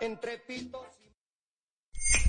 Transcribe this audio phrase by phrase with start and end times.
[0.00, 0.87] entre pitos.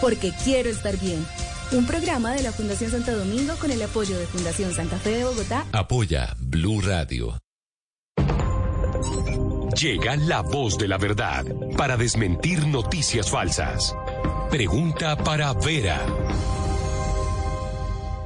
[0.00, 1.24] Porque quiero estar bien.
[1.72, 5.24] Un programa de la Fundación Santo Domingo con el apoyo de Fundación Santa Fe de
[5.24, 5.64] Bogotá.
[5.72, 7.38] Apoya Blue Radio.
[9.80, 11.44] Llega la voz de la verdad
[11.76, 13.94] para desmentir noticias falsas.
[14.50, 16.00] Pregunta para Vera.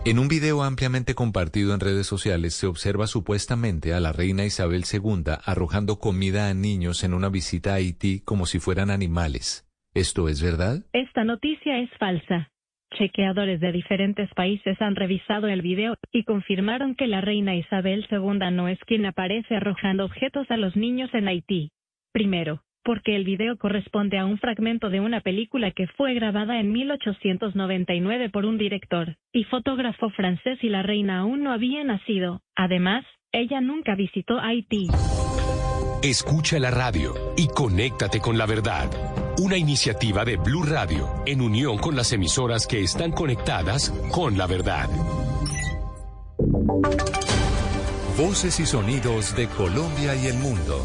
[0.07, 4.85] En un video ampliamente compartido en redes sociales se observa supuestamente a la reina Isabel
[4.85, 9.67] II arrojando comida a niños en una visita a Haití como si fueran animales.
[9.95, 10.85] ¿Esto es verdad?
[10.93, 12.51] Esta noticia es falsa.
[12.99, 18.51] Chequeadores de diferentes países han revisado el video y confirmaron que la reina Isabel II
[18.53, 21.71] no es quien aparece arrojando objetos a los niños en Haití.
[22.13, 26.71] Primero, porque el video corresponde a un fragmento de una película que fue grabada en
[26.73, 32.43] 1899 por un director y fotógrafo francés y la reina aún no había nacido.
[32.55, 34.89] Además, ella nunca visitó Haití.
[36.03, 38.91] Escucha la radio y conéctate con la verdad.
[39.39, 44.47] Una iniciativa de Blue Radio en unión con las emisoras que están conectadas con la
[44.47, 44.89] verdad.
[48.19, 50.85] Voces y sonidos de Colombia y el mundo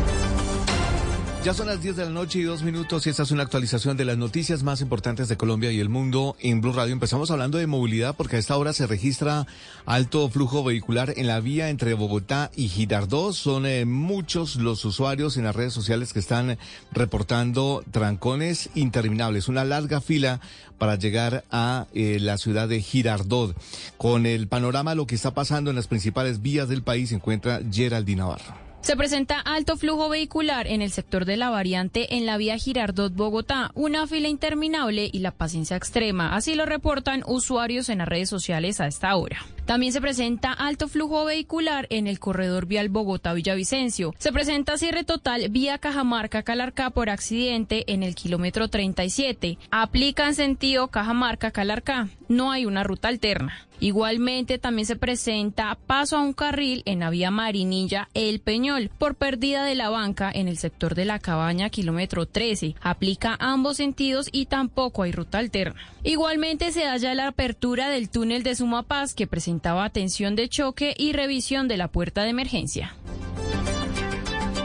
[1.43, 3.97] Ya son las 10 de la noche y dos minutos y esta es una actualización
[3.97, 6.93] de las noticias más importantes de Colombia y el mundo en Blue Radio.
[6.93, 9.47] Empezamos hablando de movilidad porque a esta hora se registra
[9.87, 13.33] alto flujo vehicular en la vía entre Bogotá y Girardot.
[13.33, 16.59] Son eh, muchos los usuarios en las redes sociales que están
[16.91, 20.41] reportando trancones interminables, una larga fila
[20.77, 23.55] para llegar a eh, la ciudad de Girardot.
[23.97, 27.61] Con el panorama lo que está pasando en las principales vías del país se encuentra
[27.71, 28.70] Geraldine Navarro.
[28.81, 33.69] Se presenta alto flujo vehicular en el sector de la variante en la vía Girardot-Bogotá,
[33.75, 36.35] una fila interminable y la paciencia extrema.
[36.35, 39.37] Así lo reportan usuarios en las redes sociales a esta hora.
[39.65, 44.15] También se presenta alto flujo vehicular en el corredor vial Bogotá-Villavicencio.
[44.17, 49.59] Se presenta cierre total vía Cajamarca-Calarcá por accidente en el kilómetro 37.
[49.69, 52.09] Aplica en sentido Cajamarca-Calarcá.
[52.27, 53.67] No hay una ruta alterna.
[53.81, 59.15] Igualmente también se presenta paso a un carril en la vía Marinilla El Peñol por
[59.15, 62.75] pérdida de la banca en el sector de la cabaña kilómetro 13.
[62.79, 65.81] Aplica ambos sentidos y tampoco hay ruta alterna.
[66.03, 71.13] Igualmente se halla la apertura del túnel de Sumapaz que presentaba atención de choque y
[71.13, 72.93] revisión de la puerta de emergencia.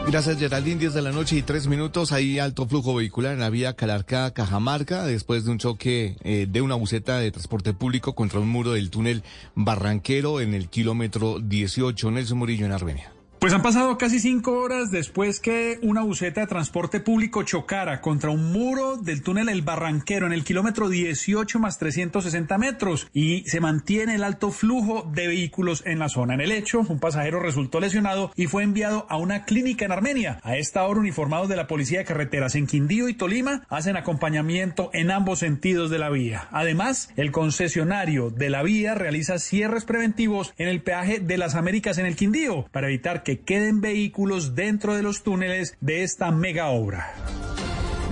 [0.07, 0.79] Gracias, Geraldine.
[0.79, 2.13] 10 de la noche y 3 minutos.
[2.13, 6.75] Hay alto flujo vehicular en la vía Calarcá-Cajamarca después de un choque eh, de una
[6.75, 9.21] buceta de transporte público contra un muro del túnel
[9.53, 12.09] Barranquero en el kilómetro 18.
[12.11, 13.16] Nelson Murillo en Armenia.
[13.39, 18.31] Pues han pasado casi cinco horas después que una buceta de transporte público chocara contra
[18.31, 23.59] un muro del túnel El Barranquero en el kilómetro 18 más 360 metros y se
[23.59, 26.33] mantiene el alto flujo de vehículos en la zona.
[26.33, 30.39] En el hecho, un pasajero resultó lesionado y fue enviado a una clínica en Armenia.
[30.41, 34.89] A esta hora, uniformados de la Policía de Carreteras en Quindío y Tolima hacen acompañamiento
[34.93, 36.47] en ambos sentidos de la vía.
[36.51, 41.99] Además, el concesionario de la vía realiza cierres preventivos en el peaje de las Américas
[41.99, 46.67] en el Quindío para evitar que queden vehículos dentro de los túneles de esta mega
[46.67, 47.13] obra.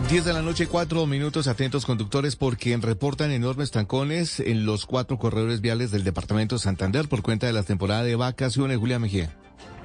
[0.10, 5.18] 10 de la noche, cuatro minutos, atentos conductores, porque reportan enormes trancones en los cuatro
[5.18, 8.78] corredores viales del departamento de Santander por cuenta de la temporada de vacaciones.
[8.78, 9.34] Julia Mejía.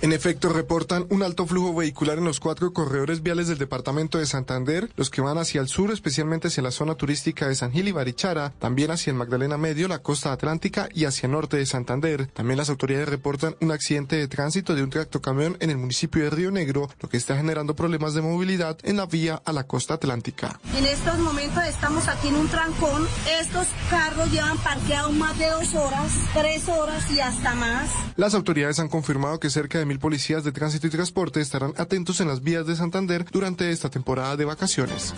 [0.02, 4.24] En efecto, reportan un alto flujo vehicular en los cuatro corredores viales del departamento de
[4.24, 7.86] Santander, los que van hacia el sur, especialmente hacia la zona turística de San Gil
[7.86, 11.66] y Barichara, también hacia el Magdalena Medio, la costa atlántica y hacia el norte de
[11.66, 12.28] Santander.
[12.28, 16.30] También las autoridades reportan un accidente de tránsito de un tractocamión en el municipio de
[16.30, 19.94] Río Negro, lo que está generando problemas de movilidad en la vía a la costa
[19.94, 20.58] atlántica.
[20.78, 23.06] En estos momentos estamos aquí en un trancón.
[23.38, 27.90] Estos carros llevan parqueados más de dos horas, tres horas y hasta más.
[28.16, 32.20] Las autoridades han confirmado que cerca de mil policías de tránsito y transporte estarán atentos
[32.20, 35.12] en las vías de Santander durante esta temporada de vacaciones.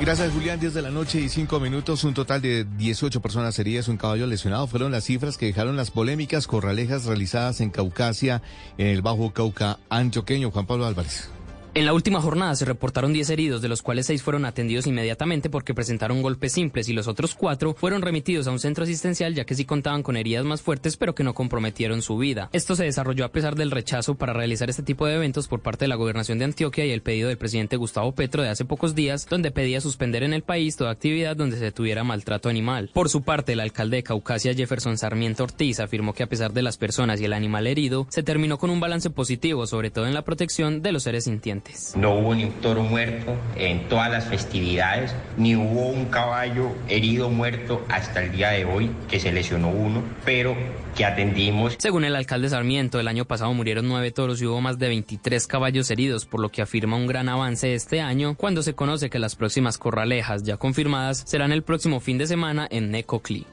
[0.00, 0.58] Gracias, Julián.
[0.58, 2.02] 10 de la noche y 5 minutos.
[2.04, 4.66] Un total de 18 personas heridas, un caballo lesionado.
[4.66, 8.40] Fueron las cifras que dejaron las polémicas corralejas realizadas en Caucasia,
[8.78, 10.50] en el Bajo Cauca antioqueño.
[10.50, 11.28] Juan Pablo Álvarez.
[11.72, 15.48] En la última jornada se reportaron 10 heridos, de los cuales 6 fueron atendidos inmediatamente
[15.50, 19.44] porque presentaron golpes simples y los otros 4 fueron remitidos a un centro asistencial ya
[19.44, 22.48] que sí contaban con heridas más fuertes pero que no comprometieron su vida.
[22.52, 25.84] Esto se desarrolló a pesar del rechazo para realizar este tipo de eventos por parte
[25.84, 28.96] de la gobernación de Antioquia y el pedido del presidente Gustavo Petro de hace pocos
[28.96, 32.90] días donde pedía suspender en el país toda actividad donde se tuviera maltrato animal.
[32.92, 36.62] Por su parte, el alcalde de Caucasia Jefferson Sarmiento Ortiz afirmó que a pesar de
[36.62, 40.14] las personas y el animal herido, se terminó con un balance positivo sobre todo en
[40.14, 41.59] la protección de los seres sintientes.
[41.96, 47.30] No hubo ni un toro muerto en todas las festividades, ni hubo un caballo herido
[47.30, 50.56] muerto hasta el día de hoy, que se lesionó uno, pero
[50.96, 51.76] que atendimos.
[51.78, 55.46] Según el alcalde Sarmiento, el año pasado murieron nueve toros y hubo más de 23
[55.46, 59.18] caballos heridos, por lo que afirma un gran avance este año cuando se conoce que
[59.18, 63.46] las próximas corralejas ya confirmadas serán el próximo fin de semana en Necoclí.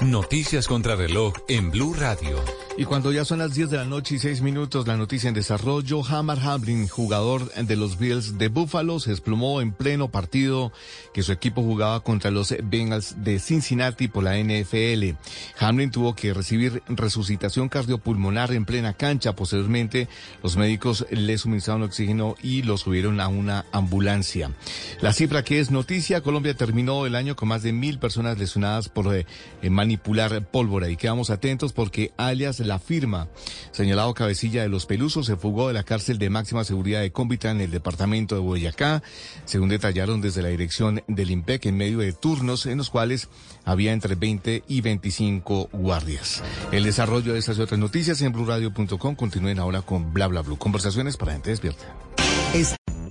[0.00, 2.38] Noticias contra reloj en Blue Radio.
[2.78, 5.34] Y cuando ya son las 10 de la noche y 6 minutos, la noticia en
[5.34, 10.72] desarrollo, Hammer Hamlin, jugador de los Bills de Buffalo, se desplomó en pleno partido
[11.12, 15.16] que su equipo jugaba contra los Bengals de Cincinnati por la NFL.
[15.58, 19.34] Hamlin tuvo que recibir resucitación cardiopulmonar en plena cancha.
[19.34, 20.06] Posteriormente,
[20.44, 24.52] los médicos le suministraron oxígeno y lo subieron a una ambulancia.
[25.00, 28.88] La cifra que es noticia, Colombia terminó el año con más de mil personas lesionadas
[28.88, 29.26] por eh,
[29.68, 33.28] manipular pólvora y quedamos atentos porque alias la firma,
[33.72, 37.50] señalado cabecilla de los Pelusos, se fugó de la cárcel de máxima seguridad de Cómbita
[37.50, 39.02] en el departamento de Boyacá,
[39.44, 43.28] según detallaron desde la dirección del IMPEC en medio de turnos en los cuales
[43.64, 46.42] había entre 20 y 25 guardias.
[46.70, 50.56] El desarrollo de estas y otras noticias en blurradio.com continúen ahora con bla bla bla.
[50.56, 51.84] Conversaciones para gente despierta.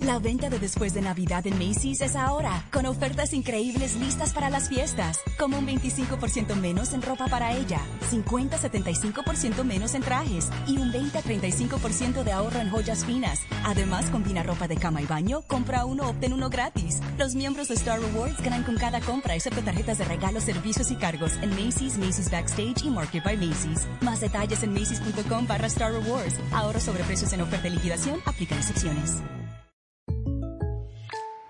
[0.08, 4.50] La venta de después de Navidad en Macy's es ahora, con ofertas increíbles listas para
[4.50, 10.78] las fiestas, como un 25% menos en ropa para ella, 50-75% menos en trajes y
[10.78, 13.42] un 20-35% de ahorro en joyas finas.
[13.66, 17.02] Además, combina ropa de cama y baño, compra uno, obtén uno gratis.
[17.18, 20.96] Los miembros de Star Rewards ganan con cada compra, excepto tarjetas de regalos, servicios y
[20.96, 23.86] cargos en Macy's, Macy's Backstage y Market by Macy's.
[24.00, 26.36] Más detalles en macy's.com barra Star Rewards.
[26.54, 29.18] Ahorro sobre precios en oferta y liquidación, aplican excepciones.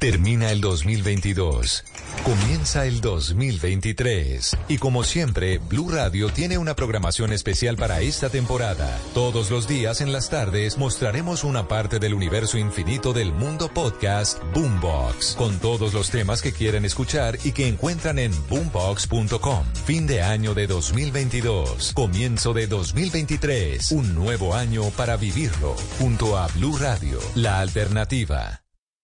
[0.00, 1.84] Termina el 2022.
[2.24, 4.56] Comienza el 2023.
[4.68, 8.98] Y como siempre, Blue Radio tiene una programación especial para esta temporada.
[9.12, 14.42] Todos los días en las tardes mostraremos una parte del universo infinito del mundo podcast
[14.54, 19.66] Boombox, con todos los temas que quieren escuchar y que encuentran en boombox.com.
[19.84, 21.92] Fin de año de 2022.
[21.92, 23.92] Comienzo de 2023.
[23.92, 25.76] Un nuevo año para vivirlo.
[25.98, 28.62] Junto a Blue Radio, la alternativa.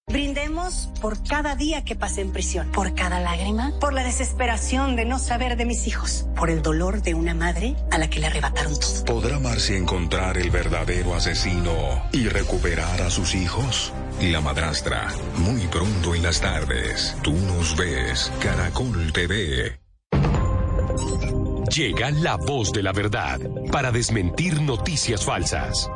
[0.09, 5.05] Brindemos por cada día que pasé en prisión, por cada lágrima, por la desesperación de
[5.05, 8.29] no saber de mis hijos, por el dolor de una madre a la que le
[8.29, 9.05] arrebataron todo.
[9.05, 11.73] ¿Podrá Marcia encontrar el verdadero asesino
[12.13, 13.93] y recuperar a sus hijos?
[14.21, 17.17] La madrastra, muy pronto en las tardes.
[17.25, 19.77] Tú nos ves, Caracol TV.
[21.75, 23.41] Llega la voz de la verdad
[23.73, 25.91] para desmentir noticias falsas.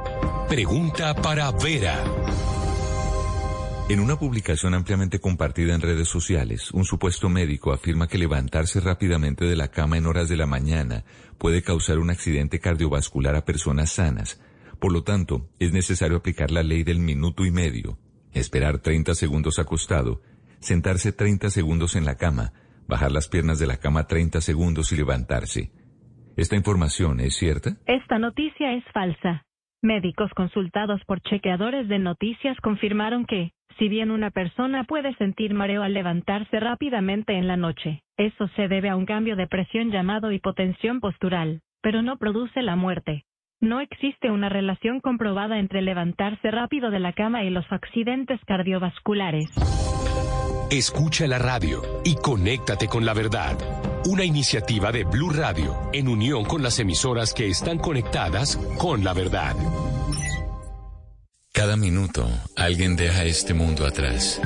[0.49, 1.97] Pregunta para Vera.
[3.91, 9.47] En una publicación ampliamente compartida en redes sociales, un supuesto médico afirma que levantarse rápidamente
[9.47, 11.03] de la cama en horas de la mañana
[11.39, 14.41] puede causar un accidente cardiovascular a personas sanas.
[14.79, 17.99] Por lo tanto, es necesario aplicar la ley del minuto y medio,
[18.33, 20.23] esperar 30 segundos acostado,
[20.61, 22.53] sentarse 30 segundos en la cama,
[22.87, 25.73] bajar las piernas de la cama 30 segundos y levantarse.
[26.37, 27.71] ¿Esta información es cierta?
[27.87, 29.47] Esta noticia es falsa.
[29.83, 35.83] Médicos consultados por chequeadores de noticias confirmaron que, si bien una persona puede sentir mareo
[35.83, 40.33] al levantarse rápidamente en la noche, eso se debe a un cambio de presión llamado
[40.33, 43.25] hipotensión postural, pero no produce la muerte.
[43.59, 49.49] No existe una relación comprobada entre levantarse rápido de la cama y los accidentes cardiovasculares.
[50.71, 53.57] Escucha la radio y conéctate con la verdad.
[54.05, 59.15] Una iniciativa de Blue Radio en unión con las emisoras que están conectadas con la
[59.15, 59.57] verdad.
[61.53, 64.41] Cada minuto alguien deja este mundo atrás.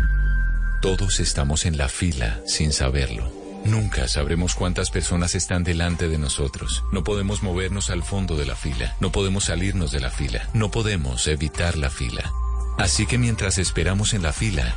[0.81, 3.31] Todos estamos en la fila sin saberlo.
[3.67, 6.83] Nunca sabremos cuántas personas están delante de nosotros.
[6.93, 8.97] No podemos movernos al fondo de la fila.
[9.01, 10.49] No podemos salirnos de la fila.
[10.55, 12.33] No podemos evitar la fila.
[12.79, 14.75] Así que mientras esperamos en la fila,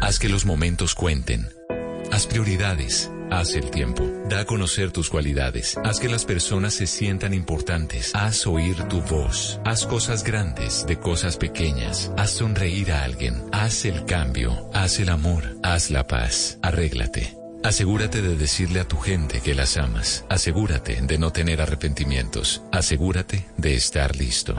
[0.00, 1.48] haz que los momentos cuenten.
[2.10, 3.12] Haz prioridades.
[3.34, 4.08] Haz el tiempo.
[4.28, 5.76] Da a conocer tus cualidades.
[5.82, 8.14] Haz que las personas se sientan importantes.
[8.14, 9.60] Haz oír tu voz.
[9.64, 12.12] Haz cosas grandes de cosas pequeñas.
[12.16, 13.42] Haz sonreír a alguien.
[13.50, 14.70] Haz el cambio.
[14.72, 15.56] Haz el amor.
[15.64, 16.60] Haz la paz.
[16.62, 17.36] Arréglate.
[17.64, 20.24] Asegúrate de decirle a tu gente que las amas.
[20.28, 22.62] Asegúrate de no tener arrepentimientos.
[22.70, 24.54] Asegúrate de estar listo.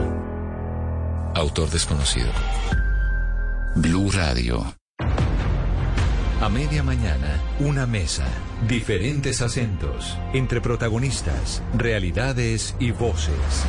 [1.34, 2.30] Autor desconocido.
[3.74, 4.76] Blue Radio.
[6.42, 8.26] A media mañana, una mesa,
[8.68, 13.66] diferentes acentos, entre protagonistas, realidades y voces.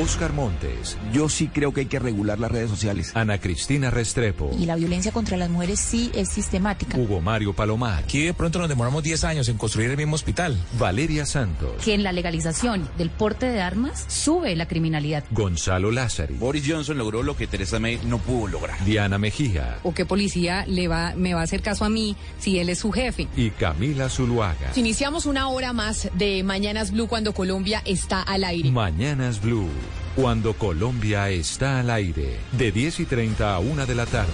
[0.00, 0.96] Oscar Montes.
[1.12, 3.12] Yo sí creo que hay que regular las redes sociales.
[3.14, 4.50] Ana Cristina Restrepo.
[4.58, 6.96] Y la violencia contra las mujeres sí es sistemática.
[6.96, 8.02] Hugo Mario Palomar.
[8.02, 10.56] Aquí de pronto nos demoramos 10 años en construir el mismo hospital.
[10.78, 11.72] Valeria Santos.
[11.84, 15.24] Que en la legalización del porte de armas sube la criminalidad.
[15.30, 16.36] Gonzalo Lázari.
[16.36, 18.82] Boris Johnson logró lo que Teresa May no pudo lograr.
[18.86, 19.78] Diana Mejía.
[19.82, 22.78] ¿O qué policía le va, me va a hacer caso a mí si él es
[22.78, 23.28] su jefe?
[23.36, 24.72] Y Camila Zuluaga.
[24.76, 28.70] Iniciamos una hora más de Mañanas Blue cuando Colombia está al aire.
[28.70, 29.68] Mañanas Blue.
[30.14, 34.32] Cuando Colombia está al aire, de 10 y 30 a 1 de la tarde.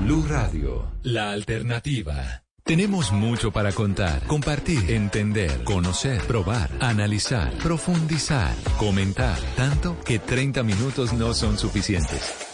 [0.00, 2.42] Blue Radio, la alternativa.
[2.62, 11.12] Tenemos mucho para contar, compartir, entender, conocer, probar, analizar, profundizar, comentar, tanto que 30 minutos
[11.12, 12.53] no son suficientes.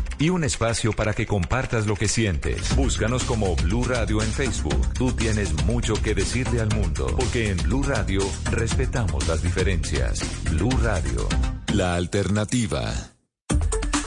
[0.21, 2.75] Y un espacio para que compartas lo que sientes.
[2.75, 4.93] Búscanos como Blue Radio en Facebook.
[4.93, 10.21] Tú tienes mucho que decirle al mundo, porque en Blue Radio respetamos las diferencias.
[10.51, 11.27] Blue Radio,
[11.73, 12.93] la alternativa.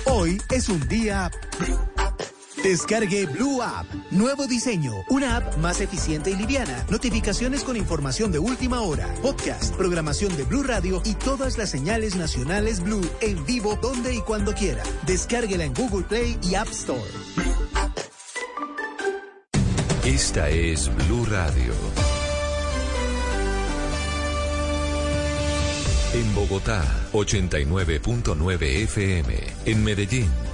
[0.05, 1.33] Hoy es un día...
[2.65, 3.85] Descargue Blue App.
[4.11, 4.95] Nuevo diseño.
[5.11, 6.87] Una app más eficiente y liviana.
[6.89, 9.07] Notificaciones con información de última hora.
[9.21, 14.23] Podcast, programación de Blue Radio y todas las señales nacionales Blue en vivo donde y
[14.23, 14.83] cuando quiera.
[15.07, 17.03] Descárguela en Google Play y App Store.
[20.07, 21.75] Esta es Blue Radio.
[26.15, 29.35] En Bogotá, 89.9 FM.
[29.67, 30.54] En Medellín.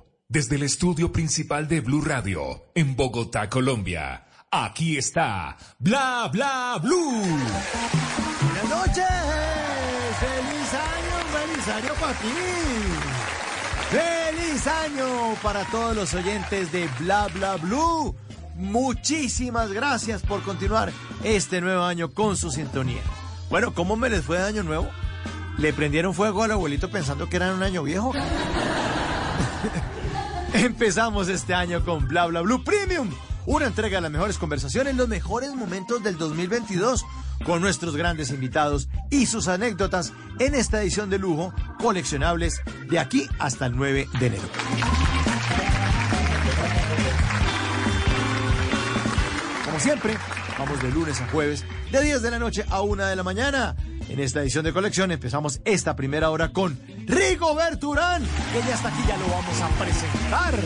[0.31, 4.27] desde el estudio principal de Blue Radio, en Bogotá, Colombia.
[4.49, 7.21] Aquí está Bla Bla Blue.
[8.41, 9.05] Buenas noches.
[10.21, 12.27] Feliz año, feliz año para ti.
[13.89, 18.15] Feliz año para todos los oyentes de Bla Bla Blue.
[18.55, 20.93] Muchísimas gracias por continuar
[21.25, 23.01] este nuevo año con su sintonía.
[23.49, 24.87] Bueno, ¿cómo me les fue de año nuevo?
[25.57, 28.13] ¿Le prendieron fuego al abuelito pensando que era un año viejo?
[30.53, 33.09] Empezamos este año con Bla Bla Blue Premium,
[33.45, 37.05] una entrega de las mejores conversaciones, los mejores momentos del 2022,
[37.45, 43.27] con nuestros grandes invitados y sus anécdotas en esta edición de lujo, coleccionables de aquí
[43.39, 44.43] hasta el 9 de enero.
[49.65, 50.17] Como siempre,
[50.59, 53.75] vamos de lunes a jueves, de 10 de la noche a 1 de la mañana.
[54.11, 56.77] En esta edición de colección empezamos esta primera hora con
[57.07, 60.59] Rigoberto Urán, que ya está aquí, ya lo vamos a presentar.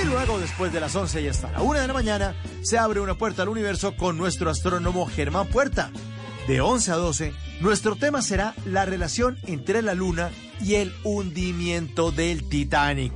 [0.00, 3.00] Y luego, después de las 11 y hasta la 1 de la mañana, se abre
[3.00, 5.90] una puerta al universo con nuestro astrónomo Germán Puerta.
[6.46, 10.30] De 11 a 12, nuestro tema será la relación entre la luna
[10.62, 13.12] y el hundimiento del Titanic.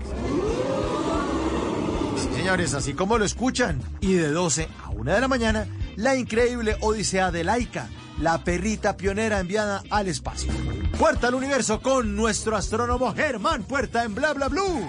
[2.16, 3.80] Sí, señores, así como lo escuchan.
[4.00, 7.88] Y de 12 a 1 de la mañana, la increíble Odisea de Laika,
[8.20, 10.52] la perrita pionera enviada al espacio.
[10.98, 14.87] Puerta al universo con nuestro astrónomo Germán Puerta en Bla Bla Blue.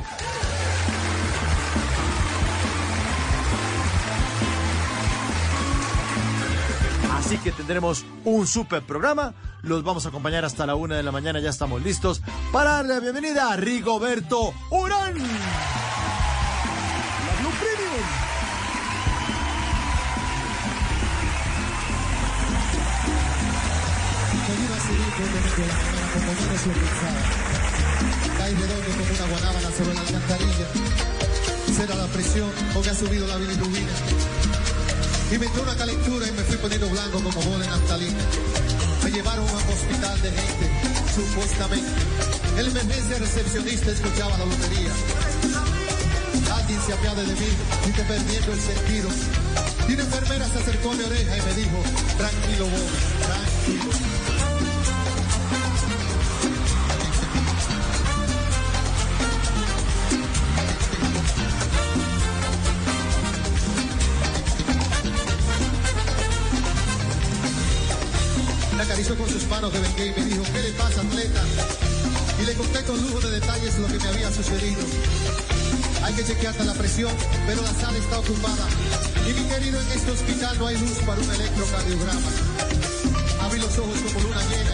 [7.17, 9.33] Así que tendremos un super programa.
[9.63, 11.39] Los vamos a acompañar hasta la una de la mañana.
[11.39, 15.15] Ya estamos listos para darle la bienvenida a Rigoberto Urán.
[25.15, 27.21] Como lo pensaba.
[28.37, 30.67] Cae redondo como una guanábana sobre la alcantarilla.
[31.75, 33.91] Será la presión o que ha subido la bilirrubina.
[35.31, 38.23] Y me entró una calentura y me fui poniendo blanco como bola de naftalina.
[39.03, 40.65] Me llevaron a un hospital de gente,
[41.15, 41.89] supuestamente.
[42.57, 44.91] El emergencia recepcionista escuchaba la lotería.
[46.55, 47.49] Alguien se apiade de mí
[47.87, 49.09] y te perdiendo el sentido.
[49.87, 51.83] Y una enfermera se acercó a mi oreja y me dijo,
[52.17, 52.91] tranquilo vos,
[53.23, 54.14] tranquilo.
[69.05, 71.41] Con sus manos de vengué y me dijo, ¿qué le pasa, atleta?
[72.41, 74.81] Y le conté con lujo de detalles lo que me había sucedido.
[76.03, 77.11] Hay que chequearte la presión,
[77.45, 78.67] pero la sala está ocupada.
[79.29, 82.29] Y mi querido, en este hospital no hay luz para un electrocardiograma.
[83.41, 84.64] Abrí los ojos como luna llena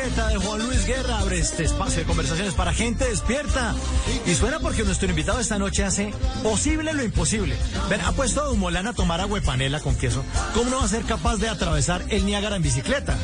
[0.00, 3.74] bicicleta de Juan Luis Guerra abre este espacio de conversaciones para gente despierta.
[4.26, 7.56] Y suena porque nuestro invitado esta noche hace posible lo imposible.
[7.88, 10.24] Ven, ha puesto a Humolán a tomar agua de panela con queso.
[10.54, 13.14] ¿Cómo no va a ser capaz de atravesar el Niágara en bicicleta?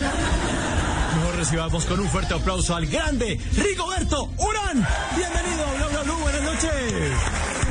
[1.16, 4.86] Mejor recibamos con un fuerte aplauso al grande Rigoberto Urán.
[5.16, 6.72] Bienvenido, bla, bla, bla, buenas noches.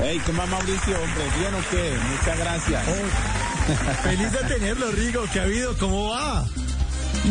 [0.02, 0.98] Hey, ¿qué más, Mauricio?
[1.00, 1.94] Hombre, ¿bien o qué?
[2.12, 2.84] Muchas gracias.
[4.04, 5.24] Feliz de tenerlo, Rigo.
[5.32, 5.78] ¿Qué ha habido?
[5.78, 6.46] ¿Cómo va?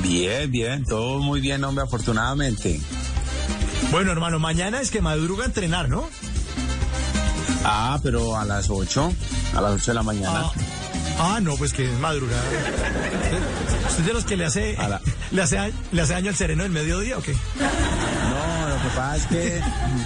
[0.02, 2.80] Bien, bien, todo muy bien, hombre, afortunadamente.
[3.90, 6.09] Bueno, hermano, mañana es que madruga a entrenar, ¿no?
[7.64, 9.12] Ah, pero a las 8,
[9.57, 10.42] a las 8 de la mañana.
[10.44, 10.52] Ah,
[11.16, 12.42] Ah, no, pues que es madrugada.
[13.88, 14.76] ¿Usted es de los que le hace,
[15.30, 17.33] le hace, le hace daño al sereno del mediodía o qué?
[17.33, 19.61] No, lo que pasa es que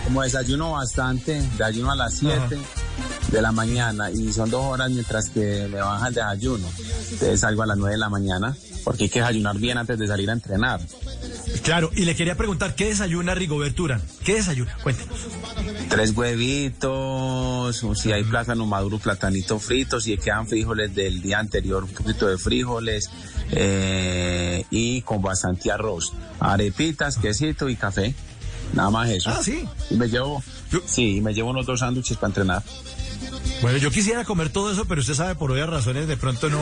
[0.05, 2.59] como desayuno bastante, desayuno a las 7
[3.31, 6.67] de la mañana y son dos horas mientras que me baja el desayuno.
[7.11, 10.07] Entonces salgo a las 9 de la mañana porque hay que desayunar bien antes de
[10.07, 10.81] salir a entrenar.
[11.63, 14.03] Claro, y le quería preguntar, ¿qué desayuna Rigoberto Urán?
[14.25, 14.77] ¿Qué desayuna?
[14.83, 15.19] Cuéntenos.
[15.89, 21.85] Tres huevitos, o si hay plátano maduro, platanito frito, si quedan frijoles del día anterior,
[21.85, 23.11] un poquito de frijoles
[23.51, 26.13] eh, y con bastante arroz.
[26.41, 28.15] Arepitas, quesito y café.
[28.73, 29.31] Nada más eso.
[29.31, 29.67] Ah, sí.
[29.91, 30.43] Y me llevo,
[30.87, 32.63] sí, me llevo unos dos sándwiches para entrenar.
[33.61, 36.61] Bueno, yo quisiera comer todo eso, pero usted sabe por obvias razones de pronto no.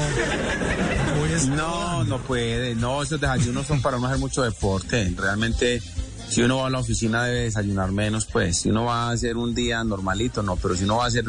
[1.55, 2.75] No, no puede.
[2.75, 5.13] No, esos desayunos son para no hacer mucho deporte.
[5.17, 5.83] Realmente,
[6.29, 8.59] si uno va a la oficina debe desayunar menos, pues.
[8.59, 10.57] Si uno va a hacer un día normalito, no.
[10.57, 11.25] Pero si uno va a hacer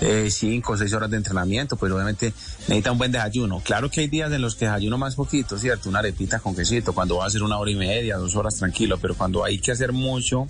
[0.00, 3.60] eh, cinco o seis horas de entrenamiento, pues obviamente necesita un buen desayuno.
[3.60, 5.90] Claro que hay días en los que desayuno más poquito, ¿cierto?
[5.90, 8.98] Una arepita con quesito, cuando va a hacer una hora y media, dos horas tranquilo.
[8.98, 10.46] Pero cuando hay que hacer mucho,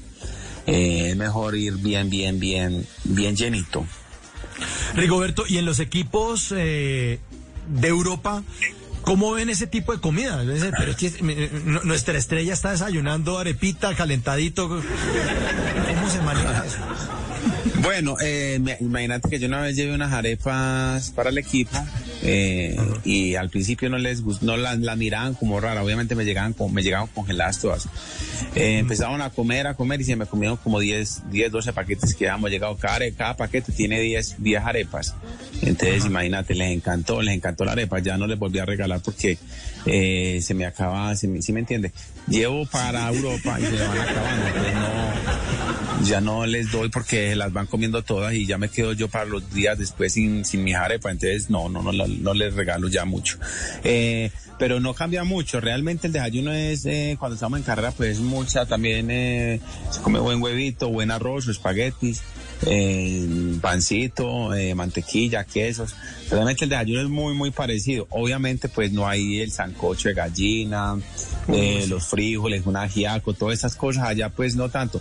[0.70, 3.86] eh, es mejor ir bien, bien, bien, bien llenito.
[4.94, 7.18] Rigoberto, y en los equipos eh,
[7.68, 8.42] de Europa,
[9.02, 10.42] ¿cómo ven ese tipo de comida?
[10.44, 14.68] Pero es que n- nuestra estrella está desayunando arepita, calentadito.
[14.68, 16.78] ¿Cómo se maneja eso?
[17.82, 21.70] Bueno, eh, imagínate que yo una vez llevé unas arepas para el equipo
[22.22, 26.24] eh, y al principio no les gustó, no las, las miraban como rara, obviamente me
[26.24, 27.88] llegaban, con- me llegaban congeladas todas.
[28.54, 32.14] Eh, empezaron a comer, a comer y se me comieron como 10, 10 12 paquetes
[32.14, 32.76] que habíamos llegado.
[32.76, 35.14] Cada, cada paquete tiene 10, 10 arepas.
[35.62, 37.98] Entonces, imagínate, les encantó, les encantó la arepa.
[38.00, 39.38] Ya no les volví a regalar porque
[39.86, 41.92] eh, se me acaba, se me, ¿sí me entiende?
[42.28, 44.46] Llevo para Europa y se me van acabando.
[44.46, 48.92] Entonces no, ya no les doy porque las van comiendo todas y ya me quedo
[48.92, 51.10] yo para los días después sin, sin mi arepa.
[51.10, 53.38] Entonces, no, no, no, no, les regalo ya mucho.
[53.84, 55.60] Eh, pero no cambia mucho.
[55.60, 60.20] Realmente el desayuno es, eh, cuando estamos en carrera, pues mucha también, eh, se come
[60.20, 62.22] buen huevito, buen arroz, espaguetis,
[62.66, 65.94] eh, pancito, eh, mantequilla, quesos.
[66.30, 68.06] Realmente el desayuno es muy, muy parecido.
[68.10, 70.98] Obviamente, pues no hay el sancocho de gallina,
[71.48, 74.04] eh, los frijoles, un ajiaco, todas esas cosas.
[74.04, 75.00] Allá, pues no tanto.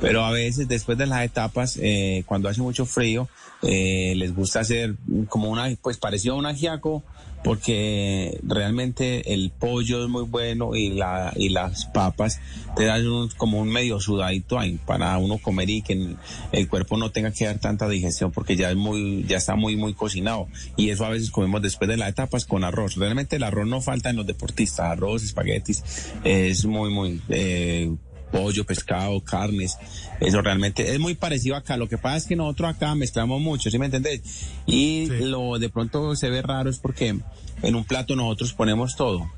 [0.00, 3.28] Pero a veces, después de las etapas, eh, cuando hace mucho frío,
[3.62, 4.94] eh, les gusta hacer
[5.28, 7.02] como una, pues parecido a un ajiaco,
[7.46, 12.40] porque realmente el pollo es muy bueno y la y las papas
[12.74, 16.16] te dan un- como un medio sudadito ahí para uno comer y que
[16.50, 19.76] el, cuerpo no tenga que dar tanta digestión porque ya es muy ya está muy
[19.76, 20.48] muy cocinado.
[20.76, 22.96] Y eso a veces comemos después de las etapas con arroz.
[22.96, 24.86] Realmente el arroz no falta en los deportistas.
[24.90, 25.84] Arroz espaguetis
[26.24, 27.94] es muy muy eh,
[28.36, 29.76] pollo, pescado, carnes,
[30.20, 31.76] eso realmente es muy parecido acá.
[31.76, 34.20] Lo que pasa es que nosotros acá mezclamos mucho, ¿sí me entendés?
[34.66, 37.16] Y lo de pronto se ve raro es porque
[37.62, 39.30] en un plato nosotros ponemos todo.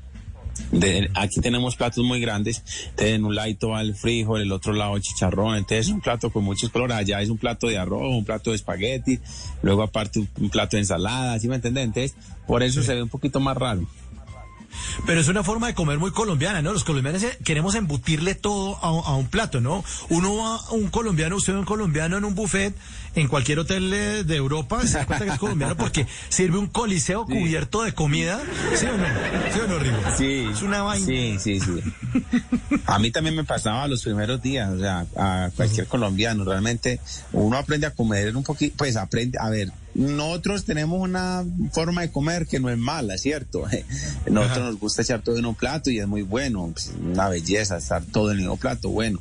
[0.71, 4.73] De- aquí tenemos platos muy grandes, entonces en un lado va el frijol, el otro
[4.73, 7.77] lado el chicharrón, entonces es un plato con muchos colores, allá es un plato de
[7.77, 9.19] arroz, un plato de espagueti,
[9.61, 11.85] luego aparte un, un plato de ensalada, ¿sí me entendés?
[11.85, 12.13] Entonces,
[12.45, 13.87] por eso se ve un poquito más raro.
[15.05, 16.73] Pero es una forma de comer muy colombiana, ¿no?
[16.73, 19.83] Los colombianos eh, queremos embutirle todo a, a un plato, ¿no?
[20.09, 22.75] Uno va un colombiano, usted un colombiano en un buffet
[23.15, 27.25] en cualquier hotel de Europa, se da cuenta que es colombiano porque sirve un coliseo
[27.25, 28.41] cubierto de comida,
[28.75, 29.05] ¿sí o no?
[29.53, 29.97] ¿Sí o no, Rigo?
[30.17, 30.47] Sí.
[30.51, 31.05] Es una vaina.
[31.05, 31.81] Sí, sí, sí.
[32.85, 36.43] A mí también me pasaba los primeros días, o sea, a cualquier colombiano.
[36.43, 36.99] Realmente
[37.31, 42.11] uno aprende a comer un poquito, pues aprende, a ver, nosotros tenemos una forma de
[42.11, 43.65] comer que no es mala, ¿cierto?
[44.29, 47.77] Nosotros nos gusta echar todo en un plato y es muy bueno, pues, una belleza
[47.77, 49.19] estar todo en el mismo plato, bueno.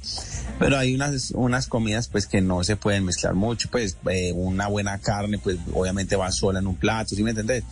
[0.59, 4.67] Pero hay unas, unas comidas pues que no se pueden mezclar mucho, pues eh, una
[4.69, 7.63] buena carne pues obviamente va sola en un plato, ¿sí me entendés?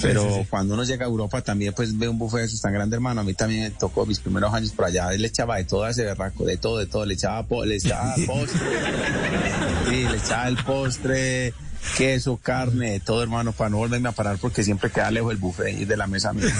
[0.00, 0.46] Pero sí, sí.
[0.50, 3.22] cuando uno llega a Europa también pues ve un buffet de esos tan grande, hermano.
[3.22, 5.10] A mí también me tocó mis primeros años por allá.
[5.14, 7.06] Él le echaba de todo ese berraco, de todo, de todo.
[7.06, 8.60] Le echaba, po- le echaba postre.
[9.88, 11.54] sí, le echaba el postre,
[11.96, 15.38] queso, carne, de todo, hermano, para no volverme a parar porque siempre queda lejos el
[15.38, 16.44] buffet y de la mesa mía.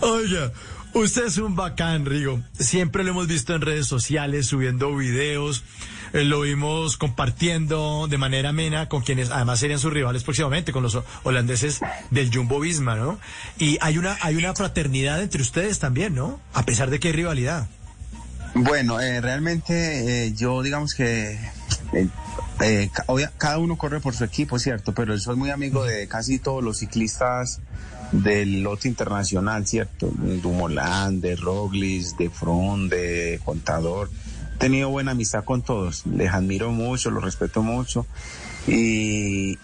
[0.00, 0.52] Oiga,
[0.94, 2.40] usted es un bacán, Rigo.
[2.58, 5.64] Siempre lo hemos visto en redes sociales, subiendo videos.
[6.12, 10.82] eh, lo vimos compartiendo de manera amena con quienes además serían sus rivales próximamente, con
[10.82, 13.18] los ho- holandeses del Jumbo Visma, ¿no?
[13.58, 16.40] Y hay una, hay una fraternidad entre ustedes también, ¿no?
[16.52, 17.68] A pesar de que hay rivalidad.
[18.54, 21.38] Bueno, eh, realmente eh, yo digamos que
[21.92, 22.08] eh,
[22.60, 22.90] eh,
[23.38, 24.92] cada uno corre por su equipo, ¿cierto?
[24.92, 27.60] Pero soy muy amigo de casi todos los ciclistas
[28.12, 30.10] del lote internacional, ¿cierto?
[30.42, 34.10] Dumoulin, de Roglis, de Front, de Contador.
[34.54, 38.06] He tenido buena amistad con todos, les admiro mucho, los respeto mucho.
[38.66, 39.58] Y,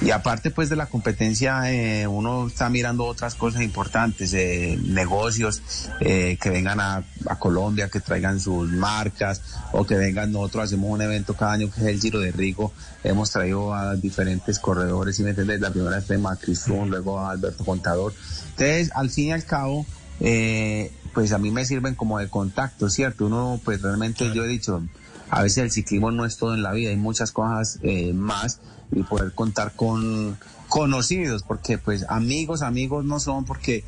[0.00, 5.62] y aparte pues de la competencia, eh, uno está mirando otras cosas importantes, eh, negocios
[6.00, 10.90] eh, que vengan a, a Colombia, que traigan sus marcas o que vengan nosotros, hacemos
[10.90, 15.16] un evento cada año que es el Giro de Rigo, hemos traído a diferentes corredores,
[15.16, 18.12] si me la primera fue Macris Froome, luego a Alberto Contador.
[18.50, 19.86] Entonces, al fin y al cabo,
[20.20, 23.26] eh, pues a mí me sirven como de contacto, ¿cierto?
[23.26, 24.82] Uno, pues realmente yo he dicho,
[25.30, 28.60] a veces el ciclismo no es todo en la vida, hay muchas cosas eh, más
[28.92, 30.36] y poder contar con
[30.68, 33.84] conocidos, porque pues amigos, amigos no son porque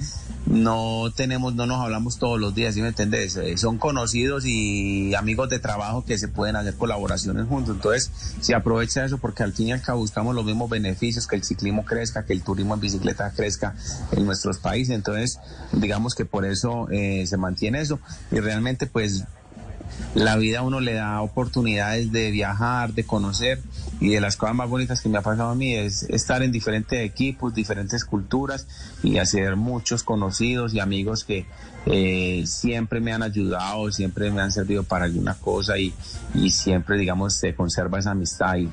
[0.47, 3.37] no tenemos, no nos hablamos todos los días, ¿sí me entendés?
[3.37, 7.77] Eh, son conocidos y amigos de trabajo que se pueden hacer colaboraciones juntos.
[7.77, 8.11] Entonces,
[8.41, 11.45] se aprovecha eso porque al fin y al cabo buscamos los mismos beneficios, que el
[11.45, 13.75] ciclismo crezca, que el turismo en bicicleta crezca
[14.13, 14.95] en nuestros países.
[14.95, 15.39] Entonces,
[15.73, 18.01] digamos que por eso eh, se mantiene eso.
[18.33, 19.25] Y realmente pues
[20.15, 23.61] la vida a uno le da oportunidades de viajar, de conocer
[24.01, 26.51] y de las cosas más bonitas que me ha pasado a mí es estar en
[26.51, 28.67] diferentes equipos, diferentes culturas
[29.03, 31.47] y hacer muchos conocidos y amigos que
[31.87, 35.93] eh, siempre me han ayudado, siempre me han servido para alguna cosa y,
[36.51, 38.57] siempre, digamos, se conserva esa amistad.
[38.57, 38.69] Y,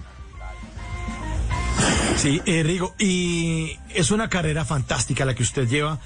[2.18, 6.00] Sí, eh, Rigo, y es una carrera fantástica la que usted lleva.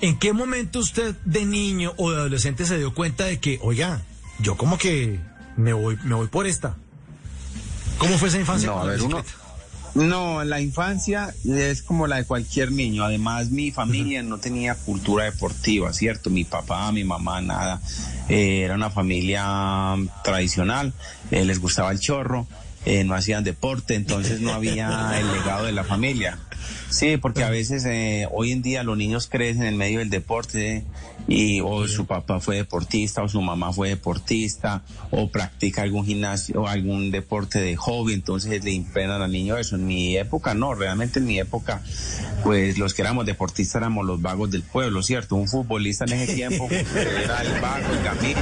[0.00, 4.02] ¿En qué momento usted de niño o de adolescente se dio cuenta de que, oiga,
[4.38, 5.20] yo como que
[5.56, 6.76] me voy, me voy por esta?
[7.98, 8.68] ¿Cómo fue esa infancia?
[8.68, 9.22] No, a la ver, uno-?
[9.94, 13.04] No, la infancia es como la de cualquier niño.
[13.04, 16.30] Además, mi familia no tenía cultura deportiva, ¿cierto?
[16.30, 17.80] Mi papá, mi mamá, nada.
[18.28, 20.94] Eh, era una familia tradicional.
[21.30, 22.46] eh, les gustaba el chorro.
[22.84, 26.38] eh, no hacían deporte, entonces no había el legado de la familia.
[26.90, 30.84] Sí, porque a veces eh, hoy en día los niños crecen en medio del deporte
[31.28, 36.62] y o su papá fue deportista o su mamá fue deportista o practica algún gimnasio
[36.62, 39.76] o algún deporte de hobby, entonces le impregnan al niño eso.
[39.76, 41.82] En mi época no, realmente en mi época
[42.42, 45.36] pues los que éramos deportistas éramos los vagos del pueblo, ¿cierto?
[45.36, 48.36] Un futbolista en ese tiempo era el vago, el gamín,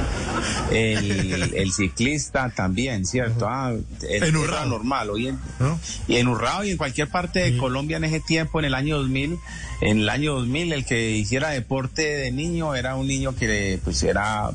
[0.71, 3.47] el, el ciclista también, ¿cierto?
[3.47, 3.73] Ah,
[4.09, 5.09] el, En normal.
[5.09, 5.79] Hoy en, ¿No?
[6.07, 8.97] y en Urrao y en cualquier parte de Colombia en ese tiempo, en el año
[8.97, 9.37] 2000,
[9.81, 14.01] en el año 2000, el que hiciera deporte de niño era un niño que pues
[14.03, 14.51] era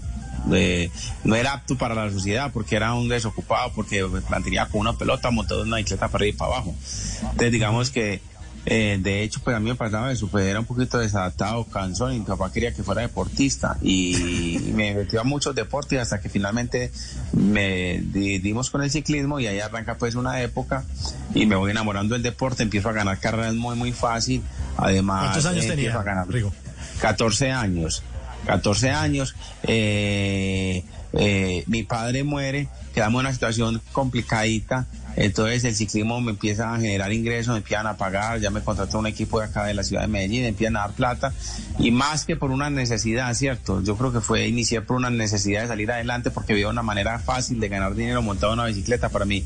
[0.52, 0.90] eh,
[1.24, 5.30] no era apto para la sociedad porque era un desocupado, porque mantenía con una pelota
[5.30, 6.74] montado en una bicicleta para arriba y para abajo.
[7.22, 8.20] Entonces digamos que
[8.66, 12.12] eh, de hecho, pues a mí me pasaba eso, pues era un poquito desadaptado, cansón,
[12.14, 16.28] y mi papá quería que fuera deportista y me metió a muchos deportes hasta que
[16.28, 16.90] finalmente
[17.32, 20.84] me di- dimos con el ciclismo y ahí arranca pues una época
[21.34, 24.42] y me voy enamorando del deporte, empiezo a ganar carreras muy muy fácil,
[24.76, 26.52] además ¿Cuántos años eh, tenía, a ganar Rigo?
[27.00, 28.02] 14 años.
[28.46, 36.20] 14 años, eh, eh, mi padre muere, quedamos en una situación complicadita, entonces el ciclismo
[36.20, 39.46] me empieza a generar ingresos, me empiezan a pagar, ya me contrató un equipo de
[39.46, 41.32] acá de la ciudad de Medellín, me empiezan a dar plata,
[41.78, 43.82] y más que por una necesidad, ¿cierto?
[43.82, 47.18] Yo creo que fue iniciar por una necesidad de salir adelante porque había una manera
[47.18, 49.44] fácil de ganar dinero montado en una bicicleta, para mí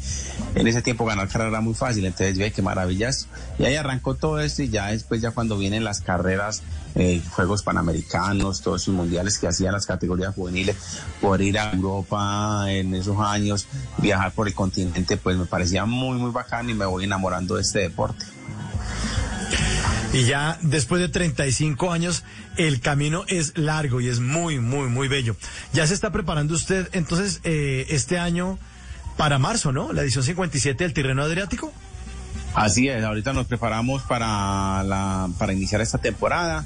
[0.54, 3.28] en ese tiempo ganar carrera era muy fácil, entonces "Ay, qué maravillas,
[3.58, 6.62] y ahí arrancó todo esto y ya después ya cuando vienen las carreras
[6.96, 10.76] eh, Juegos Panamericanos, todos esos mundiales que hacían las categorías juveniles,
[11.20, 16.16] por ir a Europa en esos años, viajar por el continente, pues me parecía muy,
[16.16, 18.24] muy bacano y me voy enamorando de este deporte.
[20.14, 22.24] Y ya después de 35 años,
[22.56, 25.36] el camino es largo y es muy, muy, muy bello.
[25.74, 28.58] Ya se está preparando usted, entonces, eh, este año
[29.18, 29.92] para marzo, ¿no?
[29.92, 31.70] La edición 57 del Tirreno Adriático.
[32.54, 36.64] Así es, ahorita nos preparamos para, la, para iniciar esta temporada.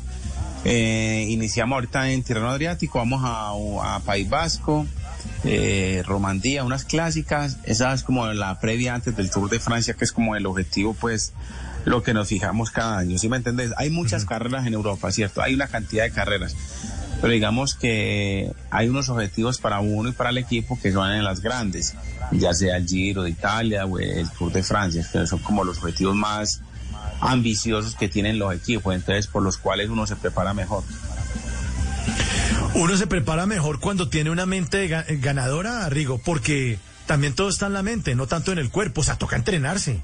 [0.65, 4.87] Eh, iniciamos ahorita en Tirreno Adriático, vamos a, a País Vasco,
[5.45, 7.59] eh, Romandía, unas clásicas.
[7.65, 10.95] Esa es como la previa antes del Tour de Francia, que es como el objetivo,
[10.95, 11.33] pues,
[11.85, 13.19] lo que nos fijamos cada año.
[13.19, 13.73] ¿Sí me entendés?
[13.77, 15.43] Hay muchas carreras en Europa, ¿cierto?
[15.43, 16.57] Hay una cantidad de carreras.
[17.21, 21.25] Pero digamos que hay unos objetivos para uno y para el equipo que son en
[21.25, 21.95] las grandes,
[22.33, 25.79] ya sea el Giro de Italia o el Tour de Francia, que son como los
[25.79, 26.61] objetivos más
[27.21, 30.85] ambiciosos que tienen los equipos, entonces por los cuales uno se prepara mejor.
[32.75, 37.67] Uno se prepara mejor cuando tiene una mente ga- ganadora, Rigo, porque también todo está
[37.67, 39.01] en la mente, no tanto en el cuerpo.
[39.03, 40.03] O sea, toca entrenarse.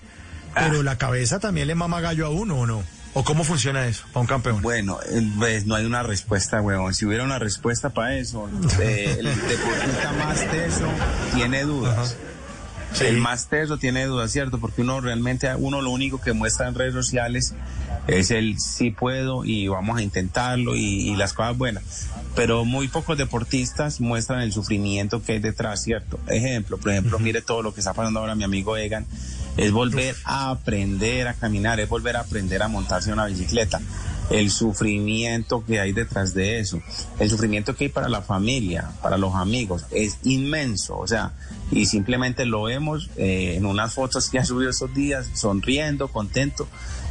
[0.54, 2.83] Pero la cabeza también le mama gallo a uno, ¿o no?
[3.14, 4.62] ¿O cómo funciona eso para un campeón?
[4.62, 6.94] Bueno, eh, pues no hay una respuesta, huevón.
[6.94, 8.48] Si hubiera una respuesta para eso,
[8.80, 10.87] eh, el deportista más teso
[11.35, 12.16] tiene dudas.
[13.00, 14.59] El más teso tiene dudas, ¿cierto?
[14.59, 17.54] Porque uno realmente, uno lo único que muestra en redes sociales
[18.18, 22.09] es el sí puedo y vamos a intentarlo y, y las cosas buenas.
[22.35, 26.18] Pero muy pocos deportistas muestran el sufrimiento que hay detrás, ¿cierto?
[26.29, 29.07] Ejemplo, por ejemplo, mire todo lo que está pasando ahora mi amigo Egan
[29.57, 33.81] es volver a aprender a caminar, es volver a aprender a montarse en una bicicleta.
[34.30, 36.80] El sufrimiento que hay detrás de eso,
[37.18, 40.98] el sufrimiento que hay para la familia, para los amigos, es inmenso.
[40.98, 41.32] O sea,
[41.70, 46.68] y simplemente lo vemos eh, en unas fotos que ha subido estos días, sonriendo, contento,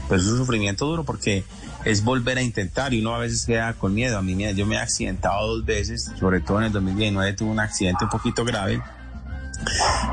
[0.07, 1.43] pero es un sufrimiento duro porque
[1.85, 4.17] es volver a intentar y uno a veces queda con miedo.
[4.17, 7.59] A mí yo me he accidentado dos veces, sobre todo en el 2019 tuve un
[7.59, 8.81] accidente un poquito grave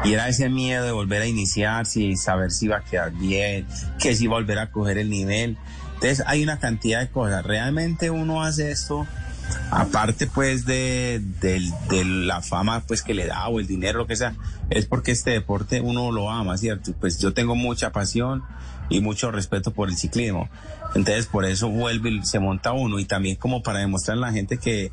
[0.04, 3.66] y era ese miedo de volver a iniciar, si saber si iba a quedar bien,
[3.98, 5.56] que si volver a coger el nivel.
[5.96, 7.44] Entonces hay una cantidad de cosas.
[7.44, 9.06] Realmente uno hace esto,
[9.70, 14.16] aparte pues de, de la fama pues que le da o el dinero, lo que
[14.16, 14.34] sea,
[14.70, 16.92] es porque este deporte uno lo ama, ¿cierto?
[17.00, 18.44] Pues yo tengo mucha pasión
[18.88, 20.48] y mucho respeto por el ciclismo.
[20.94, 24.32] Entonces por eso vuelve y se monta uno y también como para demostrar a la
[24.32, 24.92] gente que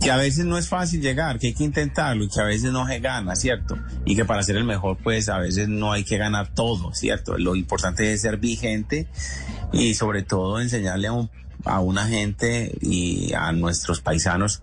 [0.00, 2.72] que a veces no es fácil llegar, que hay que intentarlo y que a veces
[2.72, 3.76] no se gana, ¿cierto?
[4.04, 7.36] Y que para ser el mejor, pues a veces no hay que ganar todo, ¿cierto?
[7.36, 9.08] Lo importante es ser vigente
[9.72, 11.30] y sobre todo enseñarle a, un-
[11.64, 14.62] a una gente y a nuestros paisanos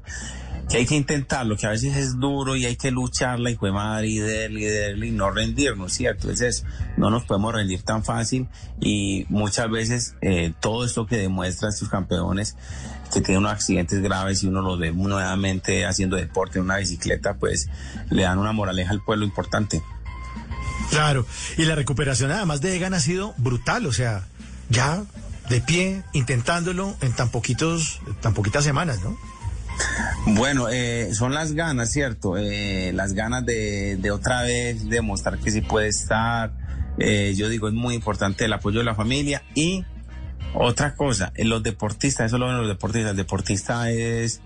[0.69, 3.69] que hay que intentarlo, que a veces es duro y hay que lucharla y fue
[3.69, 3.73] y
[4.19, 6.31] darle y darle y no rendirnos, ¿cierto?
[6.31, 6.65] Es eso,
[6.97, 8.47] no nos podemos rendir tan fácil
[8.81, 12.55] y muchas veces eh, todo esto que demuestran estos campeones
[13.13, 17.35] que tienen unos accidentes graves y uno los ve nuevamente haciendo deporte en una bicicleta,
[17.35, 17.69] pues
[18.09, 19.81] le dan una moraleja al pueblo importante.
[20.89, 21.25] Claro,
[21.57, 24.27] y la recuperación además de Egan ha sido brutal, o sea,
[24.69, 25.03] ya
[25.49, 29.17] de pie, intentándolo en tan poquitos, tan poquitas semanas, ¿no?
[30.27, 32.37] Bueno, eh, son las ganas, ¿cierto?
[32.37, 36.53] Eh, las ganas de, de otra vez demostrar que sí puede estar.
[36.97, 39.85] Eh, yo digo, es muy importante el apoyo de la familia y
[40.55, 44.41] otra cosa, en los deportistas, eso lo ven los deportistas, el deportista es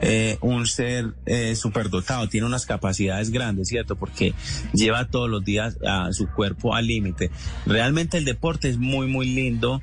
[0.00, 3.94] eh, un ser eh, superdotado, tiene unas capacidades grandes, ¿cierto?
[3.94, 4.34] Porque
[4.72, 7.30] lleva todos los días a su cuerpo al límite.
[7.66, 9.80] Realmente el deporte es muy, muy lindo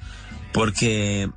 [0.52, 1.30] porque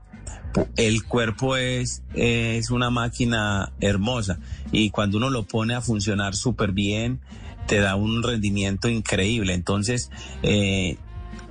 [0.77, 4.39] el cuerpo es, es una máquina hermosa
[4.73, 7.21] y cuando uno lo pone a funcionar súper bien,
[7.67, 9.55] te da un rendimiento increíble.
[9.55, 10.11] Entonces,
[10.43, 10.99] eh,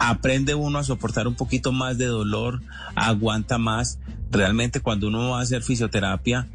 [0.01, 2.61] aprende uno a soportar un poquito más de dolor,
[2.95, 3.99] aguanta más.
[4.31, 6.47] Realmente cuando uno va a hacer fisioterapia,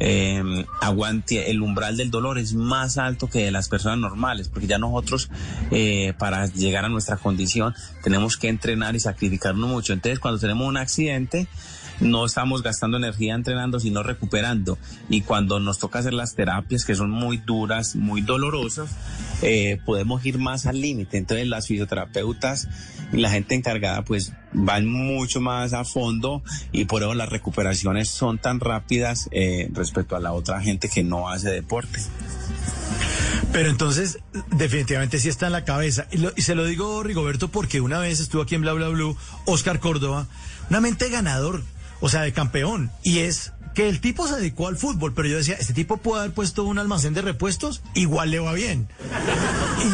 [0.00, 4.66] eh, aguante, el umbral del dolor es más alto que de las personas normales, porque
[4.66, 5.30] ya nosotros
[5.70, 9.92] eh, para llegar a nuestra condición tenemos que entrenar y sacrificarnos mucho.
[9.92, 11.46] Entonces cuando tenemos un accidente,
[12.00, 14.78] no estamos gastando energía entrenando, sino recuperando.
[15.08, 18.90] Y cuando nos toca hacer las terapias, que son muy duras, muy dolorosas,
[19.42, 21.16] eh, podemos ir más al límite.
[21.18, 22.68] Entonces las fisioterapeutas
[23.12, 28.08] y la gente encargada pues van mucho más a fondo y por eso las recuperaciones
[28.10, 32.00] son tan rápidas eh, respecto a la otra gente que no hace deporte.
[33.52, 34.18] Pero entonces,
[34.54, 36.06] definitivamente sí está en la cabeza.
[36.12, 38.88] Y, lo- y se lo digo, Rigoberto, porque una vez estuvo aquí en Bla Bla
[38.88, 40.26] Blue, Oscar Córdoba,
[40.68, 41.62] una mente ganador,
[42.00, 42.90] o sea, de campeón.
[43.02, 46.22] Y es que el tipo se dedicó al fútbol, pero yo decía, este tipo puede
[46.22, 48.88] haber puesto un almacén de repuestos, igual le va bien.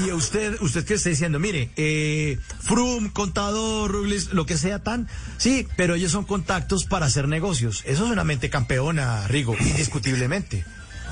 [0.07, 5.09] Y usted, usted que está diciendo, mire, eh, Frum, contador, Rublis, lo que sea tan,
[5.37, 7.83] sí, pero ellos son contactos para hacer negocios.
[7.85, 10.65] Eso es una mente campeona, Rigo, indiscutiblemente.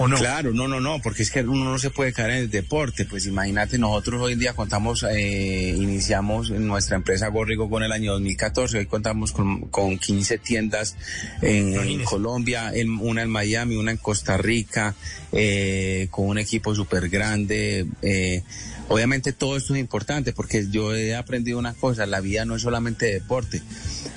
[0.02, 0.16] ¿O no?
[0.16, 3.04] Claro, no, no, no, porque es que uno no se puede caer en el deporte.
[3.04, 8.12] Pues imagínate, nosotros hoy en día contamos, eh, iniciamos nuestra empresa Gorrigo con el año
[8.12, 10.96] 2014, hoy contamos con, con 15 tiendas
[11.40, 14.94] en, en Colombia, en- una en Miami, una en Costa Rica,
[15.32, 17.86] eh, con un equipo súper grande.
[18.02, 18.42] eh,
[18.92, 22.62] obviamente todo esto es importante porque yo he aprendido una cosa, la vida no es
[22.62, 23.62] solamente deporte.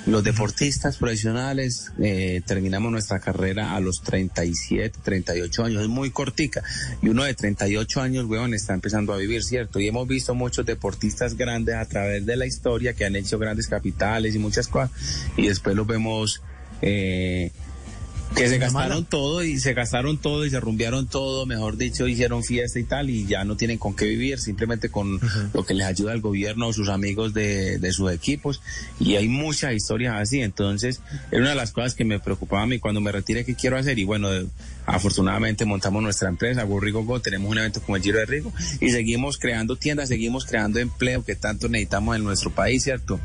[0.04, 6.62] Los deportistas profesionales eh, terminamos nuestra carrera a los 37, 38 años, es muy cortica.
[7.02, 9.80] Y uno de 38 años, weón, está empezando a vivir, ¿cierto?
[9.80, 13.68] Y hemos visto muchos deportistas grandes a través de la historia que han hecho grandes
[13.68, 14.90] capitales y muchas cosas.
[15.36, 16.42] Y después los vemos...
[16.82, 17.50] Eh,
[18.34, 22.42] que se gastaron todo y se gastaron todo y se rumbearon todo, mejor dicho, hicieron
[22.44, 25.18] fiesta y tal y ya no tienen con qué vivir, simplemente con
[25.54, 28.60] lo que les ayuda el gobierno o sus amigos de, de sus equipos
[29.00, 32.66] y hay muchas historias así, entonces era una de las cosas que me preocupaba a
[32.66, 32.78] mí.
[32.78, 34.46] Cuando me retire qué quiero hacer y bueno, de-
[34.84, 38.52] afortunadamente montamos nuestra empresa, Go Rigo Go, tenemos un evento como el Giro de Rigo
[38.80, 43.18] y seguimos creando tiendas, seguimos creando empleo que tanto necesitamos en nuestro país, ¿cierto?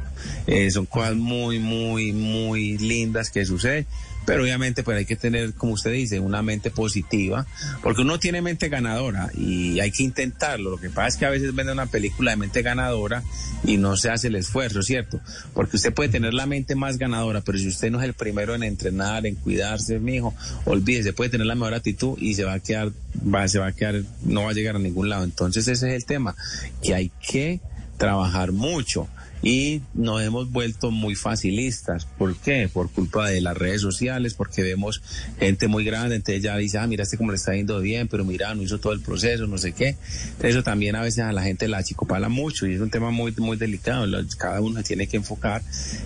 [0.48, 3.86] Eh, son cosas muy, muy, muy lindas que suceden
[4.26, 7.46] pero obviamente pues hay que tener, como usted dice, una mente positiva,
[7.82, 10.72] porque uno tiene mente ganadora y hay que intentarlo.
[10.72, 13.24] Lo que pasa es que a veces vende una película de mente ganadora
[13.64, 15.20] y no se hace el esfuerzo, ¿cierto?
[15.54, 18.56] Porque usted puede tener la mente más ganadora, pero si usted no es el primero
[18.56, 20.34] en entrenar, en cuidarse, mijo,
[20.66, 22.92] olvídese, puede tener la mejor actitud y se va a quedar,
[23.24, 25.24] va, se va a quedar, no va a llegar a ningún lado.
[25.24, 26.36] Entonces ese es el tema,
[26.82, 27.60] que hay que
[27.98, 29.08] trabajar mucho
[29.44, 32.06] y nos hemos vuelto muy facilistas.
[32.06, 32.70] ¿Por qué?
[32.72, 35.02] Por culpa de las redes sociales, porque vemos
[35.40, 38.24] gente muy grande, entonces ya dice, ah, mira este cómo le está yendo bien, pero
[38.24, 39.96] mira, no hizo todo el proceso, no sé qué.
[40.42, 43.34] Eso también a veces a la gente la achicopala mucho y es un tema muy,
[43.38, 44.06] muy delicado.
[44.38, 45.62] Cada uno tiene que enfocar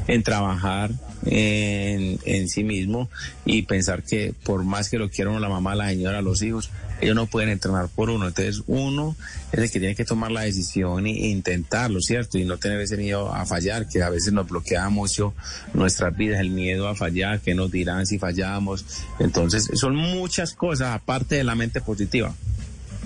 [0.07, 0.91] en trabajar
[1.25, 3.09] en, en sí mismo
[3.45, 6.69] y pensar que por más que lo quiera uno, la mamá, la señora, los hijos,
[7.01, 8.27] ellos no pueden entrenar por uno.
[8.27, 9.15] Entonces uno
[9.51, 12.37] es el que tiene que tomar la decisión e intentarlo, ¿cierto?
[12.37, 15.33] Y no tener ese miedo a fallar, que a veces nos bloquea mucho
[15.73, 18.85] nuestras vidas, el miedo a fallar, que nos dirán si fallamos.
[19.19, 22.33] Entonces son muchas cosas aparte de la mente positiva.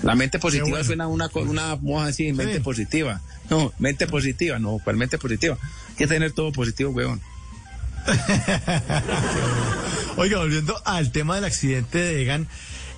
[0.04, 0.86] La mente positiva bueno.
[0.86, 3.22] suena una, una moja así, mente positiva.
[3.50, 5.58] No, mente positiva, no, ¿cuál mente positiva?
[5.90, 7.20] Hay que tener todo positivo, weón.
[10.18, 12.48] Oiga, volviendo al tema del accidente de Egan,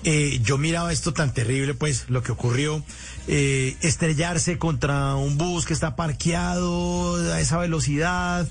[0.04, 2.82] eh, yo miraba esto tan terrible, pues, lo que ocurrió,
[3.28, 8.48] eh, estrellarse contra un bus que está parqueado a esa velocidad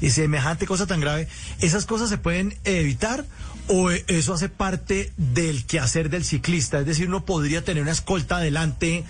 [0.00, 1.28] y semejante cosa tan grave.
[1.60, 3.24] ¿Esas cosas se pueden evitar
[3.66, 6.80] o eso hace parte del quehacer del ciclista?
[6.80, 9.04] Es decir, uno podría tener una escolta adelante,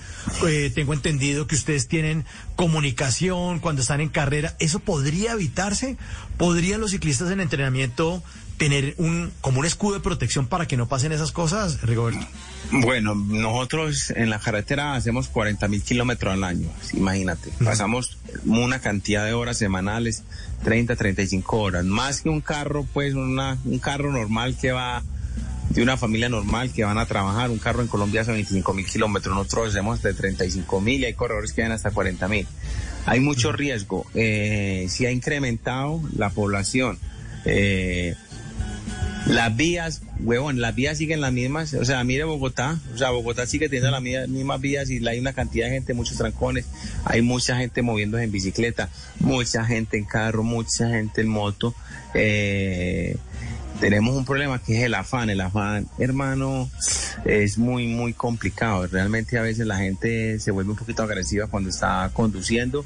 [0.47, 2.25] eh, tengo entendido que ustedes tienen
[2.57, 5.97] comunicación cuando están en carrera, ¿eso podría evitarse?
[6.39, 8.23] ¿Podrían los ciclistas en entrenamiento
[8.57, 12.27] tener un como un escudo de protección para que no pasen esas cosas, Rigoberto?
[12.71, 17.51] Bueno, nosotros en la carretera hacemos 40 mil kilómetros al año, imagínate.
[17.63, 20.25] Pasamos una cantidad de horas semanales,
[20.65, 21.85] 30, 35 horas.
[21.85, 25.03] Más que un carro, pues una, un carro normal que va
[25.71, 27.51] de una familia normal que van a trabajar.
[27.51, 31.15] Un carro en Colombia hace 25 mil kilómetros, nosotros hacemos de 35 mil y hay
[31.15, 32.47] corredores que van hasta 40 mil.
[33.07, 34.07] Hay mucho riesgo.
[34.15, 36.99] Eh, si ha incrementado la población.
[37.47, 38.15] Eh,
[39.27, 41.75] las vías, huevón, las vías siguen las mismas.
[41.75, 45.19] O sea, mire Bogotá, o sea, Bogotá sigue teniendo las mi- mismas vías y hay
[45.19, 46.67] una cantidad de gente, muchos trancones.
[47.05, 51.75] Hay mucha gente moviéndose en bicicleta, mucha gente en carro, mucha gente en moto.
[52.15, 53.17] Eh,
[53.81, 55.31] tenemos un problema que es el afán.
[55.31, 56.71] El afán, hermano,
[57.25, 58.87] es muy, muy complicado.
[58.87, 62.85] Realmente a veces la gente se vuelve un poquito agresiva cuando está conduciendo.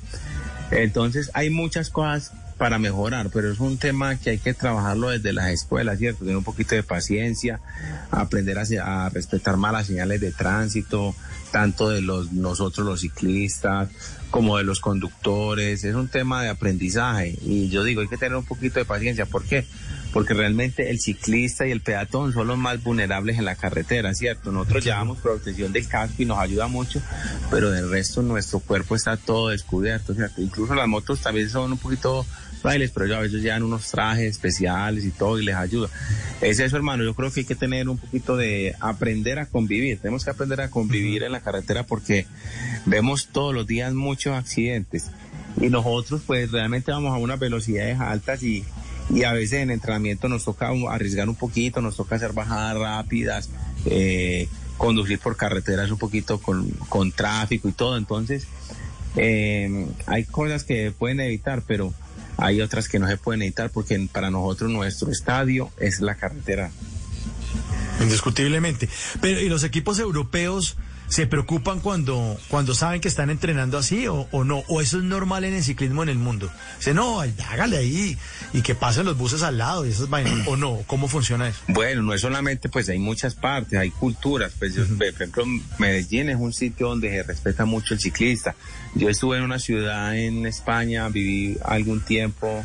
[0.70, 5.32] Entonces hay muchas cosas para mejorar, pero es un tema que hay que trabajarlo desde
[5.32, 6.20] las escuelas, ¿cierto?
[6.20, 7.60] Tener un poquito de paciencia,
[8.10, 11.14] aprender a, a respetar más las señales de tránsito,
[11.52, 13.88] tanto de los nosotros los ciclistas
[14.30, 15.84] como de los conductores.
[15.84, 19.26] Es un tema de aprendizaje y yo digo, hay que tener un poquito de paciencia.
[19.26, 19.64] ¿Por qué?
[20.12, 24.50] Porque realmente el ciclista y el peatón son los más vulnerables en la carretera, ¿cierto?
[24.52, 27.00] Nosotros llevamos protección del casco y nos ayuda mucho,
[27.50, 30.40] pero del resto nuestro cuerpo está todo descubierto, ¿cierto?
[30.40, 32.26] Incluso las motos también son un poquito
[32.62, 35.88] bailes, pero ellos a veces llevan unos trajes especiales y todo y les ayuda.
[36.40, 37.04] Es eso, hermano.
[37.04, 39.98] Yo creo que hay que tener un poquito de aprender a convivir.
[39.98, 42.26] Tenemos que aprender a convivir en la carretera porque
[42.86, 45.10] vemos todos los días muchos accidentes
[45.60, 48.64] y nosotros pues realmente vamos a unas velocidades altas y,
[49.10, 53.50] y a veces en entrenamiento nos toca arriesgar un poquito, nos toca hacer bajadas rápidas,
[53.86, 57.96] eh, conducir por carreteras un poquito con, con tráfico y todo.
[57.96, 58.46] Entonces,
[59.16, 61.92] eh, hay cosas que pueden evitar, pero
[62.38, 66.70] hay otras que no se pueden evitar porque para nosotros nuestro estadio es la carretera.
[68.00, 68.88] Indiscutiblemente.
[69.20, 70.76] Pero, ¿y los equipos europeos
[71.08, 74.62] se preocupan cuando, cuando saben que están entrenando así o, o no?
[74.68, 76.50] ¿O eso es normal en el ciclismo en el mundo?
[76.78, 78.16] Dice, no, hágale ahí
[78.52, 80.46] y que pasen los buses al lado y esas vainas.
[80.46, 80.78] ¿O no?
[80.86, 81.60] ¿Cómo funciona eso?
[81.68, 84.52] Bueno, no es solamente, pues hay muchas partes, hay culturas.
[84.58, 85.44] Pues yo, por ejemplo,
[85.78, 88.54] Medellín es un sitio donde se respeta mucho el ciclista.
[88.94, 92.64] Yo estuve en una ciudad en España, viví algún tiempo,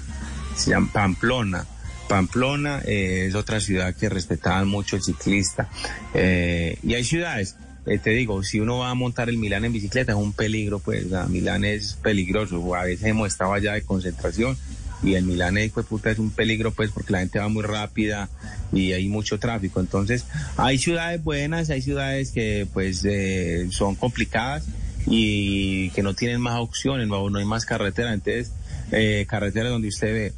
[0.56, 1.66] se llama Pamplona.
[2.08, 5.70] Pamplona eh, es otra ciudad que respetaban mucho el ciclista.
[6.14, 7.56] Eh, y hay ciudades,
[7.86, 10.80] eh, te digo, si uno va a montar el Milán en bicicleta es un peligro,
[10.80, 12.76] pues la Milán es peligroso.
[12.76, 14.58] A veces hemos estado allá de concentración
[15.04, 17.64] y el Milán es, pues, puta, es un peligro pues porque la gente va muy
[17.64, 18.30] rápida
[18.72, 19.82] y hay mucho tráfico.
[19.82, 20.26] Entonces
[20.56, 24.64] hay ciudades buenas, hay ciudades que pues eh, son complicadas
[25.06, 28.14] y que no tienen más opciones, no, no hay más carretera.
[28.14, 28.52] Entonces
[28.94, 30.34] eh, carreteras donde usted ve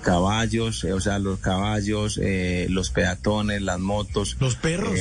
[0.00, 4.98] caballos, eh, o sea, los caballos, eh, los peatones, las motos, los perros,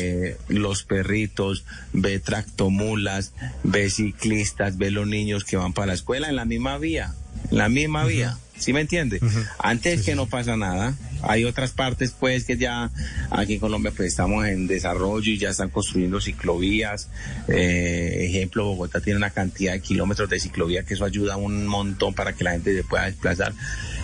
[0.47, 3.33] los perritos, ve tractomulas,
[3.63, 7.13] ve ciclistas, ve los niños que van para la escuela en la misma vía,
[7.51, 8.37] en la misma vía.
[8.59, 9.21] ¿Sí me entiende?
[9.57, 12.91] Antes que no pasa nada, hay otras partes pues que ya
[13.31, 17.07] aquí en Colombia pues estamos en desarrollo y ya están construyendo ciclovías.
[17.47, 22.13] Eh, ejemplo, Bogotá tiene una cantidad de kilómetros de ciclovía que eso ayuda un montón
[22.13, 23.53] para que la gente se pueda desplazar.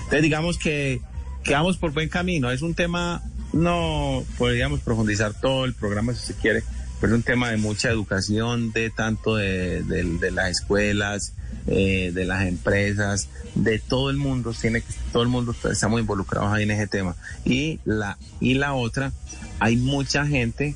[0.05, 1.01] Entonces digamos que,
[1.49, 2.49] vamos por buen camino.
[2.51, 3.21] Es un tema,
[3.53, 6.63] no podríamos profundizar todo el programa si se quiere,
[6.99, 11.33] pero es un tema de mucha educación, de tanto de las escuelas,
[11.67, 16.53] eh, de las empresas, de todo el mundo, tiene que, todo el mundo estamos involucrados
[16.53, 17.15] ahí en ese tema.
[17.43, 19.11] Y la, y la otra,
[19.59, 20.75] hay mucha gente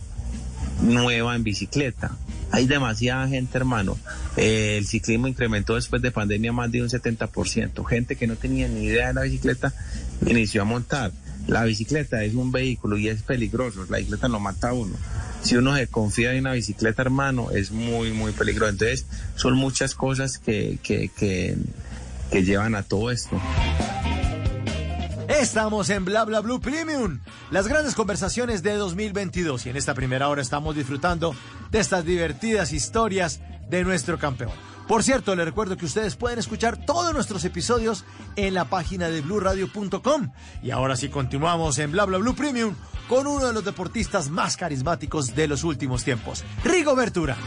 [0.82, 2.18] nueva en bicicleta.
[2.52, 3.97] Hay demasiada gente, hermano.
[4.38, 7.86] Eh, el ciclismo incrementó después de pandemia más de un 70%.
[7.86, 9.74] Gente que no tenía ni idea de la bicicleta
[10.26, 11.12] inició a montar.
[11.47, 13.86] La bicicleta es un vehículo y es peligroso.
[13.89, 14.95] La bicicleta lo mata a uno.
[15.41, 18.72] Si uno se confía en una bicicleta, hermano, es muy, muy peligroso.
[18.72, 21.56] Entonces, son muchas cosas que, que, que,
[22.32, 23.39] que llevan a todo esto.
[25.30, 27.20] Estamos en Bla Bla Blue Premium,
[27.52, 31.36] las grandes conversaciones de 2022 y en esta primera hora estamos disfrutando
[31.70, 34.50] de estas divertidas historias de nuestro campeón.
[34.88, 38.06] Por cierto, les recuerdo que ustedes pueden escuchar todos nuestros episodios
[38.38, 40.32] en la página de bluradio.com.
[40.64, 42.74] Y ahora sí continuamos en Bla Bla Blue Premium
[43.08, 47.38] con uno de los deportistas más carismáticos de los últimos tiempos, Rigo Bertura.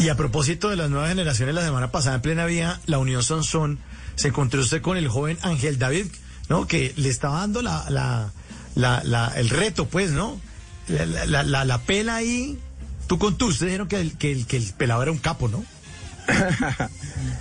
[0.00, 3.22] Y a propósito de las nuevas generaciones, la semana pasada en plena vía, la Unión
[3.22, 3.78] Sonsón
[4.16, 6.06] se encontró usted con el joven Ángel David,
[6.48, 6.66] ¿no?
[6.66, 8.32] Que le estaba dando la, la,
[8.74, 10.40] la, la- el reto, pues, ¿no?
[10.88, 12.58] La, la, la- la- la pela ahí,
[13.06, 15.48] tú con tú, ustedes dijeron que el, que, el, que el pelado era un capo,
[15.48, 15.64] ¿no?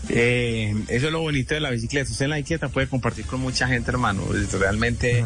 [0.10, 2.10] Eh, eso es lo bonito de la bicicleta.
[2.12, 4.24] Usted en la bicicleta puede compartir con mucha gente, hermano.
[4.60, 5.26] Realmente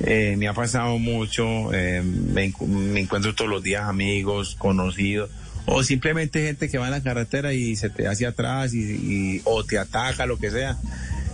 [0.00, 1.72] eh, me ha pasado mucho.
[1.72, 2.52] eh, me
[3.00, 5.30] encuentro todos los días amigos, conocidos.
[5.66, 9.40] O simplemente gente que va en la carretera y se te hacia atrás y, y-
[9.44, 10.76] o te ataca, lo que sea.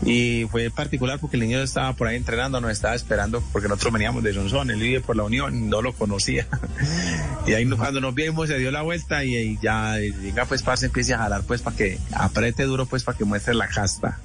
[0.07, 3.93] Y fue particular porque el niño estaba por ahí entrenando, nos estaba esperando porque nosotros
[3.93, 6.47] veníamos de Sonsón, él vive por la Unión, no lo conocía.
[7.47, 10.87] y ahí cuando nos vimos se dio la vuelta y, y ya, diga pues parce,
[10.87, 14.19] empiece a jalar pues para que apriete duro pues para que muestre la casta.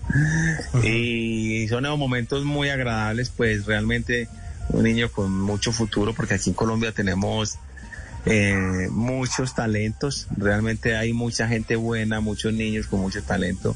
[0.84, 4.30] Y son unos momentos muy agradables pues realmente
[4.70, 7.58] un niño con mucho futuro porque aquí en Colombia tenemos
[8.26, 13.76] eh, muchos talentos, realmente hay mucha gente buena, muchos niños con mucho talento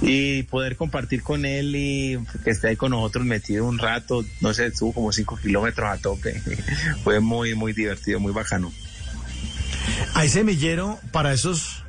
[0.00, 4.54] y poder compartir con él y que esté ahí con nosotros metido un rato, no
[4.54, 6.40] sé, estuvo como cinco kilómetros a tope,
[7.04, 8.72] fue muy, muy divertido, muy bacano.
[10.14, 11.84] Hay semillero para esos,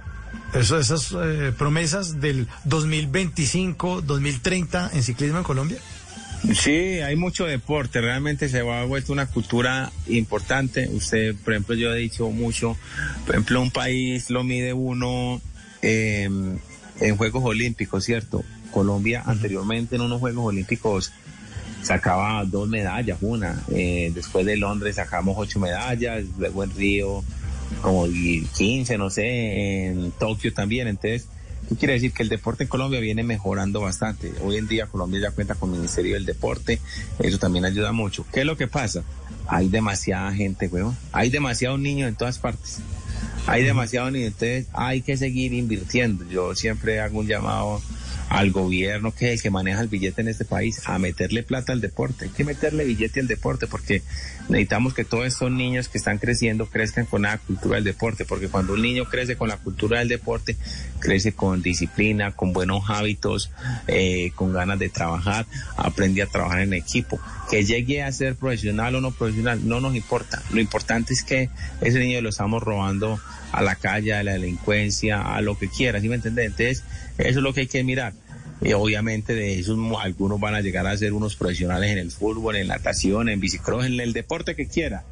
[0.54, 5.80] eso- esas eh, promesas del 2025, 2030 en ciclismo en Colombia.
[6.56, 10.90] Sí, hay mucho deporte, realmente se ha vuelto una cultura importante.
[10.92, 12.76] Usted, por ejemplo, yo he dicho mucho,
[13.26, 15.40] por ejemplo, un país lo mide uno
[15.84, 16.28] eh,
[17.00, 18.44] en Juegos Olímpicos, ¿cierto?
[18.72, 21.12] Colombia anteriormente en unos Juegos Olímpicos
[21.84, 27.24] sacaba dos medallas, una, eh, después de Londres sacamos ocho medallas, luego en Río
[27.82, 31.28] como 15, no sé, en Tokio también, entonces...
[31.72, 32.12] ¿Qué quiere decir?
[32.12, 34.34] Que el deporte en Colombia viene mejorando bastante.
[34.44, 36.82] Hoy en día Colombia ya cuenta con Ministerio del Deporte,
[37.20, 38.26] eso también ayuda mucho.
[38.34, 39.06] ¿Qué es lo que pasa?
[39.48, 40.98] Hay demasiada gente, weón.
[41.14, 42.80] Hay demasiados niños en todas partes.
[43.48, 46.28] Hay demasiados niños, entonces hay que seguir invirtiendo.
[46.28, 47.82] Yo siempre hago un llamado
[48.32, 51.74] al gobierno, que es el que maneja el billete en este país, a meterle plata
[51.74, 52.26] al deporte.
[52.26, 54.04] Hay que meterle billete al deporte porque
[54.48, 58.48] necesitamos que todos estos niños que están creciendo crezcan con la cultura del deporte, porque
[58.48, 60.56] cuando un niño crece con la cultura del deporte,
[61.00, 63.52] crece con disciplina, con buenos hábitos,
[63.88, 67.20] eh, con ganas de trabajar, aprende a trabajar en equipo.
[67.50, 70.42] Que llegue a ser profesional o no profesional, no nos importa.
[70.52, 71.50] Lo importante es que
[71.82, 73.20] ese niño lo estamos robando
[73.52, 76.46] a la calle, a la delincuencia, a lo que quiera, ¿sí me entiendes?
[76.46, 76.84] Entonces,
[77.18, 78.14] eso es lo que hay que mirar.
[78.62, 82.56] Y obviamente de esos algunos van a llegar a ser unos profesionales en el fútbol,
[82.56, 85.04] en natación, en bicicross, en el deporte que quiera.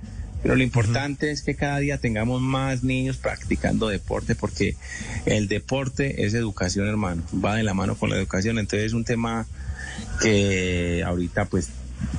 [0.41, 4.75] Pero lo importante es que cada día tengamos más niños practicando deporte porque
[5.25, 7.23] el deporte es educación, hermano.
[7.43, 8.59] Va de la mano con la educación.
[8.59, 9.47] Entonces es un tema
[10.21, 11.69] que ahorita pues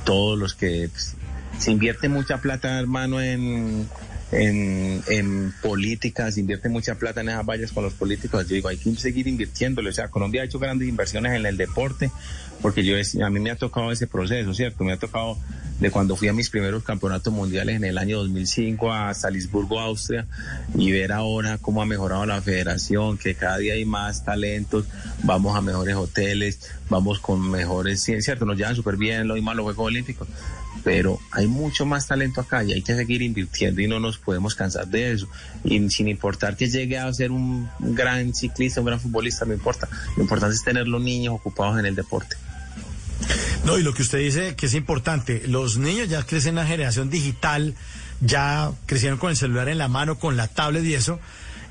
[0.03, 1.15] todos los que pues,
[1.57, 3.87] se invierte mucha plata, hermano, en,
[4.31, 8.47] en, en política, se invierte mucha plata en esas vallas con los políticos.
[8.47, 9.89] Yo digo, hay que seguir invirtiéndole.
[9.89, 12.11] O sea, Colombia ha hecho grandes inversiones en el deporte,
[12.61, 14.83] porque yo a mí me ha tocado ese proceso, ¿cierto?
[14.83, 15.37] Me ha tocado
[15.81, 20.27] de cuando fui a mis primeros campeonatos mundiales en el año 2005 a Salisburgo, Austria,
[20.75, 24.85] y ver ahora cómo ha mejorado la federación, que cada día hay más talentos,
[25.23, 29.55] vamos a mejores hoteles, vamos con mejores, cierto, nos llevan súper bien lo mismo a
[29.55, 30.27] los Juegos Olímpicos,
[30.83, 34.55] pero hay mucho más talento acá y hay que seguir invirtiendo y no nos podemos
[34.55, 35.27] cansar de eso.
[35.63, 39.87] Y sin importar que llegue a ser un gran ciclista, un gran futbolista, no importa.
[40.15, 42.35] Lo importante es tener los niños ocupados en el deporte.
[43.65, 46.65] No, y lo que usted dice que es importante, los niños ya crecen en la
[46.65, 47.75] generación digital,
[48.19, 51.19] ya crecieron con el celular en la mano, con la tablet y eso.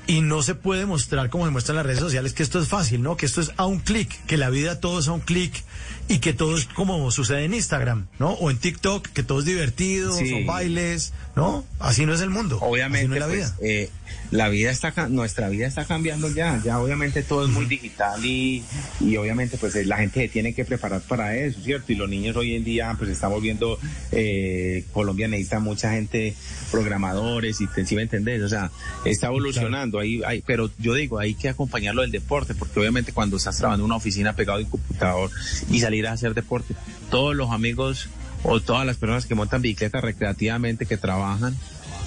[0.07, 3.17] Y no se puede mostrar, como demuestran las redes sociales, que esto es fácil, ¿no?
[3.17, 5.63] Que esto es a un clic, que la vida todo es a un clic
[6.07, 8.31] y que todo es como sucede en Instagram, ¿no?
[8.31, 10.29] O en TikTok, que todo es divertido, Sí.
[10.29, 11.63] son bailes, ¿no?
[11.79, 12.57] Así no es el mundo.
[12.61, 13.55] Obviamente, no la pues, vida.
[13.61, 13.89] eh,
[14.31, 18.23] la vida está, ca- nuestra vida está cambiando ya, ya obviamente todo es muy digital
[18.25, 18.63] y,
[18.99, 21.91] y obviamente pues eh, la gente se tiene que preparar para eso, ¿cierto?
[21.91, 23.77] Y los niños hoy en día pues estamos viendo,
[24.11, 26.33] eh, Colombia necesita mucha gente,
[26.71, 28.41] programadores y te, ¿sí me entendés?
[28.41, 28.71] O sea,
[29.05, 33.37] está evolucionando ahí, ahí, pero yo digo, hay que acompañarlo del deporte, porque obviamente cuando
[33.37, 35.29] estás trabajando en una oficina pegado a un computador
[35.69, 36.73] y salir a hacer deporte,
[37.09, 38.09] todos los amigos
[38.43, 41.55] o todas las personas que montan bicicleta recreativamente, que trabajan,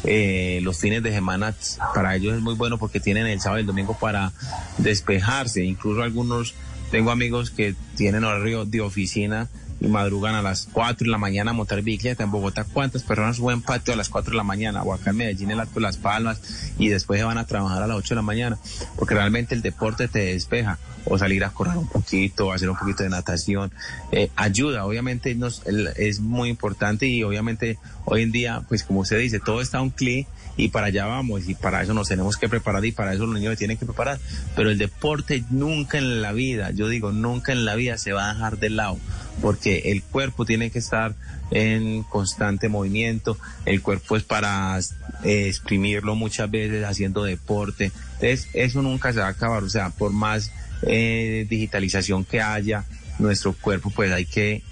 [0.04, 1.54] eh, los fines de semana
[1.94, 4.32] para ellos es muy bueno porque tienen el sábado y el domingo para
[4.78, 5.64] despejarse.
[5.64, 6.54] Incluso algunos,
[6.90, 9.48] tengo amigos que tienen horario de oficina
[9.80, 12.22] y madrugan a las 4 de la mañana a montar bicicleta.
[12.24, 14.82] En Bogotá, ¿cuántas personas suben patio a las 4 de la mañana?
[14.82, 16.40] O acá en Medellín, de Las Palmas,
[16.78, 18.58] y después se van a trabajar a las 8 de la mañana.
[18.96, 20.78] Porque realmente el deporte te despeja.
[21.06, 23.70] O salir a correr un poquito, hacer un poquito de natación.
[24.10, 29.00] Eh, ayuda, obviamente nos, el- es muy importante y obviamente hoy en día, pues como
[29.00, 32.36] usted dice, todo está un clic y para allá vamos y para eso nos tenemos
[32.36, 34.18] que preparar y para eso los niños se tienen que preparar.
[34.54, 38.30] Pero el deporte nunca en la vida, yo digo, nunca en la vida se va
[38.30, 38.98] a dejar de lado
[39.40, 41.14] porque el cuerpo tiene que estar
[41.50, 44.78] en constante movimiento, el cuerpo es para
[45.24, 49.90] eh, exprimirlo muchas veces haciendo deporte, entonces eso nunca se va a acabar, o sea,
[49.90, 50.50] por más
[50.82, 52.84] eh, digitalización que haya,
[53.18, 54.62] nuestro cuerpo pues hay que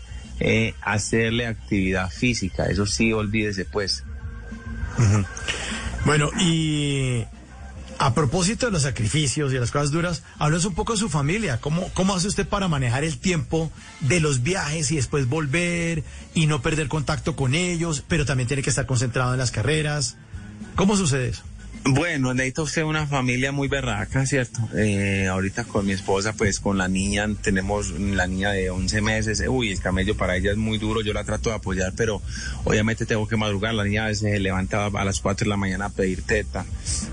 [0.40, 4.04] eh, hacerle actividad física, eso sí, olvídese pues.
[6.04, 7.24] Bueno, y
[7.98, 11.08] a propósito de los sacrificios y de las cosas duras, háblenos un poco de su
[11.08, 11.60] familia.
[11.60, 13.70] ¿Cómo, ¿Cómo hace usted para manejar el tiempo
[14.00, 16.02] de los viajes y después volver
[16.34, 20.16] y no perder contacto con ellos, pero también tiene que estar concentrado en las carreras?
[20.74, 21.42] ¿Cómo sucede eso?
[21.84, 24.60] Bueno, necesita usted una familia muy berraca, ¿cierto?
[24.76, 29.42] Eh, ahorita con mi esposa, pues con la niña, tenemos la niña de 11 meses.
[29.48, 32.22] Uy, el camello para ella es muy duro, yo la trato de apoyar, pero
[32.62, 33.74] obviamente tengo que madrugar.
[33.74, 36.64] La niña a veces se levanta a las 4 de la mañana a pedir teta.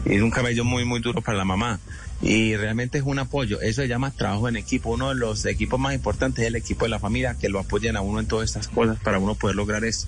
[0.05, 1.79] Es un camello muy, muy duro para la mamá.
[2.21, 3.61] Y realmente es un apoyo.
[3.61, 4.91] Eso se llama trabajo en equipo.
[4.91, 7.95] Uno de los equipos más importantes es el equipo de la familia, que lo apoyen
[7.95, 10.07] a uno en todas estas cosas para uno poder lograr eso.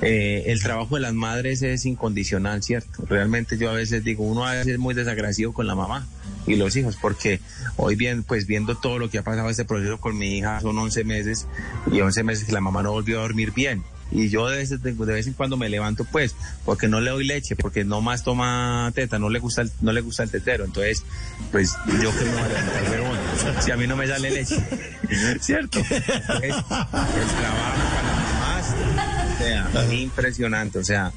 [0.00, 3.04] Eh, el trabajo de las madres es incondicional, ¿cierto?
[3.06, 6.06] Realmente yo a veces digo, uno a veces es muy desagradecido con la mamá
[6.46, 7.40] y los hijos, porque
[7.76, 10.78] hoy bien, pues viendo todo lo que ha pasado este proceso con mi hija, son
[10.78, 11.46] 11 meses
[11.92, 13.82] y 11 meses que la mamá no volvió a dormir bien.
[14.12, 16.34] Y yo de vez, en cuando me levanto, pues,
[16.64, 19.92] porque no le doy leche, porque no más toma teta, no le gusta el, no
[19.92, 20.64] le gusta el tetero.
[20.64, 21.02] Entonces,
[21.50, 22.48] pues, yo que me voy a
[22.90, 24.56] levantar, si a mí no me sale leche,
[25.40, 25.78] ¿cierto?
[25.78, 28.74] Entonces, el trabajo para mamás,
[29.34, 31.12] o sea, impresionante, o sea,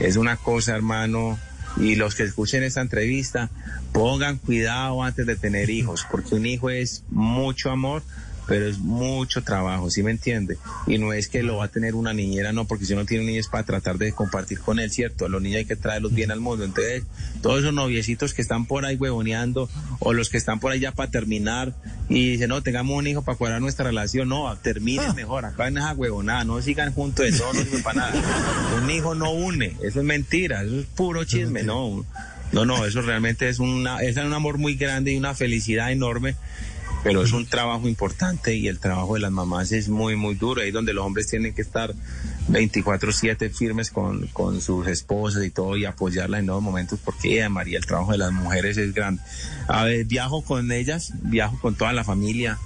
[0.00, 1.38] es una cosa, hermano,
[1.76, 3.50] y los que escuchen esta entrevista,
[3.92, 8.02] pongan cuidado antes de tener hijos, porque un hijo es mucho amor,
[8.46, 10.58] pero es mucho trabajo, ¿sí me entiende?
[10.86, 13.22] Y no es que lo va a tener una niñera, no, porque si uno tiene
[13.22, 15.26] un niño es para tratar de compartir con él, ¿cierto?
[15.26, 16.64] A los niños hay que traerlos bien al mundo.
[16.64, 17.04] Entonces,
[17.42, 19.68] todos esos noviecitos que están por ahí huevoneando,
[19.98, 21.74] o los que están por ahí ya para terminar,
[22.08, 25.78] y dicen, no, tengamos un hijo para cuadrar nuestra relación, no, terminen mejor, acá en
[25.78, 28.80] esa huevonada, no sigan juntos, eso no sirve para nada.
[28.82, 32.04] Un hijo no une, eso es mentira, eso es puro chisme, no.
[32.52, 36.36] No, no, eso realmente es, una, es un amor muy grande y una felicidad enorme
[37.04, 40.62] pero es un trabajo importante y el trabajo de las mamás es muy, muy duro.
[40.62, 41.94] Ahí donde los hombres tienen que estar
[42.48, 47.48] 24/7 firmes con, con sus esposas y todo y apoyarlas en nuevos momentos porque, eh,
[47.50, 49.22] María, el trabajo de las mujeres es grande.
[49.68, 52.58] A ver, viajo con ellas, viajo con toda la familia.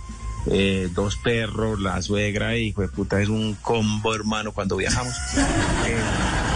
[0.50, 5.14] eh, dos perros, la suegra y hijo de puta es un combo hermano cuando viajamos.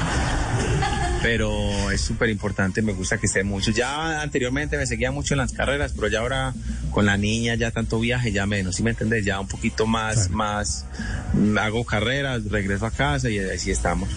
[1.23, 3.71] pero es súper importante, me gusta que esté mucho.
[3.71, 6.53] Ya anteriormente me seguía mucho en las carreras, pero ya ahora
[6.91, 9.25] con la niña ya tanto viaje, ya menos, ¿sí me entiendes?
[9.25, 10.87] Ya un poquito más, más,
[11.35, 14.09] mm, hago carreras, regreso a casa y así estamos.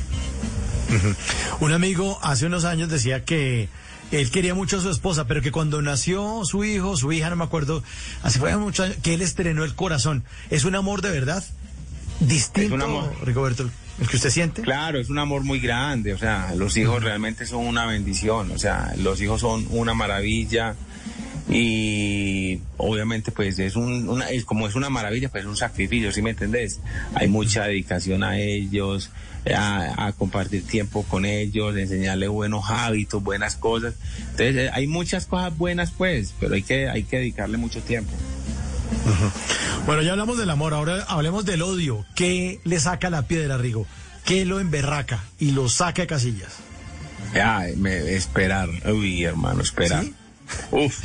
[1.60, 3.70] Un amigo hace unos años decía que
[4.12, 7.36] él quería mucho a su esposa, pero que cuando nació su hijo, su hija, no
[7.36, 7.84] me acuerdo,
[8.24, 10.24] hace fue muchos años, que él estrenó el corazón.
[10.50, 11.44] ¿Es un amor de verdad?
[12.20, 13.16] Distinto, Es un amor.
[13.24, 13.70] Rigoberto,
[14.00, 14.62] el que usted siente.
[14.62, 18.58] Claro, es un amor muy grande, o sea, los hijos realmente son una bendición, o
[18.58, 20.76] sea, los hijos son una maravilla
[21.48, 26.12] y obviamente pues es un, una, es como es una maravilla, pues es un sacrificio,
[26.12, 26.80] ¿sí me entendés?
[27.14, 29.12] Hay mucha dedicación a ellos,
[29.54, 33.94] a, a compartir tiempo con ellos, enseñarles buenos hábitos, buenas cosas.
[34.32, 38.12] Entonces, eh, hay muchas cosas buenas pues, pero hay que, hay que dedicarle mucho tiempo.
[39.86, 42.06] Bueno, ya hablamos del amor, ahora hablemos del odio.
[42.16, 43.86] ¿Qué le saca la piedra, Rigo?
[44.24, 46.54] ¿Qué lo emberraca y lo saca de casillas?
[47.78, 50.06] Me, esperar, uy hermano, esperar.
[50.72, 51.00] Uf.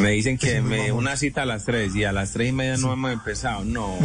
[0.00, 2.76] Me dicen que me una cita a las 3 y a las 3 y media
[2.78, 3.64] no hemos empezado.
[3.64, 3.98] No.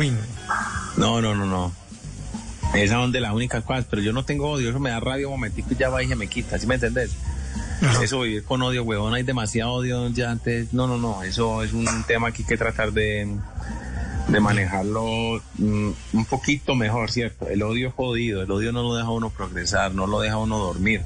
[0.98, 1.74] No, no, no, no.
[2.74, 5.28] Esas son de las únicas cosas, pero yo no tengo odio, eso me da rabia
[5.28, 7.12] un momentico y ya va y se me quita, ¿sí me entendés?
[8.02, 10.74] Eso vivir con odio, huevón, hay demasiado odio ya antes.
[10.74, 13.28] No, no, no, eso es un tema que hay que tratar de,
[14.28, 17.48] de manejarlo mm, un poquito mejor, ¿cierto?
[17.48, 20.58] El odio es jodido, el odio no lo deja uno progresar, no lo deja uno
[20.58, 21.02] dormir.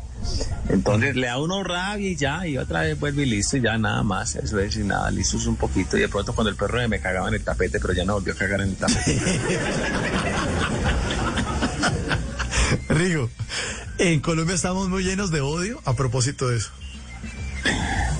[0.70, 3.78] Entonces le da uno rabia y ya, y otra vez vuelve y listo, y ya
[3.78, 5.98] nada más, eso es, y nada, listo es un poquito.
[5.98, 8.34] Y de pronto cuando el perro me cagaba en el tapete, pero ya no volvió
[8.34, 9.22] a cagar en el tapete.
[12.94, 13.30] Rigo,
[14.00, 16.72] en Colombia estamos muy llenos de odio a propósito de eso.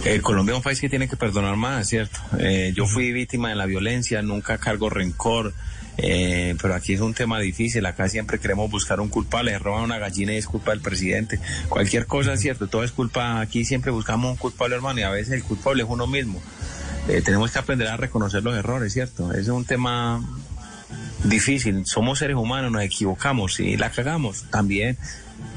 [0.06, 2.20] Eh, Colombia es un país que tiene que perdonar más, ¿cierto?
[2.40, 5.54] Eh, yo fui víctima de la violencia, nunca cargo rencor,
[5.98, 7.86] eh, pero aquí es un tema difícil.
[7.86, 9.52] Acá siempre queremos buscar un culpable.
[9.52, 11.40] Se roban una gallina y es culpa del presidente.
[11.68, 12.68] Cualquier cosa, ¿cierto?
[12.68, 13.42] Todo es culpa.
[13.42, 16.42] Aquí siempre buscamos un culpable, hermano, y a veces el culpable es uno mismo.
[17.08, 19.34] Eh, tenemos que aprender a reconocer los errores, ¿cierto?
[19.34, 20.24] Es un tema
[21.24, 21.86] difícil.
[21.86, 24.98] Somos seres humanos, nos equivocamos y la cagamos también.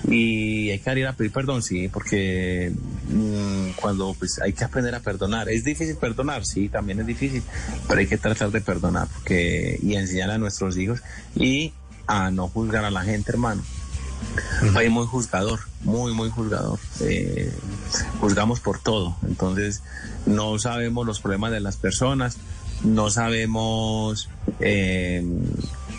[0.08, 2.72] Y hay que ir a pedir perdón, sí, porque
[3.08, 5.48] mm, cuando pues hay que aprender a perdonar.
[5.48, 6.44] ¿Es difícil perdonar?
[6.44, 7.42] Sí, también es difícil,
[7.88, 11.00] pero hay que tratar de perdonar porque, y enseñar a nuestros hijos
[11.34, 11.72] y
[12.06, 13.62] a no juzgar a la gente, hermano.
[14.62, 16.78] Un país muy juzgador, muy, muy juzgador.
[17.00, 17.52] Eh,
[18.20, 19.16] juzgamos por todo.
[19.26, 19.82] Entonces,
[20.26, 22.36] no sabemos los problemas de las personas,
[22.84, 24.28] no sabemos
[24.60, 25.24] eh,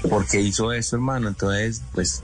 [0.09, 1.27] por qué hizo eso, hermano.
[1.27, 2.21] Entonces, pues,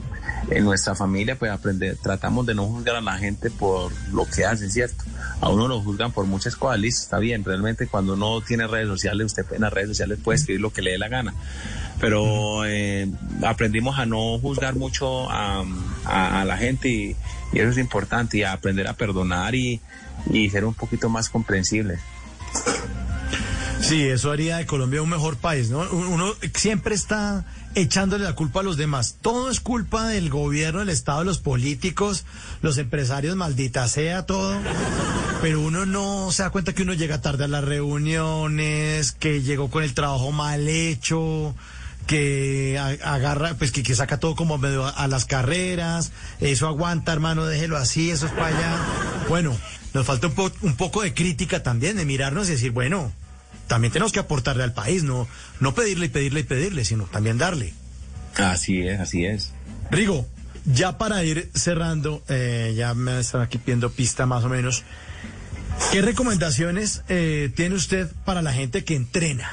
[0.49, 4.45] en nuestra familia, pues, aprender, tratamos de no juzgar a la gente por lo que
[4.45, 5.03] hacen, ¿cierto?
[5.41, 7.43] A uno lo juzgan por muchas cosas, listo, está bien.
[7.43, 10.81] Realmente, cuando uno tiene redes sociales, usted en las redes sociales puede escribir lo que
[10.81, 11.33] le dé la gana
[12.01, 13.07] pero eh,
[13.45, 15.63] aprendimos a no juzgar mucho a,
[16.43, 17.15] la gente y,
[17.53, 19.79] y eso es importante y a aprender a perdonar y,
[20.31, 21.99] y ser un poquito más comprensibles.
[23.81, 25.79] Sí, eso haría de Colombia un mejor país, ¿no?
[25.89, 29.17] Uno siempre está echándole la culpa a los demás.
[29.21, 32.23] Todo es culpa del gobierno, del Estado, los políticos,
[32.61, 34.55] los empresarios, maldita sea todo.
[35.41, 39.69] Pero uno no se da cuenta que uno llega tarde a las reuniones, que llegó
[39.69, 41.53] con el trabajo mal hecho,
[42.07, 46.11] que agarra, pues que, que saca todo como medio a, a las carreras.
[46.39, 48.77] Eso aguanta, hermano, déjelo así, eso es para allá.
[49.27, 49.57] Bueno,
[49.93, 53.11] nos falta un, po- un poco de crítica también, de mirarnos y decir, bueno,
[53.71, 55.29] también tenemos que aportarle al país, no,
[55.61, 57.73] no pedirle y pedirle y pedirle, sino también darle.
[58.35, 59.53] Así es, así es.
[59.89, 60.27] Rigo,
[60.65, 64.83] ya para ir cerrando, eh, ya me están aquí pidiendo pista más o menos.
[65.93, 69.49] ¿Qué recomendaciones eh, tiene usted para la gente que entrena?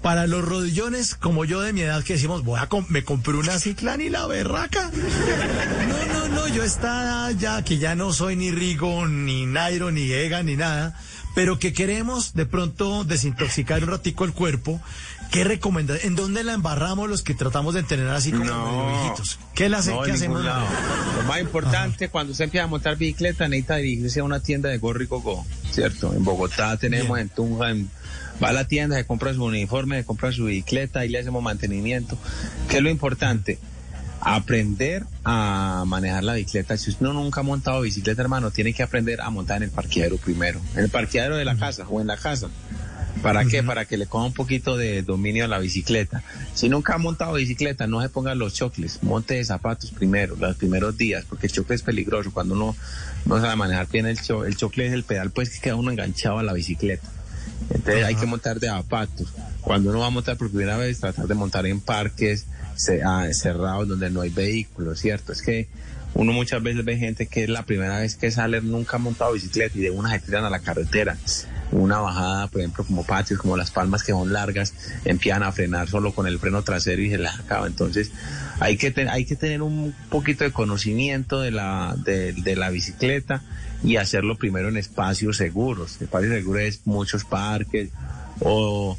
[0.00, 3.34] Para los rodillones como yo de mi edad que decimos, voy a com- me compré
[3.34, 4.92] una cicla ni la berraca.
[5.88, 10.12] No, no, no, yo está ya que ya no soy ni Rigo, ni Nairo, ni
[10.12, 10.96] Ega, ni nada,
[11.36, 14.80] pero que queremos de pronto desintoxicar un ratico el cuerpo.
[15.30, 15.94] ¿Qué recomienda?
[16.02, 19.38] ¿En dónde la embarramos los que tratamos de entrenar así como medio viejitos?
[19.54, 20.42] ¿Qué, la hace- No, qué hacemos?
[20.42, 20.64] lado.
[21.18, 24.78] Lo más importante, cuando usted empieza a montar bicicleta, necesita dirigirse a una tienda de
[24.78, 26.14] gorro y coco, ¿cierto?
[26.14, 27.90] En Bogotá tenemos, en Tunja, en-
[28.42, 31.42] va a la tienda, se compra su uniforme, se compra su bicicleta y le hacemos
[31.42, 32.16] mantenimiento.
[32.70, 33.58] ¿Qué es lo importante?
[34.28, 36.76] Aprender a manejar la bicicleta.
[36.76, 39.70] Si usted no nunca ha montado bicicleta, hermano, tiene que aprender a montar en el
[39.70, 40.60] parqueadero primero.
[40.74, 42.48] En el parqueadero de la casa o en la casa.
[43.22, 43.62] ¿Para qué?
[43.62, 46.24] Para que le coja un poquito de dominio a la bicicleta.
[46.54, 50.56] Si nunca ha montado bicicleta, no se ponga los chocles, monte de zapatos primero, los
[50.56, 52.32] primeros días, porque el chocle es peligroso.
[52.32, 52.74] Cuando uno
[53.26, 55.92] no sabe manejar bien el, cho- el chocle es el pedal, pues que queda uno
[55.92, 57.06] enganchado a la bicicleta.
[57.70, 59.28] Entonces hay que montar de zapatos.
[59.60, 62.46] Cuando uno va a montar por primera vez, tratar de montar en parques
[62.78, 65.32] cerrados donde no hay vehículos, ¿cierto?
[65.32, 65.68] Es que
[66.14, 69.32] uno muchas veces ve gente que es la primera vez que sale, nunca ha montado
[69.32, 71.16] bicicleta y de una se tiran a la carretera.
[71.72, 74.72] Una bajada, por ejemplo, como patios, como las palmas que son largas,
[75.04, 77.66] empiezan a frenar solo con el freno trasero y se les acaba.
[77.66, 78.12] Entonces,
[78.60, 82.70] hay que, te- hay que tener un poquito de conocimiento de la, de, de la
[82.70, 83.42] bicicleta
[83.82, 86.00] y hacerlo primero en espacios seguros.
[86.00, 87.90] Espacios seguros es muchos parques
[88.40, 88.96] o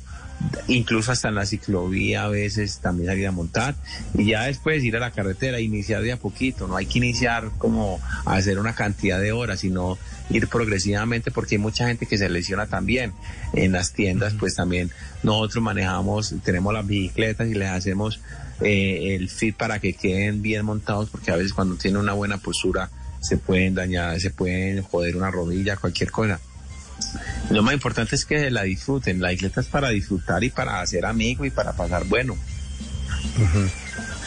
[0.67, 3.75] incluso hasta en la ciclovía a veces también salir a montar
[4.13, 7.49] y ya después ir a la carretera, iniciar de a poquito, no hay que iniciar
[7.57, 9.97] como a hacer una cantidad de horas, sino
[10.29, 13.13] ir progresivamente porque hay mucha gente que se lesiona también.
[13.53, 14.91] En las tiendas pues también
[15.23, 18.19] nosotros manejamos, tenemos las bicicletas y les hacemos
[18.61, 22.37] eh, el fit para que queden bien montados porque a veces cuando tienen una buena
[22.37, 22.89] postura
[23.21, 26.39] se pueden dañar, se pueden joder una rodilla, cualquier cosa.
[27.49, 29.21] Lo más importante es que la disfruten.
[29.21, 32.35] La bicicleta es para disfrutar y para hacer amigos y para pasar bueno.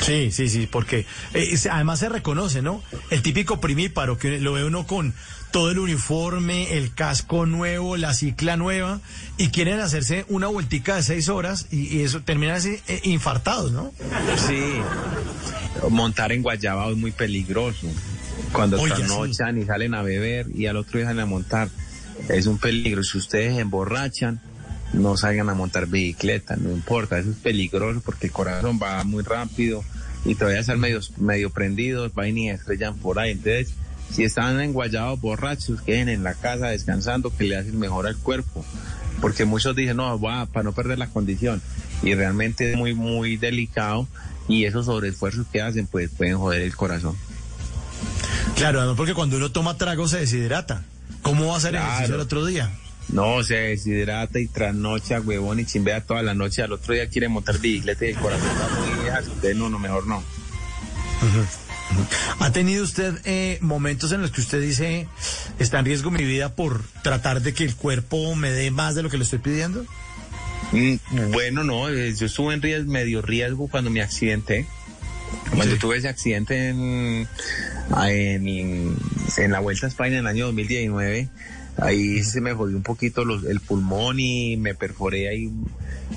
[0.00, 1.04] Sí, sí, sí, porque
[1.34, 2.82] eh, además se reconoce, ¿no?
[3.10, 5.14] El típico primíparo que lo ve uno con
[5.50, 9.00] todo el uniforme, el casco nuevo, la cicla nueva,
[9.36, 13.72] y quieren hacerse una vueltica de seis horas y, y eso terminan así eh, infartados,
[13.72, 13.92] ¿no?
[14.48, 14.62] Sí,
[15.90, 17.86] montar en Guayabao es muy peligroso.
[18.52, 21.68] Cuando trasnochan y salen a beber y al otro día salen a montar,
[22.28, 23.02] es un peligro.
[23.02, 24.40] Si ustedes emborrachan,
[24.92, 29.22] no salgan a montar bicicleta, no importa, eso es peligroso porque el corazón va muy
[29.22, 29.84] rápido
[30.24, 33.32] y todavía están medio, medio prendidos, van y estrellan por ahí.
[33.32, 33.74] Entonces,
[34.10, 38.16] si están en Guayabao borrachos, queden en la casa descansando, que le hacen mejor al
[38.16, 38.64] cuerpo.
[39.20, 41.62] Porque muchos dicen, no, va, para no perder la condición.
[42.02, 44.08] Y realmente es muy, muy delicado
[44.48, 47.16] y esos sobreesfuerzos que hacen, pues pueden joder el corazón.
[48.56, 50.82] Claro, porque cuando uno toma trago se deshidrata.
[51.22, 51.86] ¿Cómo va a hacer Claro.
[51.86, 52.70] ejercicio el otro día?
[53.08, 56.62] No, se deshidrata y trasnocha, huevón, y chimbea toda la noche.
[56.62, 59.20] Al otro día quiere montar bicicleta y el corazón está muy vieja.
[59.56, 60.22] No, no, mejor no.
[62.38, 65.08] ¿Ha tenido usted eh, momentos en los que usted dice,
[65.58, 69.02] está en riesgo mi vida por tratar de que el cuerpo me dé más de
[69.02, 69.84] lo que le estoy pidiendo?
[70.72, 74.66] Mm, Bueno, no, eh, yo estuve en riesgo, medio riesgo cuando me accidenté.
[75.54, 77.26] Cuando tuve ese accidente en,
[78.08, 78.96] en,
[79.36, 81.28] en la Vuelta a España en el año 2019,
[81.78, 85.50] ahí se me jodió un poquito los- el pulmón y me perforé ahí,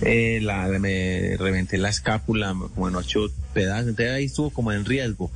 [0.01, 4.85] eh, la, me reventé la escápula como en ocho pedazos, entonces ahí estuvo como en
[4.85, 5.31] riesgo.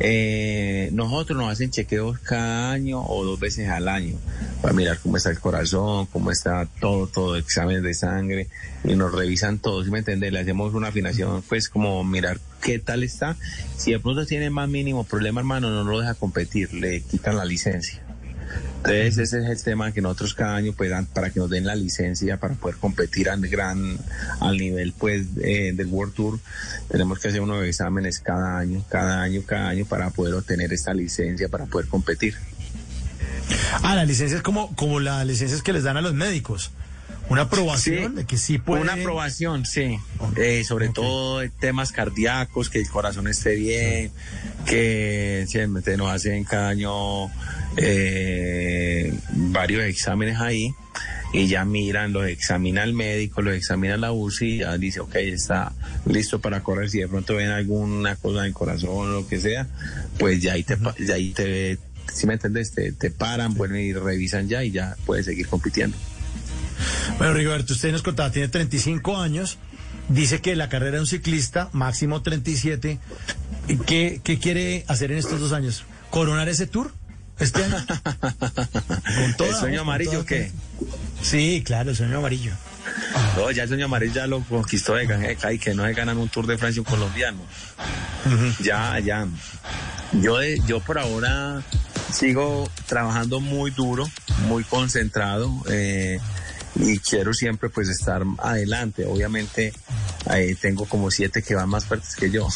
[0.00, 4.16] Eh, nosotros nos hacen chequeos cada año o dos veces al año
[4.62, 8.46] para mirar cómo está el corazón, cómo está todo, todo, exámenes de sangre
[8.84, 10.32] y nos revisan todo, ¿sí me entiendes?
[10.32, 13.36] Le hacemos una afinación, pues como mirar qué tal está.
[13.76, 17.44] Si de pronto tiene más mínimo problema, hermano, no lo deja competir, le quitan la
[17.44, 18.07] licencia.
[18.78, 21.66] Entonces ese es el tema que nosotros cada año pues dan para que nos den
[21.66, 23.98] la licencia para poder competir al gran
[24.40, 26.38] al nivel pues eh, del World Tour.
[26.88, 30.94] Tenemos que hacer unos exámenes cada año cada año cada año para poder obtener esta
[30.94, 32.36] licencia para poder competir.
[33.82, 36.70] Ah, la licencia es como, como las licencias que les dan a los médicos.
[37.30, 38.80] Una aprobación de que sí puede...
[38.80, 39.98] Una aprobación, sí.
[40.36, 44.10] Eh, sobre todo temas cardíacos, que el corazón esté bien,
[44.64, 47.26] que siempre nos hacen cada año
[47.80, 50.74] eh, varios exámenes ahí
[51.32, 55.14] y ya miran, los examina el médico, los examina la UCI y ya dice, ok,
[55.16, 55.72] está
[56.06, 56.90] listo para correr.
[56.90, 59.68] Si de pronto ven alguna cosa en el corazón o lo que sea,
[60.18, 60.76] pues ya ahí te,
[61.06, 61.78] ya ahí te,
[62.12, 65.96] si me entiendes, te, te paran, vuelven y revisan ya y ya puedes seguir compitiendo.
[67.18, 69.58] Bueno, Rigoberto, usted nos contaba, tiene 35 años,
[70.08, 72.98] dice que la carrera de un ciclista, máximo 37.
[73.68, 75.84] ¿Y ¿Qué, qué quiere hacer en estos dos años?
[76.10, 76.90] ¿Coronar ese tour
[77.40, 77.76] este año?
[77.86, 80.50] Con toda, ¿El sueño amarillo qué?
[81.22, 82.52] Sí, claro, el sueño amarillo.
[83.36, 86.18] No, ya el sueño amarillo ya lo conquistó de Gajeca y que no se ganan
[86.18, 87.38] un Tour de Francia un colombiano.
[88.60, 89.26] Ya, ya.
[90.12, 91.62] Yo, de- yo por ahora
[92.12, 94.08] sigo trabajando muy duro,
[94.48, 96.18] muy concentrado eh,
[96.74, 99.04] y quiero siempre pues estar adelante.
[99.06, 99.72] Obviamente
[100.32, 102.48] eh, tengo como siete que van más fuertes que yo.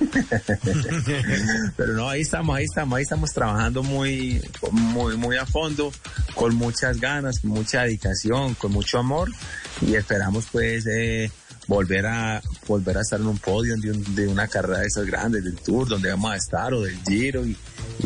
[1.76, 5.92] Pero no, ahí estamos, ahí estamos, ahí estamos trabajando muy, muy, muy a fondo,
[6.34, 9.30] con muchas ganas, mucha dedicación, con mucho amor
[9.80, 11.30] y esperamos pues eh,
[11.66, 15.56] volver a volver a estar en un podio de una carrera de esas grandes, del
[15.56, 17.56] Tour, donde vamos a estar o del Giro y,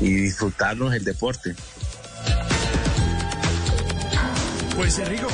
[0.01, 1.55] y disfrutarnos el deporte.
[4.77, 5.29] Pues Enrico,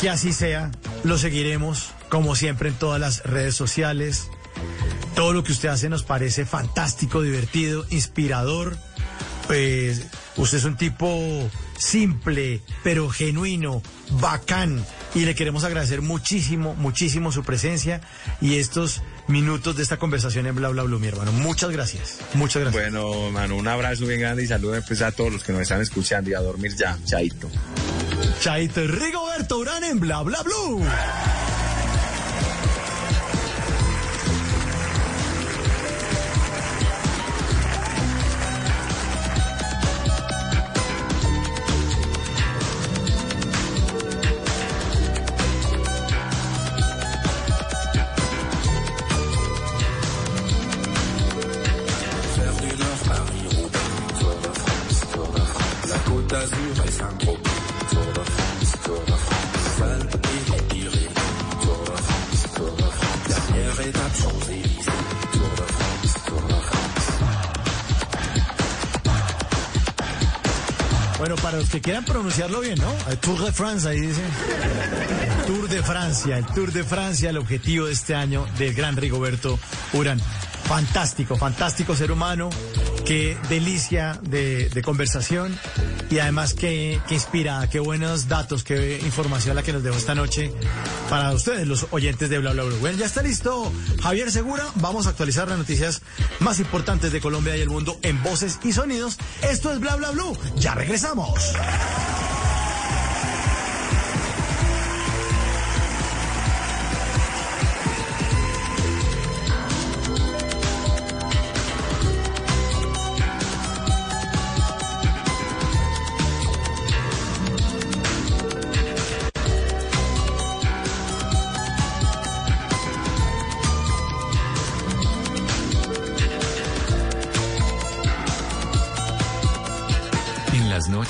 [0.00, 0.70] que así sea,
[1.02, 4.28] lo seguiremos como siempre en todas las redes sociales.
[5.14, 8.76] Todo lo que usted hace nos parece fantástico, divertido, inspirador.
[9.46, 13.82] Pues usted es un tipo simple, pero genuino,
[14.20, 14.84] bacán.
[15.14, 18.00] Y le queremos agradecer muchísimo, muchísimo su presencia
[18.40, 21.32] y estos minutos de esta conversación en Bla Bla Blue, mi hermano.
[21.32, 22.18] Muchas gracias.
[22.34, 22.82] Muchas gracias.
[22.82, 25.80] Bueno, mano, un abrazo bien grande y saludos pues, a todos los que nos están
[25.80, 27.48] escuchando y a dormir ya, chaito.
[28.40, 30.84] Chaito, Rigoberto Urán en Bla Bla Blue.
[71.74, 73.10] Que quieran pronunciarlo bien, ¿no?
[73.10, 74.20] El Tour de France, ahí dice.
[75.44, 79.58] Tour de Francia, el Tour de Francia, el objetivo de este año del gran Rigoberto
[79.92, 80.20] Urán.
[80.66, 82.50] Fantástico, fantástico ser humano,
[83.04, 85.58] qué delicia de, de conversación
[86.10, 90.14] y además qué, qué inspira, qué buenos datos, qué información la que nos dejó esta
[90.14, 90.52] noche
[91.08, 92.76] para ustedes, los oyentes de Bla Bla Bla.
[92.80, 96.02] Bueno, ya está listo Javier Segura, vamos a actualizar las noticias
[96.40, 99.18] más importantes de Colombia y el mundo en voces y sonidos.
[99.42, 101.54] Esto es Bla Bla Blue, ya regresamos.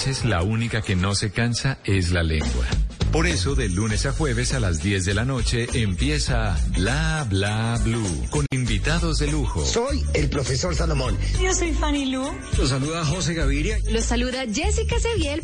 [0.04, 2.66] Noches la única que no se cansa es la lengua.
[3.14, 7.80] Por eso, de lunes a jueves a las 10 de la noche empieza Bla Bla
[7.84, 9.64] Blue con invitados de lujo.
[9.64, 11.16] Soy el profesor Salomón.
[11.40, 12.28] Yo soy Fanny Lu.
[12.58, 13.78] Los saluda José Gaviria.
[13.92, 15.43] Los saluda Jessica Seviel.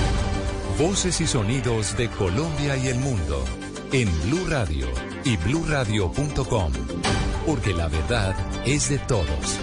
[0.77, 3.43] Voces y sonidos de Colombia y el mundo.
[3.91, 4.87] En Blue Radio
[5.23, 6.71] y bluradio.com.
[7.45, 9.59] Porque la verdad es de todos.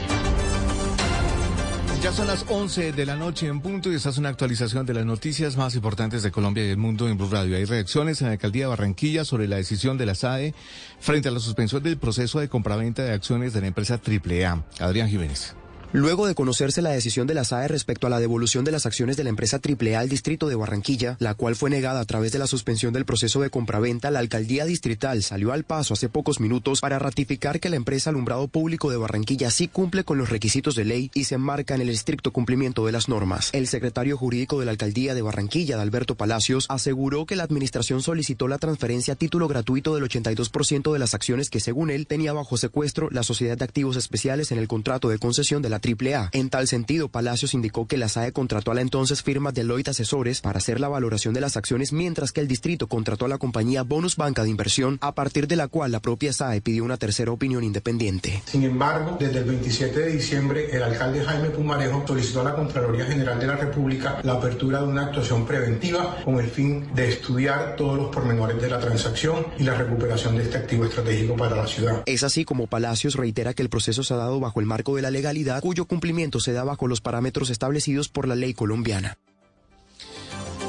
[2.03, 4.95] Ya son las 11 de la noche en punto y esta es una actualización de
[4.95, 7.57] las noticias más importantes de Colombia y el mundo en Blue Radio.
[7.57, 10.55] Hay reacciones en la alcaldía de Barranquilla sobre la decisión de la SAE
[11.01, 14.65] frente a la suspensión del proceso de compraventa de acciones de la empresa AAA.
[14.79, 15.57] Adrián Jiménez.
[15.93, 19.17] Luego de conocerse la decisión de la SAE respecto a la devolución de las acciones
[19.17, 22.39] de la empresa AAA al distrito de Barranquilla, la cual fue negada a través de
[22.39, 26.83] la suspensión del proceso de compraventa, la alcaldía distrital salió al paso hace pocos minutos
[26.83, 30.85] para ratificar que la empresa Alumbrado Público de Barranquilla sí cumple con los requisitos de
[30.85, 33.49] ley y se enmarca en el estricto cumplimiento de las normas.
[33.55, 38.47] El secretario jurídico de la alcaldía de Barranquilla, Alberto Palacios, aseguró que la administración solicitó
[38.47, 42.59] la transferencia a título gratuito del 82% de las acciones que, según él, tenía bajo
[42.59, 46.31] secuestro la Sociedad de Activos Especiales en el contrato de concesión de la AAA.
[46.33, 50.41] En tal sentido, Palacios indicó que la SAE contrató a la entonces firma Deloitte Asesores
[50.41, 53.83] para hacer la valoración de las acciones, mientras que el distrito contrató a la compañía
[53.83, 57.33] Bonus Banca de Inversión, a partir de la cual la propia SAE pidió una tercera
[57.33, 58.43] opinión independiente.
[58.47, 63.05] Sin embargo, desde el 27 de diciembre, el alcalde Jaime Pumarejo solicitó a la Contraloría
[63.07, 67.77] General de la República la apertura de una actuación preventiva con el fin de estudiar
[67.77, 71.67] todos los pormenores de la transacción y la recuperación de este activo estratégico para la
[71.67, 72.03] ciudad.
[72.07, 75.03] Es así como Palacios reitera que el proceso se ha dado bajo el marco de
[75.03, 79.19] la legalidad, cuyo cumplimiento se da bajo los parámetros establecidos por la ley colombiana.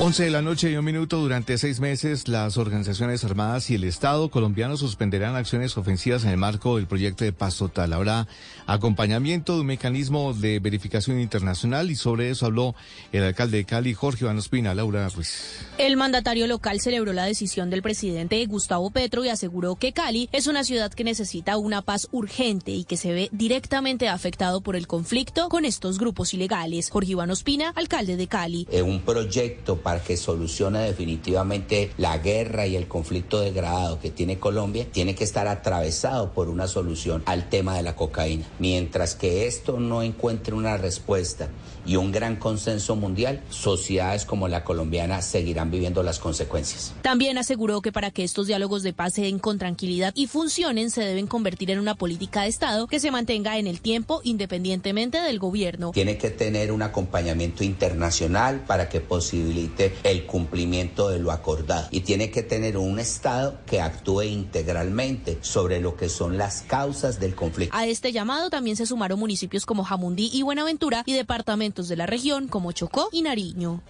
[0.02, 1.18] 11 de la noche y un minuto.
[1.18, 6.38] Durante seis meses, las organizaciones armadas y el Estado colombiano suspenderán acciones ofensivas en el
[6.38, 7.92] marco del proyecto de paz total.
[7.92, 8.26] Habrá
[8.66, 12.76] acompañamiento de un mecanismo de verificación internacional y sobre eso habló
[13.12, 14.74] el alcalde de Cali, Jorge Iván Ospina.
[14.74, 15.66] Laura Ruiz.
[15.78, 20.48] El mandatario local celebró la decisión del presidente Gustavo Petro y aseguró que Cali es
[20.48, 24.88] una ciudad que necesita una paz urgente y que se ve directamente afectado por el
[24.88, 26.90] conflicto con estos grupos ilegales.
[26.90, 28.66] Jorge Iván Ospina, alcalde de Cali.
[28.72, 34.40] Eh, un proyecto para que solucione definitivamente la guerra y el conflicto degradado que tiene
[34.40, 38.46] Colombia, tiene que estar atravesado por una solución al tema de la cocaína.
[38.60, 41.50] Mientras que esto no encuentre una respuesta
[41.90, 46.94] y un gran consenso mundial, sociedades como la colombiana seguirán viviendo las consecuencias.
[47.02, 50.92] También aseguró que para que estos diálogos de paz se den con tranquilidad y funcionen,
[50.92, 55.20] se deben convertir en una política de Estado que se mantenga en el tiempo independientemente
[55.20, 55.90] del gobierno.
[55.92, 62.02] Tiene que tener un acompañamiento internacional para que posibilite el cumplimiento de lo acordado y
[62.02, 67.34] tiene que tener un Estado que actúe integralmente sobre lo que son las causas del
[67.34, 67.76] conflicto.
[67.76, 72.06] A este llamado también se sumaron municipios como Jamundí y Buenaventura y departamentos de la
[72.06, 73.82] región como Chocó y Nariño.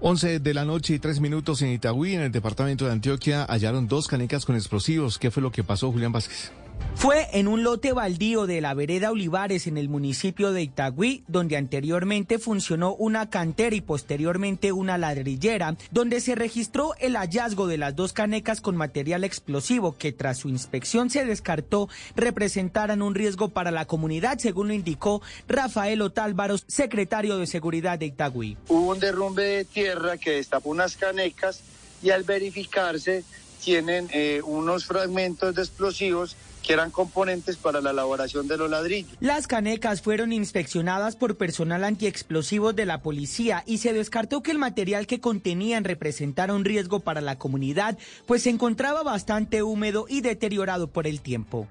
[0.00, 3.88] 11 de la noche y tres minutos en Itagüí, en el departamento de Antioquia, hallaron
[3.88, 5.18] dos canecas con explosivos.
[5.18, 6.52] ¿Qué fue lo que pasó, Julián Vázquez?
[6.98, 11.56] Fue en un lote baldío de la vereda Olivares en el municipio de Itagüí, donde
[11.56, 17.94] anteriormente funcionó una cantera y posteriormente una ladrillera, donde se registró el hallazgo de las
[17.94, 23.70] dos canecas con material explosivo que tras su inspección se descartó representaran un riesgo para
[23.70, 28.56] la comunidad, según lo indicó Rafael Otálvaros, secretario de Seguridad de Itagüí.
[28.66, 31.60] Hubo un derrumbe de tierra que destapó unas canecas
[32.02, 33.22] y al verificarse
[33.62, 36.36] tienen eh, unos fragmentos de explosivos
[36.68, 39.10] que eran componentes para la elaboración de los ladrillos.
[39.20, 44.58] Las canecas fueron inspeccionadas por personal antiexplosivos de la policía y se descartó que el
[44.58, 47.96] material que contenían representara un riesgo para la comunidad,
[48.26, 51.68] pues se encontraba bastante húmedo y deteriorado por el tiempo.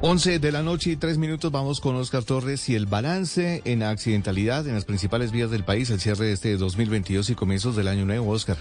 [0.00, 3.82] 11 de la noche y 3 minutos vamos con Oscar Torres y el balance en
[3.82, 7.88] accidentalidad en las principales vías del país, el cierre de este 2022 y comienzos del
[7.88, 8.56] año nuevo, Oscar.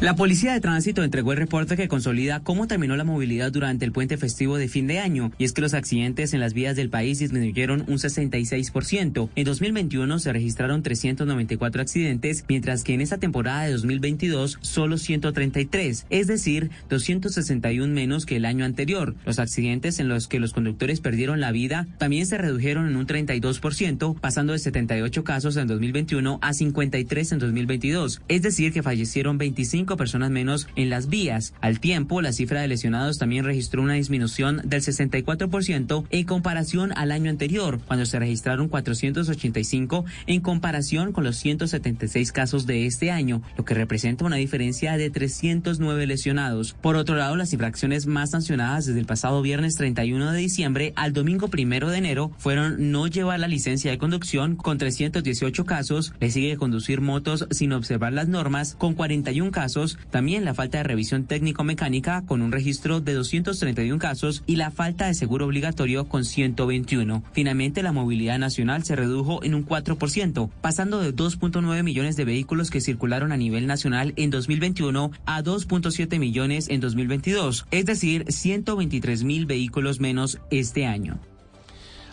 [0.00, 3.90] La Policía de Tránsito entregó el reporte que consolida cómo terminó la movilidad durante el
[3.90, 6.88] puente festivo de fin de año, y es que los accidentes en las vías del
[6.88, 9.28] país disminuyeron un 66%.
[9.34, 16.06] En 2021 se registraron 394 accidentes, mientras que en esta temporada de 2022 solo 133,
[16.10, 19.16] es decir, 261 menos que el año anterior.
[19.26, 23.08] Los accidentes en los que los conductores perdieron la vida también se redujeron en un
[23.08, 29.38] 32%, pasando de 78 casos en 2021 a 53 en 2022, es decir, que fallecieron
[29.38, 31.54] 25 personas menos en las vías.
[31.60, 37.12] Al tiempo, la cifra de lesionados también registró una disminución del 64% en comparación al
[37.12, 43.42] año anterior, cuando se registraron 485 en comparación con los 176 casos de este año,
[43.56, 46.74] lo que representa una diferencia de 309 lesionados.
[46.74, 51.12] Por otro lado, las infracciones más sancionadas desde el pasado viernes 31 de diciembre al
[51.12, 56.30] domingo 1 de enero fueron no llevar la licencia de conducción con 318 casos, le
[56.30, 59.67] sigue conducir motos sin observar las normas con 41 casos,
[60.10, 65.06] también la falta de revisión técnico-mecánica con un registro de 231 casos y la falta
[65.06, 67.22] de seguro obligatorio con 121.
[67.32, 72.70] Finalmente, la movilidad nacional se redujo en un 4%, pasando de 2.9 millones de vehículos
[72.70, 79.24] que circularon a nivel nacional en 2021 a 2.7 millones en 2022, es decir, 123
[79.24, 81.18] mil vehículos menos este año.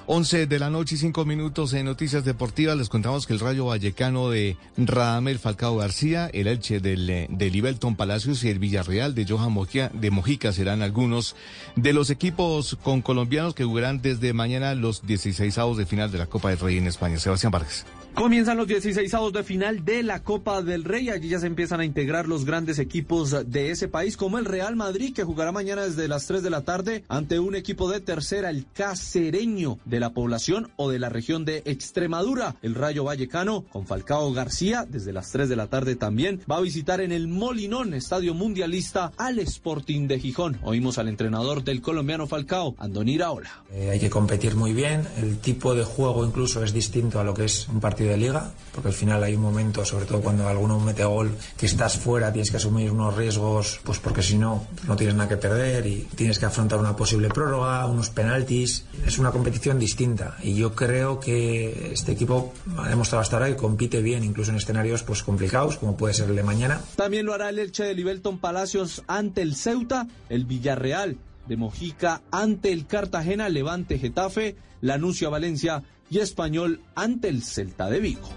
[0.08, 2.78] 11 de la noche y 5 minutos en Noticias Deportivas.
[2.78, 7.96] Les contamos que el Rayo Vallecano de Radamel Falcao García, el Elche del, de Libelton
[7.96, 11.36] Palacios y el Villarreal de Johan Mojica, de Mojica serán algunos
[11.76, 16.20] de los equipos con colombianos que jugarán desde mañana los 16 avos de final de
[16.20, 17.18] la Copa del Rey en España.
[17.18, 17.86] Sebastián Vargas.
[18.16, 21.10] Comienzan los 16 avos de final de la Copa del Rey.
[21.10, 24.78] Allí ya se empiezan a integrar los grandes equipos de ese país, como el Real
[24.78, 28.50] Madrid, que jugará mañana desde las 3 de la tarde ante un equipo de tercera,
[28.50, 32.56] el casereño de la población o de la región de Extremadura.
[32.62, 36.62] El Rayo Vallecano, con Falcao García, desde las 3 de la tarde también, va a
[36.62, 40.58] visitar en el Molinón, Estadio Mundialista, al Sporting de Gijón.
[40.64, 43.66] Oímos al entrenador del colombiano Falcao, Andoni Iraola.
[43.74, 45.06] Eh, hay que competir muy bien.
[45.18, 48.52] El tipo de juego incluso es distinto a lo que es un partido de liga,
[48.74, 52.32] porque al final hay un momento, sobre todo cuando alguno mete gol, que estás fuera,
[52.32, 56.08] tienes que asumir unos riesgos, pues porque si no, no tienes nada que perder y
[56.16, 58.86] tienes que afrontar una posible prórroga, unos penaltis.
[59.06, 63.56] Es una competición distinta y yo creo que este equipo ha demostrado hasta ahora que
[63.56, 66.82] compite bien, incluso en escenarios pues complicados, como puede ser el de mañana.
[66.96, 72.22] También lo hará el Elche de Libelton Palacios ante el Ceuta, el Villarreal de Mojica
[72.32, 78.30] ante el Cartagena, Levante Getafe, Lanuncio Valencia y Español ante el Celta de Vigo.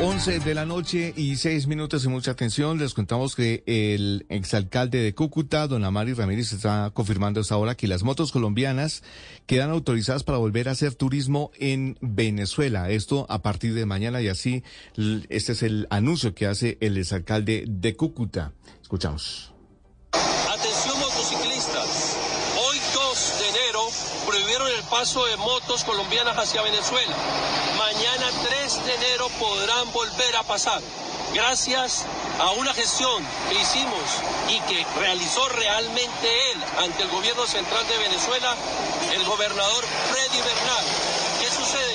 [0.00, 2.76] 11 de la noche y 6 minutos y mucha atención.
[2.76, 7.86] Les contamos que el exalcalde de Cúcuta, don Amari Ramírez, está confirmando esta hora que
[7.86, 9.04] las motos colombianas
[9.46, 12.90] quedan autorizadas para volver a hacer turismo en Venezuela.
[12.90, 14.64] Esto a partir de mañana y así,
[15.28, 18.54] este es el anuncio que hace el exalcalde de Cúcuta.
[18.82, 19.52] Escuchamos.
[20.12, 22.16] Atención motociclistas.
[22.58, 23.80] Hoy 2 de enero
[24.26, 27.12] prohibieron el paso de motos colombianas hacia Venezuela.
[27.76, 30.80] Mañana 3 de enero podrán volver a pasar.
[31.34, 32.04] Gracias
[32.38, 37.98] a una gestión que hicimos y que realizó realmente él ante el gobierno central de
[37.98, 38.54] Venezuela,
[39.12, 40.84] el gobernador Freddy Bernal.
[41.40, 41.91] ¿Qué sucede?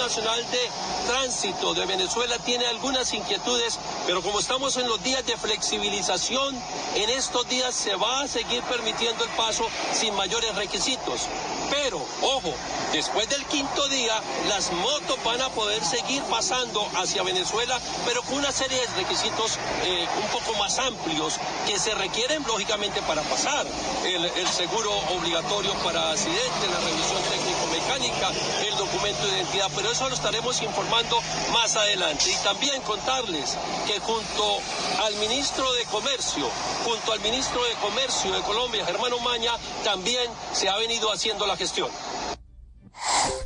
[0.00, 0.70] Nacional de
[1.06, 6.56] Tránsito de Venezuela tiene algunas inquietudes, pero como estamos en los días de flexibilización,
[6.94, 11.28] en estos días se va a seguir permitiendo el paso sin mayores requisitos.
[11.70, 12.52] Pero, ojo,
[12.92, 18.38] después del quinto día, las motos van a poder seguir pasando hacia Venezuela, pero con
[18.38, 21.34] una serie de requisitos eh, un poco más amplios
[21.66, 23.66] que se requieren, lógicamente, para pasar.
[24.04, 28.30] El, el seguro obligatorio para accidentes, la revisión técnico-mecánica,
[28.66, 31.20] el documento de identidad, pero eso lo estaremos informando
[31.52, 32.30] más adelante.
[32.30, 33.56] Y también contarles
[33.86, 34.60] que junto
[35.04, 36.48] al ministro de Comercio,
[36.84, 39.52] junto al ministro de Comercio de Colombia, Germán Maña,
[39.84, 41.90] también se ha venido haciendo la gestión.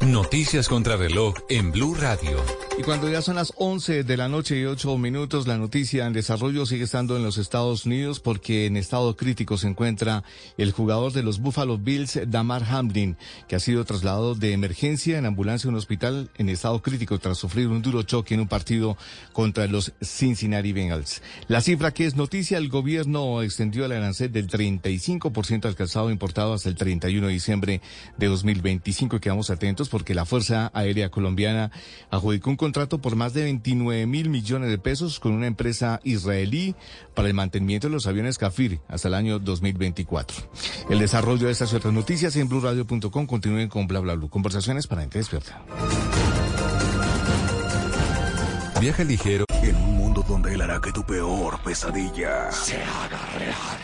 [0.00, 2.36] Noticias contra reloj en Blue Radio.
[2.76, 6.12] Y cuando ya son las 11 de la noche y 8 minutos, la noticia en
[6.12, 10.24] desarrollo sigue estando en los Estados Unidos porque en estado crítico se encuentra
[10.58, 13.16] el jugador de los Buffalo Bills, Damar Hamlin,
[13.46, 17.38] que ha sido trasladado de emergencia en ambulancia a un hospital en estado crítico tras
[17.38, 18.98] sufrir un duro choque en un partido
[19.32, 21.22] contra los Cincinnati Bengals.
[21.46, 26.54] La cifra que es noticia, el gobierno extendió el arancel del 35% al calzado importado
[26.54, 27.80] hasta el 31 de diciembre
[28.18, 29.20] de 2025.
[29.20, 31.70] Quedamos atentos porque la Fuerza Aérea Colombiana
[32.10, 36.74] adjudicó un contrato por más de 29 mil millones de pesos con una empresa israelí
[37.14, 40.36] para el mantenimiento de los aviones Kafir hasta el año 2024.
[40.90, 44.28] El desarrollo de estas y otras noticias en blurradio.com continúen con bla bla bla.
[44.28, 45.62] Conversaciones para gente despierta.
[48.80, 53.83] Viaja ligero en un mundo donde él hará que tu peor pesadilla se haga real.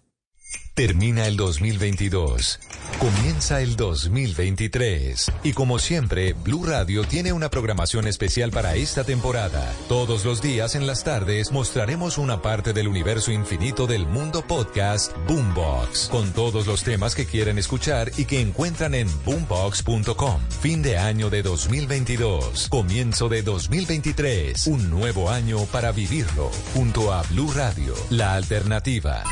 [0.73, 2.59] Termina el 2022.
[2.97, 5.29] Comienza el 2023.
[5.43, 9.69] Y como siempre, Blue Radio tiene una programación especial para esta temporada.
[9.89, 15.11] Todos los días en las tardes mostraremos una parte del universo infinito del mundo podcast
[15.27, 20.41] Boombox, con todos los temas que quieren escuchar y que encuentran en boombox.com.
[20.61, 22.69] Fin de año de 2022.
[22.69, 24.67] Comienzo de 2023.
[24.67, 26.49] Un nuevo año para vivirlo.
[26.73, 29.25] Junto a Blue Radio, la alternativa.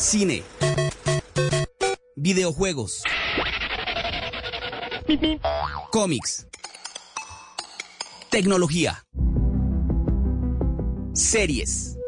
[0.00, 0.42] Cine.
[2.16, 3.02] Videojuegos.
[5.90, 6.46] Cómics.
[8.30, 9.04] Tecnología.
[11.12, 11.98] Series.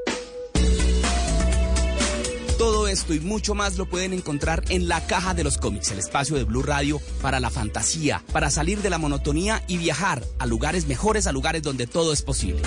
[2.57, 5.99] Todo esto y mucho más lo pueden encontrar en la caja de los cómics, el
[5.99, 10.47] espacio de Blue Radio para la fantasía, para salir de la monotonía y viajar a
[10.47, 12.63] lugares mejores, a lugares donde todo es posible.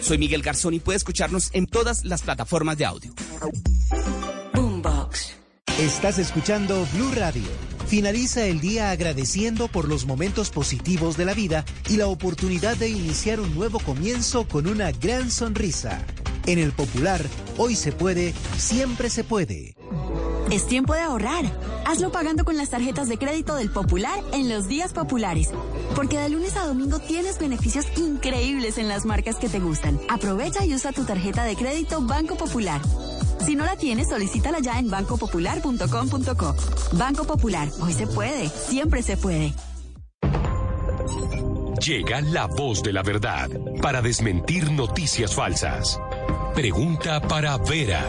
[0.00, 3.12] Soy Miguel Garzón y puede escucharnos en todas las plataformas de audio.
[4.54, 5.34] Boombox.
[5.78, 7.48] Estás escuchando Blue Radio.
[7.86, 12.88] Finaliza el día agradeciendo por los momentos positivos de la vida y la oportunidad de
[12.88, 16.04] iniciar un nuevo comienzo con una gran sonrisa.
[16.46, 17.20] En el popular,
[17.56, 19.74] hoy se puede, siempre se puede.
[20.50, 21.44] Es tiempo de ahorrar.
[21.86, 25.50] Hazlo pagando con las tarjetas de crédito del Popular en los días populares.
[25.94, 30.00] Porque de lunes a domingo tienes beneficios increíbles en las marcas que te gustan.
[30.08, 32.80] Aprovecha y usa tu tarjeta de crédito Banco Popular.
[33.44, 36.56] Si no la tienes, solicítala ya en bancopopular.com.co.
[36.96, 39.52] Banco Popular, hoy se puede, siempre se puede.
[41.84, 43.48] Llega la voz de la verdad
[43.80, 45.98] para desmentir noticias falsas.
[46.54, 48.02] Pregunta para Vera.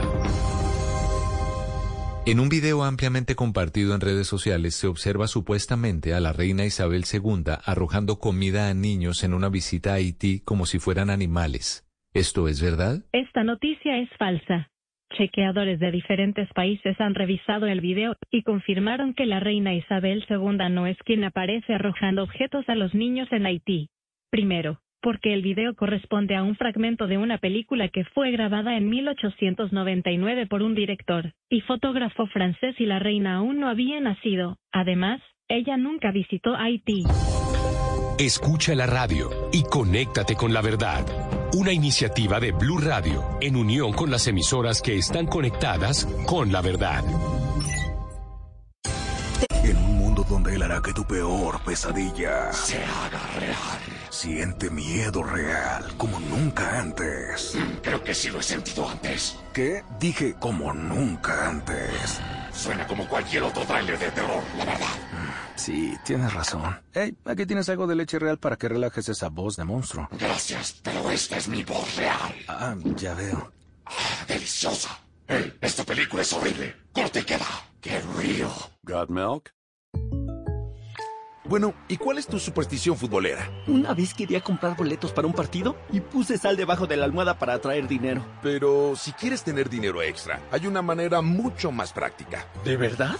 [2.25, 7.05] En un video ampliamente compartido en redes sociales se observa supuestamente a la reina Isabel
[7.11, 11.87] II arrojando comida a niños en una visita a Haití como si fueran animales.
[12.13, 13.05] ¿Esto es verdad?
[13.13, 14.70] Esta noticia es falsa.
[15.17, 20.69] Chequeadores de diferentes países han revisado el video y confirmaron que la reina Isabel II
[20.69, 23.89] no es quien aparece arrojando objetos a los niños en Haití.
[24.29, 28.89] Primero, porque el video corresponde a un fragmento de una película que fue grabada en
[28.89, 34.57] 1899 por un director y fotógrafo francés y la reina aún no había nacido.
[34.71, 37.03] Además, ella nunca visitó Haití.
[38.17, 41.30] Escucha la radio y conéctate con la verdad.
[41.53, 46.61] Una iniciativa de Blue Radio en unión con las emisoras que están conectadas con la
[46.61, 47.03] verdad.
[49.61, 53.79] En un mundo donde él hará que tu peor pesadilla se haga real.
[54.09, 57.57] Siente miedo real como nunca antes.
[57.81, 59.37] Creo que sí lo he sentido antes.
[59.53, 59.83] ¿Qué?
[59.99, 62.21] Dije como nunca antes.
[62.53, 65.10] Suena como cualquier otro trailer de terror, la verdad.
[65.61, 66.75] Sí, tienes razón.
[66.91, 70.09] Hey, aquí tienes algo de leche real para que relajes esa voz de monstruo.
[70.13, 72.33] Gracias, pero esta es mi voz real.
[72.47, 73.51] Ah, ya veo.
[73.85, 74.89] Ah, deliciosa.
[75.27, 76.75] Hey, esta película es horrible.
[76.91, 77.45] Corte y queda.
[77.79, 78.49] ¡Qué río!
[78.81, 79.53] ¿Got milk?
[81.45, 83.47] Bueno, ¿y cuál es tu superstición futbolera?
[83.67, 87.37] Una vez quería comprar boletos para un partido y puse sal debajo de la almohada
[87.37, 88.25] para atraer dinero.
[88.41, 92.47] Pero si quieres tener dinero extra, hay una manera mucho más práctica.
[92.65, 93.17] ¿De verdad?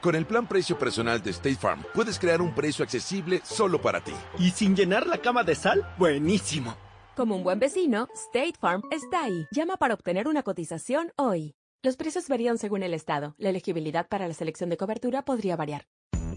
[0.00, 4.00] Con el plan precio personal de State Farm, puedes crear un precio accesible solo para
[4.00, 4.14] ti.
[4.38, 5.92] ¿Y sin llenar la cama de sal?
[5.98, 6.76] Buenísimo.
[7.16, 9.46] Como un buen vecino, State Farm está ahí.
[9.50, 11.56] Llama para obtener una cotización hoy.
[11.82, 13.34] Los precios varían según el estado.
[13.38, 15.86] La elegibilidad para la selección de cobertura podría variar.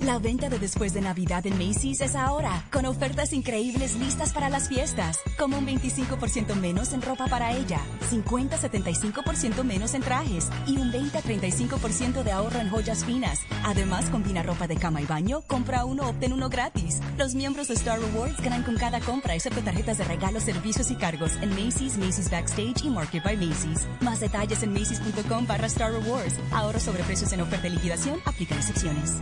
[0.02, 4.50] La venta de después de Navidad en Macy's es ahora, con ofertas increíbles listas para
[4.50, 7.80] las fiestas, como un 25% menos en ropa para ella,
[8.10, 13.42] 50-75% menos en trajes y un 20-35% de ahorro en joyas finas.
[13.64, 17.00] Además, combina ropa de cama y baño, compra uno, obtén uno gratis.
[17.20, 20.96] Los miembros de Star Rewards ganan con cada compra, excepto tarjetas de regalos, servicios y
[20.96, 23.86] cargos en Macy's, Macy's Backstage y Market by Macy's.
[24.00, 26.40] Más detalles en macy's.com barra Star Rewards.
[26.52, 29.22] Ahorro sobre precios en oferta y liquidación, aplican excepciones.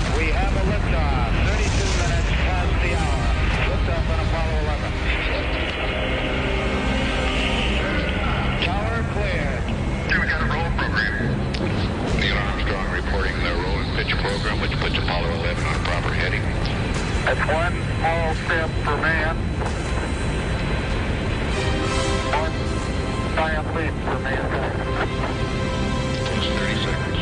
[14.21, 16.43] Program, which puts Apollo 11 on a proper heading.
[17.25, 19.35] That's one small step for man.
[22.29, 22.53] One
[23.35, 24.77] giant leap for mankind.
[26.37, 27.21] It's 30 seconds.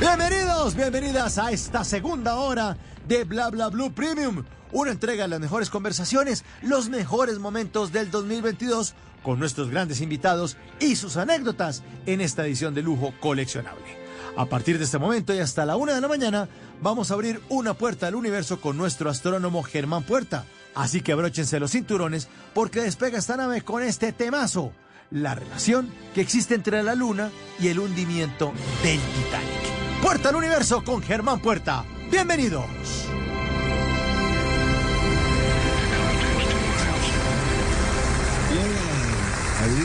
[0.00, 2.76] Bienvenidos, bienvenidas a esta segunda hora
[3.06, 8.94] de Bla Bla Blue Premium, una entrega las mejores conversaciones, los mejores momentos del 2022
[9.22, 14.06] con nuestros grandes invitados y sus anécdotas en esta edición de lujo coleccionable.
[14.36, 16.48] A partir de este momento y hasta la una de la mañana
[16.80, 20.44] vamos a abrir una puerta al universo con nuestro astrónomo Germán Puerta.
[20.74, 24.72] Así que abróchense los cinturones porque despega esta nave con este temazo,
[25.10, 28.52] la relación que existe entre la luna y el hundimiento
[28.82, 30.02] del Titanic.
[30.02, 31.84] Puerta al universo con Germán Puerta.
[32.10, 32.66] Bienvenidos.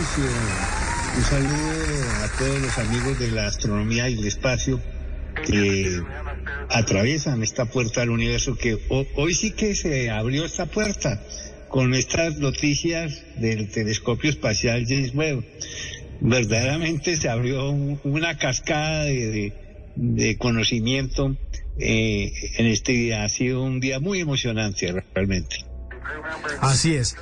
[0.02, 4.82] Un saludo a todos los amigos de la astronomía y el espacio
[5.46, 6.02] que
[6.70, 11.22] atraviesan esta puerta al universo, que ho- hoy sí que se abrió esta puerta
[11.70, 15.44] con estas noticias del telescopio espacial James Webb.
[16.20, 19.54] Verdaderamente se abrió un- una cascada de, de-
[19.96, 21.38] de conocimiento
[21.78, 23.24] eh, en este día.
[23.24, 25.58] Ha sido un día muy emocionante realmente.
[26.60, 27.16] Así es.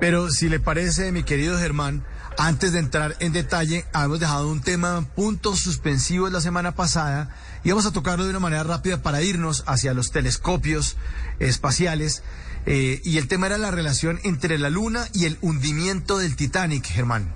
[0.00, 2.04] Pero si le parece, mi querido Germán,
[2.36, 7.34] antes de entrar en detalle, hemos dejado un tema puntos suspensivos la semana pasada
[7.64, 10.96] y vamos a tocarlo de una manera rápida para irnos hacia los telescopios
[11.40, 12.22] espaciales.
[12.66, 16.84] Eh, y el tema era la relación entre la Luna y el hundimiento del Titanic,
[16.84, 17.34] Germán.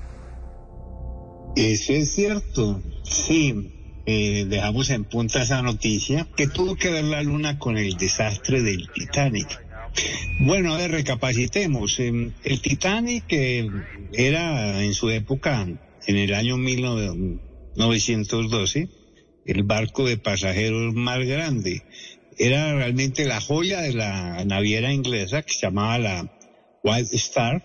[1.57, 2.81] Eso es cierto.
[3.03, 7.97] Sí, eh, dejamos en punta esa noticia que tuvo que ver la luna con el
[7.97, 9.49] desastre del Titanic.
[10.41, 12.01] Bueno, a ver, recapacitemos.
[12.01, 13.69] Eh, El Titanic eh,
[14.13, 15.69] era en su época,
[16.07, 18.89] en el año 1912,
[19.47, 21.83] el barco de pasajeros más grande.
[22.39, 26.33] Era realmente la joya de la naviera inglesa que se llamaba la
[26.83, 27.65] White Star.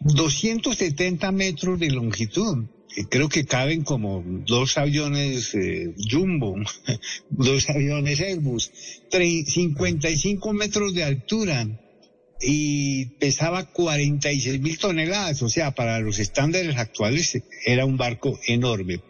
[0.00, 2.66] 270 metros de longitud.
[3.10, 6.56] Creo que caben como dos aviones eh, Jumbo,
[7.30, 8.70] dos aviones Airbus,
[9.10, 11.66] tre- 55 metros de altura.
[12.40, 19.00] y pesaba 46 mil toneladas, o sea, para los estándares actuales era un barco enorme.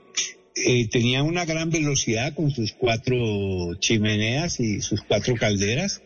[0.57, 6.01] Eh, tenía una gran velocidad con sus cuatro chimeneas y sus cuatro calderas,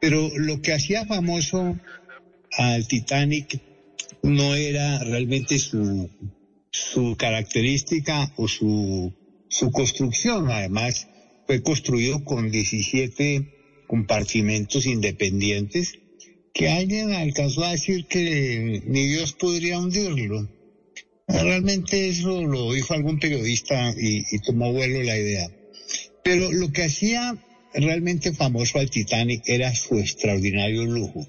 [0.00, 1.78] pero lo que hacía famoso
[2.52, 3.60] al Titanic
[4.22, 6.08] no era realmente su,
[6.72, 9.12] su característica o su,
[9.48, 10.50] su construcción.
[10.50, 11.06] Además,
[11.46, 15.98] fue construido con 17 compartimentos independientes
[16.54, 20.48] que alguien alcanzó a decir que ni Dios podría hundirlo.
[21.28, 25.50] Realmente eso lo dijo algún periodista y, y tomó vuelo la idea.
[26.24, 27.36] Pero lo que hacía
[27.74, 31.26] realmente famoso al Titanic era su extraordinario lujo.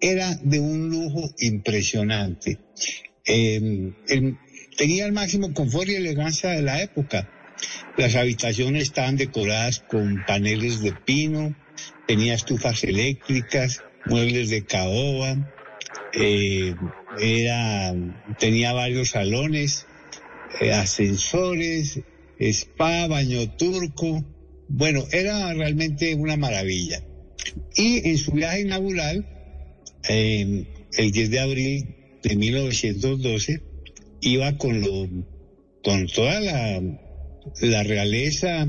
[0.00, 2.58] Era de un lujo impresionante.
[3.24, 4.36] Eh, el-
[4.76, 7.28] tenía el máximo confort y elegancia de la época.
[7.96, 11.54] Las habitaciones estaban decoradas con paneles de pino,
[12.06, 15.52] tenía estufas eléctricas, muebles de caoba,
[16.14, 16.74] eh,
[18.38, 19.86] tenía varios salones,
[20.60, 22.00] eh, ascensores,
[22.38, 24.24] spa, baño turco.
[24.68, 27.02] Bueno, era realmente una maravilla.
[27.76, 29.26] Y en su viaje inaugural,
[30.08, 30.66] eh,
[30.96, 33.71] el 10 de abril de 1912,
[34.22, 35.06] iba con lo,
[35.84, 36.80] con toda la,
[37.60, 38.66] la realeza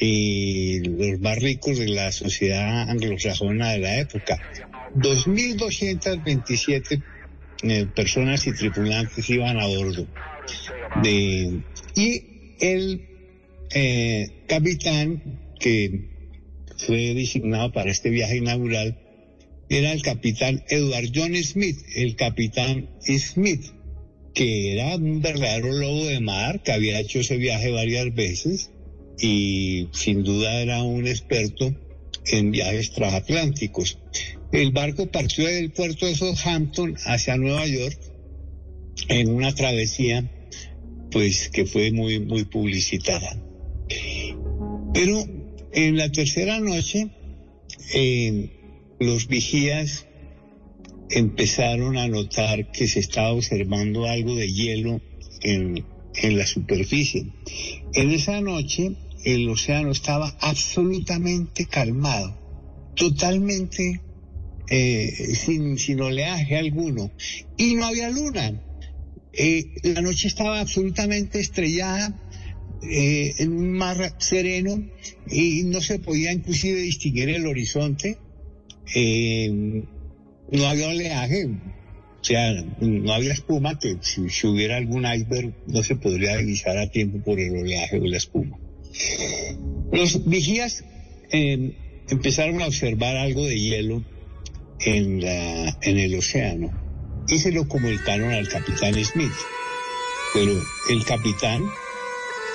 [0.00, 4.40] y los más ricos de la sociedad anglosajona de la época.
[4.94, 7.02] 2.227
[7.64, 10.06] eh, personas y tripulantes iban a bordo.
[11.02, 11.60] De,
[11.94, 12.22] y
[12.60, 13.06] el
[13.74, 16.08] eh, capitán que
[16.76, 18.98] fue designado para este viaje inaugural
[19.68, 23.66] era el capitán Edward John Smith, el capitán Smith,
[24.34, 28.70] que era un verdadero lobo de mar, que había hecho ese viaje varias veces
[29.18, 31.74] y sin duda era un experto
[32.26, 33.98] en viajes transatlánticos.
[34.52, 37.98] El barco partió del puerto de Southampton hacia Nueva York
[39.08, 40.30] en una travesía
[41.10, 43.38] pues que fue muy muy publicitada.
[44.94, 45.24] Pero
[45.72, 47.08] en la tercera noche
[47.94, 48.50] eh,
[48.98, 50.06] los vigías
[51.12, 55.00] empezaron a notar que se estaba observando algo de hielo
[55.42, 55.84] en,
[56.14, 57.26] en la superficie.
[57.94, 58.92] En esa noche
[59.24, 62.36] el océano estaba absolutamente calmado,
[62.96, 64.00] totalmente
[64.68, 67.12] eh, sin, sin oleaje alguno,
[67.56, 68.60] y no había luna.
[69.32, 72.18] Eh, la noche estaba absolutamente estrellada
[72.82, 74.90] eh, en un mar sereno
[75.30, 78.18] y no se podía inclusive distinguir el horizonte.
[80.52, 85.96] No había oleaje, o sea, no había espuma, que si, hubiera algún iceberg no se
[85.96, 88.58] podría divisar a tiempo por el oleaje o la espuma.
[89.90, 90.84] Los vigías
[91.32, 91.72] eh,
[92.08, 94.04] empezaron a observar algo de hielo
[94.80, 96.70] en, la, en el océano
[97.28, 99.32] y se lo comunicaron al capitán Smith.
[100.34, 100.52] Pero
[100.90, 101.62] el capitán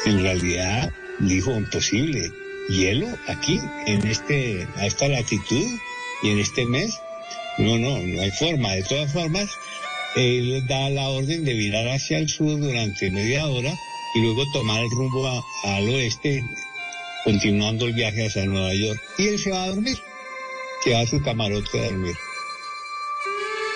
[0.06, 2.32] en realidad dijo imposible,
[2.70, 5.66] hielo aquí, en este, a esta latitud
[6.24, 7.00] y en este mes.
[7.58, 8.74] No, no, no hay forma.
[8.76, 9.50] De todas formas,
[10.16, 13.74] él da la orden de virar hacia el sur durante media hora
[14.16, 16.44] y luego tomar el rumbo a- al oeste,
[17.24, 19.00] continuando el viaje hacia Nueva York.
[19.18, 19.98] Y él se va a dormir,
[20.84, 22.16] se va a su camarote a dormir.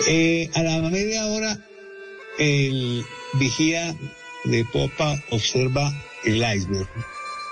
[0.08, 1.58] Eh, a la media hora,
[2.38, 3.04] el
[3.34, 3.94] vigía
[4.44, 5.92] de popa observa
[6.24, 6.88] el iceberg.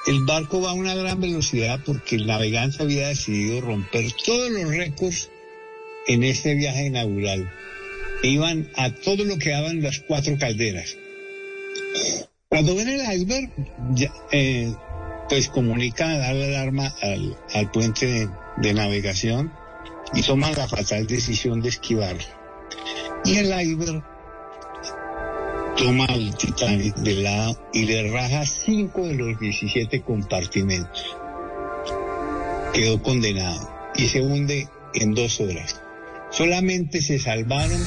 [0.07, 4.69] El barco va a una gran velocidad porque el navegante había decidido romper todos los
[4.69, 5.29] récords
[6.07, 7.51] en este viaje inaugural.
[8.23, 10.97] Iban a todo lo que daban las cuatro calderas.
[12.49, 13.51] Cuando ven el iceberg,
[13.95, 14.73] ya, eh,
[15.29, 18.29] pues comunica, da la alarma al, al puente de,
[18.59, 19.53] de navegación
[20.15, 22.25] y toman la fatal decisión de esquivarlo.
[23.25, 24.03] Y el iceberg
[25.77, 31.17] toma el Titanic del lado y le raja cinco de los 17 compartimentos.
[32.75, 35.81] Quedó condenado y se hunde en dos horas.
[36.31, 37.81] Solamente se salvaron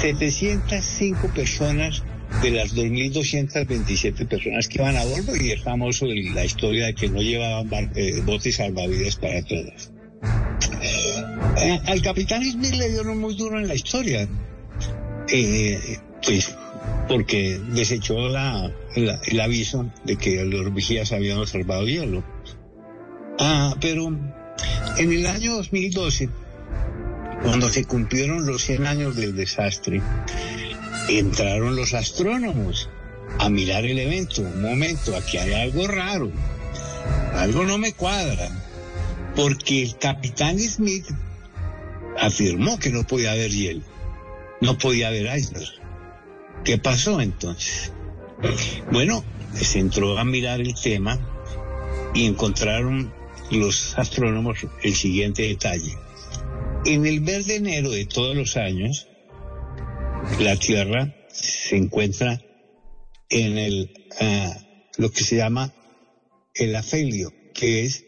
[0.00, 2.02] 705 personas
[2.42, 7.08] de las 2.227 personas que iban a bordo y es famoso la historia de que
[7.08, 9.92] no llevaban eh, botes salvavidas para todas.
[11.62, 14.28] Eh, al capitán Smith le dieron muy duro en la historia.
[15.32, 15.78] Eh,
[16.24, 16.54] pues
[17.08, 22.24] porque desechó la- el aviso de que los vigías habían observado hielo.
[23.38, 26.28] Ah, pero en el año 2012,
[27.42, 30.02] cuando se cumplieron los 100 años del desastre,
[31.08, 32.88] entraron los astrónomos
[33.38, 34.42] a mirar el evento.
[34.42, 36.30] Un momento, aquí hay algo raro.
[37.34, 38.48] Algo no me cuadra.
[39.34, 41.06] Porque el capitán Smith
[42.18, 43.82] afirmó que no podía haber hielo,
[44.60, 45.68] no podía haber iceberg.
[46.64, 47.92] ¿Qué pasó entonces?
[48.90, 51.18] Bueno, se entró a mirar el tema
[52.14, 53.12] y encontraron
[53.50, 55.96] los astrónomos el siguiente detalle.
[56.86, 59.08] En el mes de enero de todos los años,
[60.38, 62.40] la Tierra se encuentra
[63.28, 63.90] en el
[64.20, 64.56] ah,
[64.96, 65.74] lo que se llama
[66.54, 68.04] el afelio, que es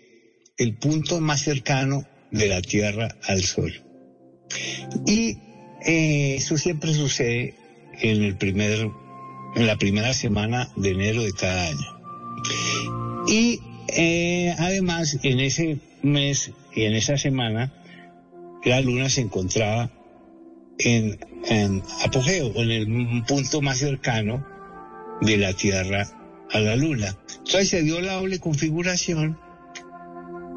[0.59, 3.83] el punto más cercano de la Tierra al Sol.
[5.07, 5.39] Y
[5.85, 7.55] eh, eso siempre sucede
[8.01, 8.89] en el primer,
[9.57, 13.27] en la primera semana de enero de cada año.
[13.27, 17.73] Y eh, además, en ese mes y en esa semana,
[18.65, 19.91] la luna se encontraba
[20.79, 24.45] en, apogeo, en el punto más cercano
[25.21, 26.07] de la Tierra
[26.51, 27.17] a la luna.
[27.39, 29.39] Entonces se dio la doble configuración,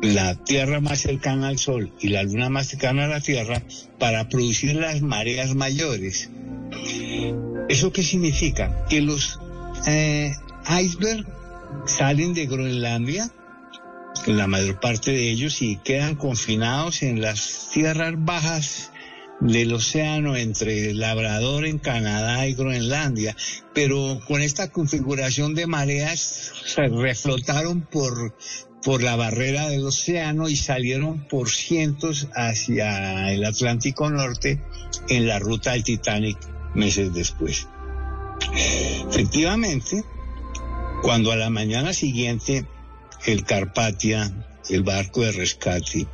[0.01, 3.61] la Tierra más cercana al Sol y la luna más cercana a la Tierra,
[3.99, 6.29] para producir las mareas mayores.
[7.69, 8.85] ¿Eso qué significa?
[8.89, 9.39] Que los
[9.87, 10.33] eh,
[10.69, 11.27] icebergs
[11.85, 13.31] salen de Groenlandia,
[14.27, 18.91] la mayor parte de ellos, y quedan confinados en las tierras bajas
[19.41, 23.35] del océano entre Labrador en Canadá y Groenlandia,
[23.73, 28.35] pero con esta configuración de mareas se reflotaron por,
[28.83, 34.61] por la barrera del océano y salieron por cientos hacia el Atlántico Norte
[35.09, 36.37] en la ruta del Titanic
[36.75, 37.67] meses después.
[39.09, 40.03] Efectivamente,
[41.01, 42.67] cuando a la mañana siguiente
[43.25, 44.31] el Carpatia,
[44.69, 46.07] el barco de rescate,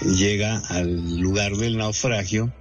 [0.00, 2.52] llega al lugar del naufragio,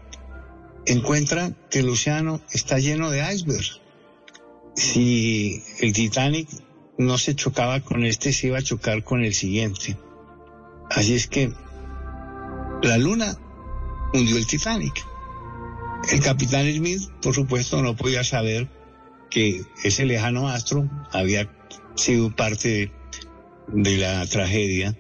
[0.85, 3.79] encuentra que el océano está lleno de icebergs.
[4.75, 6.49] Si el Titanic
[6.97, 9.97] no se chocaba con este, se iba a chocar con el siguiente.
[10.89, 11.51] Así es que
[12.83, 13.37] la luna
[14.13, 14.93] hundió el Titanic.
[16.11, 18.69] El capitán Smith, por supuesto, no podía saber
[19.29, 21.49] que ese lejano astro había
[21.95, 22.91] sido parte de,
[23.67, 24.97] de la tragedia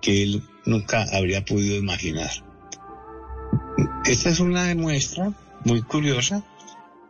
[0.00, 2.30] que él nunca habría podido imaginar.
[4.04, 5.32] Esta es una muestra
[5.64, 6.44] muy curiosa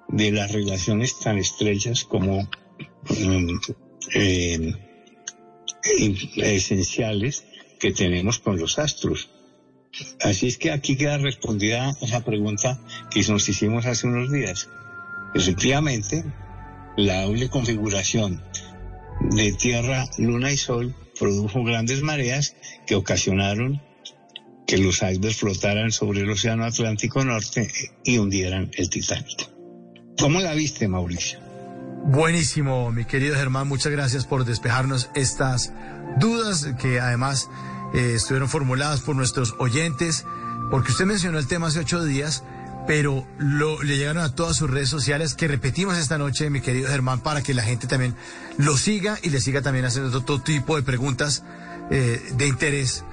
[0.09, 3.61] de las relaciones tan estrechas como um,
[4.15, 4.73] eh,
[6.37, 7.45] esenciales
[7.79, 9.31] que tenemos con los astros.
[10.21, 12.81] Así es que aquí queda respondida esa pregunta
[13.11, 14.69] que nos hicimos hace unos días.
[15.35, 16.25] Efectivamente,
[16.97, 18.43] la doble configuración
[19.21, 22.55] de Tierra, Luna y Sol produjo grandes mareas
[22.87, 23.83] que ocasionaron
[24.67, 27.71] que los icebergs flotaran sobre el Océano Atlántico Norte
[28.05, 29.51] y hundieran el Titanic.
[30.19, 31.41] ¿Cómo la viste, Mauricio?
[32.05, 35.73] Buenísimo, mi querido Germán, muchas gracias por despejarnos estas
[36.19, 37.49] dudas que además
[37.95, 40.25] eh, estuvieron formuladas por nuestros oyentes,
[40.71, 42.45] porque usted mencionó el tema hace ocho días,
[42.89, 47.21] pero le llegaron a todas sus redes sociales que repetimos esta noche, mi querido Germán,
[47.21, 48.15] para que la gente también
[48.57, 51.45] lo siga y le siga también haciendo todo tipo de preguntas
[51.91, 53.05] eh, de interés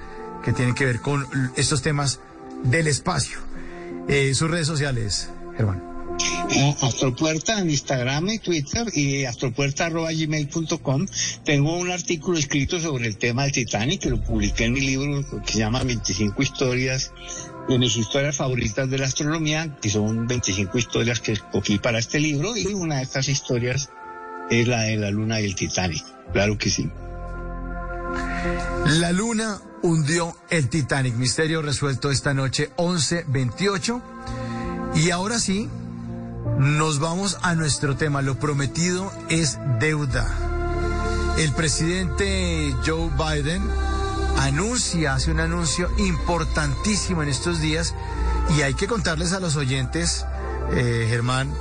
[0.42, 1.26] que tienen que ver con
[1.56, 2.20] estos temas
[2.64, 3.38] del espacio.
[4.08, 5.28] Eh, sus redes sociales,
[5.58, 5.82] Germán.
[6.80, 11.06] Astropuerta en Instagram y Twitter y astropuerta.gmail.com.
[11.44, 15.22] Tengo un artículo escrito sobre el tema del Titanic que lo publiqué en mi libro
[15.44, 17.12] que se llama 25 historias
[17.68, 22.20] de mis historias favoritas de la astronomía, que son 25 historias que escogí para este
[22.20, 23.90] libro y una de estas historias
[24.50, 26.04] es la de la luna y el Titanic.
[26.32, 26.90] Claro que sí.
[28.86, 31.14] La luna hundió el Titanic.
[31.14, 34.02] Misterio resuelto esta noche 11.28.
[34.94, 35.68] Y ahora sí,
[36.58, 38.22] nos vamos a nuestro tema.
[38.22, 40.26] Lo prometido es deuda.
[41.38, 43.62] El presidente Joe Biden
[44.38, 47.94] anuncia, hace un anuncio importantísimo en estos días
[48.56, 50.24] y hay que contarles a los oyentes,
[50.72, 51.52] eh, Germán,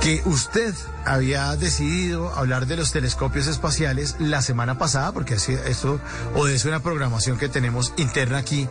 [0.00, 0.74] que usted
[1.04, 6.00] había decidido hablar de los telescopios espaciales la semana pasada, porque esto
[6.34, 8.68] obedece una programación que tenemos interna aquí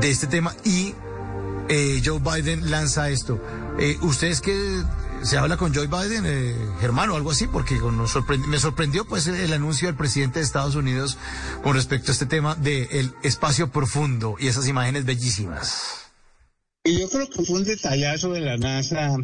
[0.00, 0.94] de este tema y
[1.68, 3.38] eh, Joe Biden lanza esto.
[3.78, 4.82] Eh, ¿Ustedes que
[5.22, 7.46] se habla con Joe Biden, eh, Germán, o algo así?
[7.46, 7.78] Porque
[8.48, 11.18] me sorprendió pues el anuncio del presidente de Estados Unidos
[11.62, 16.02] con respecto a este tema del espacio profundo y esas imágenes bellísimas.
[16.84, 19.16] Y yo creo que fue un detallazo de la NASA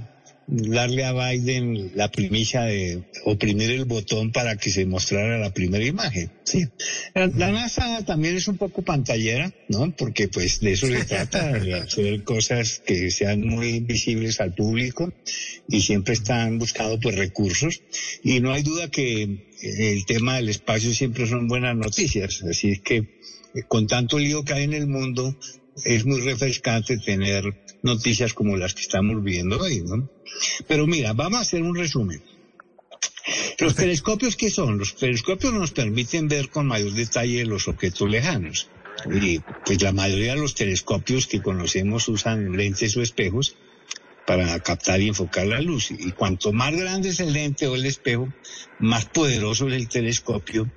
[0.48, 5.84] darle a Biden la primicia de oprimir el botón para que se mostrara la primera
[5.84, 6.32] imagen.
[6.44, 6.66] Sí.
[7.14, 9.94] La, NASA también es un poco pantallera, ¿no?
[9.94, 15.12] Porque pues de eso se trata, de hacer cosas que sean muy visibles al público
[15.68, 17.82] y siempre están buscando pues recursos.
[18.24, 22.42] Y no hay duda que el tema del espacio siempre son buenas noticias.
[22.42, 23.18] Así es que
[23.68, 25.36] con tanto lío que hay en el mundo,
[25.84, 27.44] es muy refrescante tener
[27.82, 30.08] noticias como las que estamos viendo hoy, ¿no?
[30.66, 32.22] Pero mira, vamos a hacer un resumen.
[33.58, 34.78] Los telescopios, ¿qué son?
[34.78, 38.70] Los telescopios nos permiten ver con mayor detalle los objetos lejanos.
[39.12, 43.56] Y pues la mayoría de los telescopios que conocemos usan lentes o espejos
[44.26, 45.90] para captar y enfocar la luz.
[45.90, 48.28] Y cuanto más grande es el lente o el espejo,
[48.78, 50.70] más poderoso es el telescopio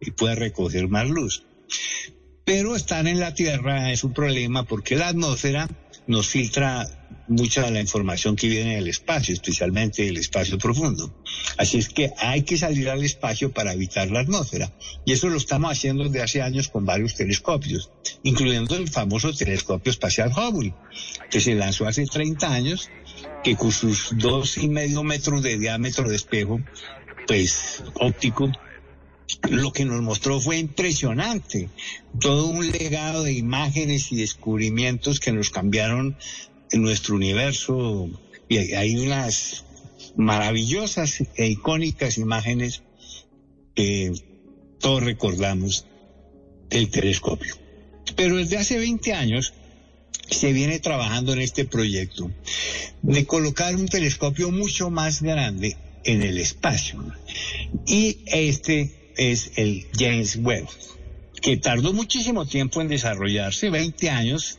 [0.00, 1.44] y puede recoger más luz.
[2.44, 5.68] Pero estar en la Tierra es un problema porque la atmósfera
[6.06, 6.97] nos filtra
[7.28, 11.14] mucha de la información que viene del espacio, especialmente del espacio profundo.
[11.56, 14.72] Así es que hay que salir al espacio para evitar la atmósfera.
[15.04, 17.90] Y eso lo estamos haciendo desde hace años con varios telescopios,
[18.22, 20.74] incluyendo el famoso telescopio espacial Hubble,
[21.30, 22.90] que se lanzó hace 30 años,
[23.44, 26.60] que con sus dos y medio metros de diámetro de espejo,
[27.26, 28.50] pues óptico,
[29.50, 31.68] lo que nos mostró fue impresionante.
[32.18, 36.16] Todo un legado de imágenes y descubrimientos que nos cambiaron
[36.70, 38.08] en nuestro universo.
[38.48, 39.64] Y hay unas
[40.16, 42.82] maravillosas e icónicas imágenes
[43.74, 44.12] que
[44.80, 45.86] todos recordamos
[46.68, 47.54] del telescopio.
[48.16, 49.54] Pero desde hace 20 años
[50.30, 52.30] se viene trabajando en este proyecto
[53.02, 57.04] de colocar un telescopio mucho más grande en el espacio.
[57.86, 60.68] Y este es el James Webb,
[61.40, 64.58] que tardó muchísimo tiempo en desarrollarse, 20 años,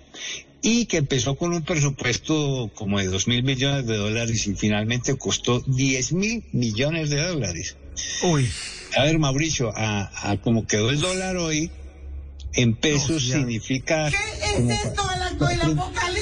[0.61, 5.17] y que empezó con un presupuesto como de 2 mil millones de dólares y finalmente
[5.17, 7.77] costó 10 mil millones de dólares.
[8.23, 8.49] Uy.
[8.97, 11.71] A ver, Mauricio, a, a como quedó el dólar hoy,
[12.53, 14.09] en pesos significa...
[14.09, 15.07] ¿Qué es esto
[15.47, 16.18] del apocalipsis?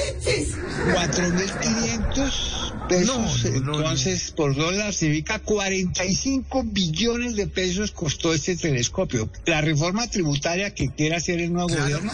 [0.93, 9.29] 4.500 pesos, entonces por dólar significa 45 billones de pesos costó este telescopio.
[9.45, 12.11] La reforma tributaria que quiere hacer el nuevo gobierno,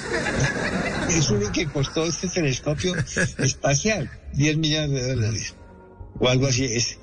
[1.10, 2.96] es lo que costó este telescopio
[3.38, 5.56] espacial, 10 millones de dólares
[6.20, 6.98] o algo así es.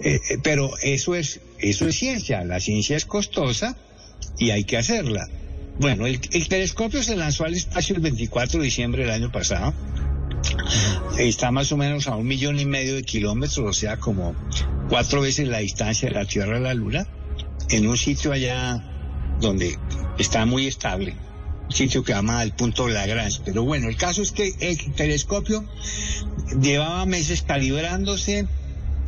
[0.00, 3.76] Eh, eh, pero eso es, eso es ciencia, la ciencia es costosa
[4.38, 5.26] y hay que hacerla.
[5.78, 9.74] Bueno, el, el telescopio se lanzó al espacio el 24 de diciembre del año pasado.
[11.18, 14.34] Está más o menos a un millón y medio de kilómetros, o sea, como
[14.88, 17.06] cuatro veces la distancia de la Tierra a la Luna,
[17.70, 18.84] en un sitio allá
[19.40, 19.78] donde
[20.18, 21.14] está muy estable,
[21.64, 23.40] un sitio que llama el punto Lagrange.
[23.44, 25.64] Pero bueno, el caso es que el telescopio
[26.60, 28.46] llevaba meses calibrándose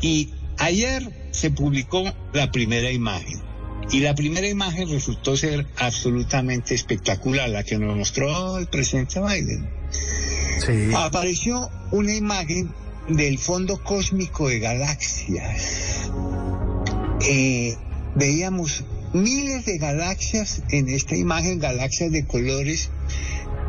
[0.01, 3.48] y ayer se publicó la primera imagen.
[3.91, 9.71] Y la primera imagen resultó ser absolutamente espectacular, la que nos mostró el presidente Biden.
[10.95, 12.71] Apareció una imagen
[13.09, 16.11] del fondo cósmico de galaxias.
[17.27, 17.77] Eh,
[18.15, 18.85] veíamos
[19.15, 22.91] miles de galaxias en esta imagen, galaxias de colores,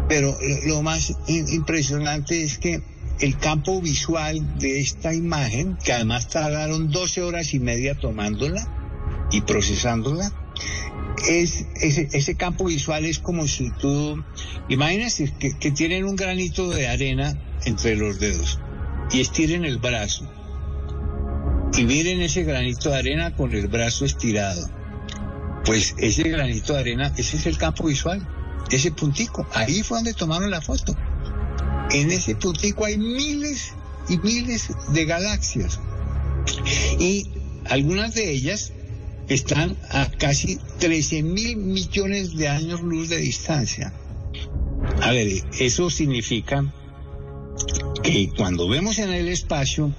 [0.09, 2.81] pero lo, más impresionante es que
[3.21, 8.78] el campo visual de esta imagen, que además tardaron 12 horas y media tomándola
[9.31, 10.31] y procesándola,
[11.27, 14.23] es ese, campo visual es como si tú,
[14.69, 18.60] imagínense que, que tienen un granito de arena entre los dedos
[19.11, 20.30] y estiren el brazo
[21.77, 24.69] y miren ese granito de arena con el brazo estirado.
[25.65, 28.27] Pues ese granito de arena, ese es el campo visual,
[28.72, 30.95] ese puntico, ahí fue donde tomaron la foto.
[31.91, 33.73] En ese puntico hay miles
[34.10, 35.80] y miles de galaxias
[36.99, 37.30] y
[37.65, 38.73] algunas de ellas
[39.30, 43.93] están a casi 13 mil millones de años luz de distancia.
[45.01, 45.27] A ver,
[45.60, 46.73] eso significa
[48.01, 49.93] que cuando vemos en el espacio,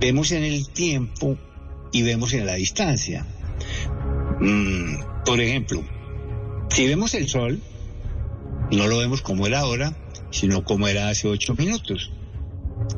[0.00, 1.38] vemos en el tiempo
[1.92, 3.24] y vemos en la distancia.
[4.40, 5.84] Mm, por ejemplo,
[6.70, 7.60] si vemos el sol,
[8.72, 9.96] no lo vemos como era ahora,
[10.30, 12.10] sino como era hace ocho minutos,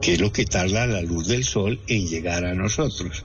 [0.00, 3.24] que es lo que tarda la luz del sol en llegar a nosotros.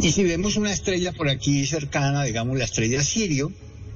[0.00, 3.52] Y si vemos una estrella por aquí cercana, digamos la estrella Sirio,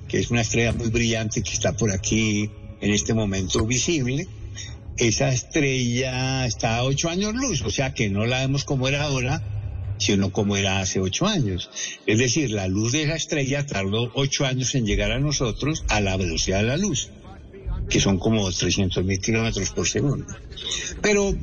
[0.09, 2.51] que es una estrella muy brillante que está por aquí
[2.81, 4.27] en este momento visible,
[4.97, 9.05] esa estrella está a ocho años luz, o sea que no la vemos como era
[9.05, 9.43] ahora,
[9.99, 11.71] sino como era hace ocho años.
[12.07, 16.01] Es decir, la luz de esa estrella tardó ocho años en llegar a nosotros a
[16.01, 17.11] la velocidad de la luz,
[17.89, 20.27] que son como 300 mil kilómetros por segundo.
[21.01, 21.35] Pero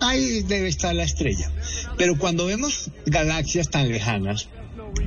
[0.00, 1.50] ahí debe estar la estrella.
[1.96, 4.48] Pero cuando vemos galaxias tan lejanas,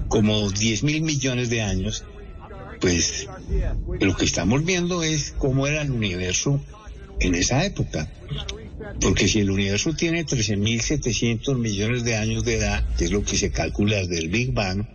[0.08, 2.04] como 10 mil millones de años,
[2.80, 3.28] pues
[4.00, 6.60] lo que estamos viendo es cómo era el universo
[7.20, 8.10] en esa época.
[9.00, 13.38] Porque si el universo tiene 13.700 millones de años de edad, que es lo que
[13.38, 14.86] se calcula desde el Big Bang,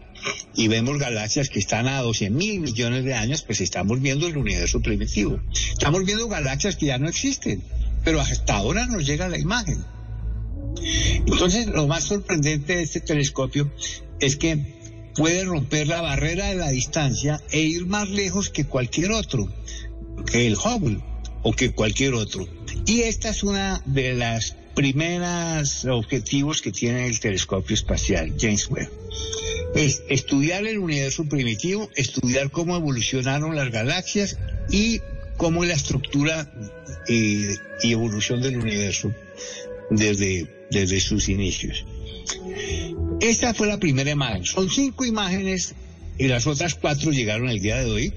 [0.56, 4.36] y vemos galaxias que están a 12 mil millones de años, pues estamos viendo el
[4.36, 5.40] universo primitivo.
[5.72, 7.62] Estamos viendo galaxias que ya no existen,
[8.06, 9.84] pero hasta ahora nos llega la imagen.
[11.26, 13.68] Entonces, lo más sorprendente de este telescopio
[14.20, 19.10] es que puede romper la barrera de la distancia e ir más lejos que cualquier
[19.10, 19.52] otro,
[20.24, 21.00] que el Hubble
[21.42, 22.46] o que cualquier otro.
[22.86, 28.88] Y esta es una de las primeras objetivos que tiene el telescopio espacial James Webb.
[29.74, 34.38] Es estudiar el universo primitivo, estudiar cómo evolucionaron las galaxias
[34.70, 35.00] y
[35.36, 36.52] cómo es la estructura
[37.08, 37.46] y,
[37.82, 39.12] y evolución del universo
[39.90, 41.84] desde, desde sus inicios.
[43.20, 44.44] Esta fue la primera imagen.
[44.44, 45.74] Son cinco imágenes
[46.18, 48.12] y las otras cuatro llegaron el día de hoy.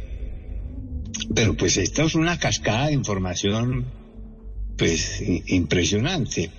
[1.35, 3.85] Pero pues esta es una cascada de información
[4.77, 6.49] pues impresionante.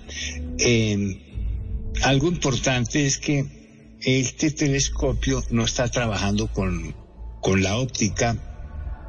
[2.03, 6.95] algo importante es que este telescopio no está trabajando con,
[7.41, 8.50] con la óptica,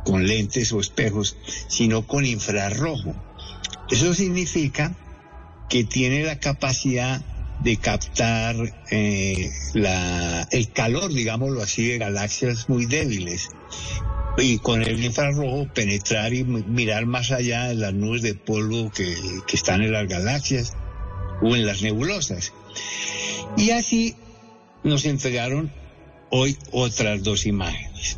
[0.05, 1.37] con lentes o espejos,
[1.69, 3.15] sino con infrarrojo.
[3.91, 4.95] Eso significa
[5.69, 7.21] que tiene la capacidad
[7.63, 8.57] de captar
[8.91, 13.49] eh, la, el calor, digámoslo así, de galaxias muy débiles.
[14.39, 19.15] Y con el infrarrojo penetrar y mirar más allá de las nubes de polvo que,
[19.47, 20.73] que están en las galaxias
[21.43, 22.53] o en las nebulosas.
[23.57, 24.17] Y así
[24.83, 25.71] nos entregaron
[26.31, 28.17] hoy otras dos imágenes.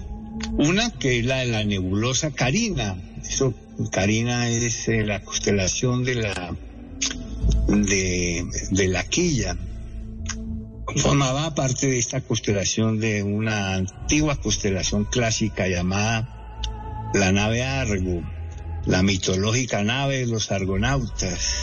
[0.53, 2.97] Una que es la de la nebulosa Carina.
[3.23, 3.55] Eso,
[3.91, 6.57] Carina es eh, la constelación de la
[7.69, 9.57] de, de la quilla.
[10.97, 16.35] Formaba parte de esta constelación de una antigua constelación clásica llamada
[17.15, 18.23] la nave Argo,
[18.87, 21.59] la mitológica nave de los argonautas.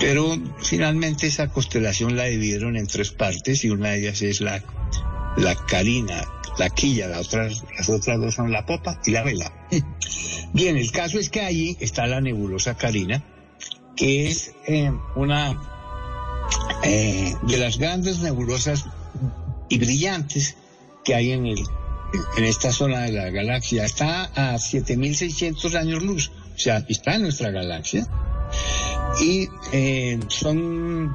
[0.00, 4.62] Pero finalmente esa constelación la dividieron en tres partes y una de ellas es la,
[5.40, 6.24] la carina,
[6.58, 9.52] la quilla, las otras, las otras dos son la popa y la vela.
[10.52, 13.24] Bien, el caso es que allí está la nebulosa carina,
[13.96, 15.60] que es eh, una
[16.82, 18.84] eh, de las grandes nebulosas
[19.68, 20.56] y brillantes
[21.04, 21.58] que hay en, el,
[22.36, 23.84] en esta zona de la galaxia.
[23.84, 28.06] Está a 7.600 años luz, o sea, está en nuestra galaxia.
[29.20, 31.14] Y eh, son,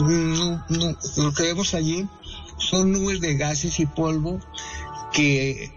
[0.00, 2.06] lo que vemos allí
[2.58, 4.40] son nubes de gases y polvo
[5.12, 5.70] que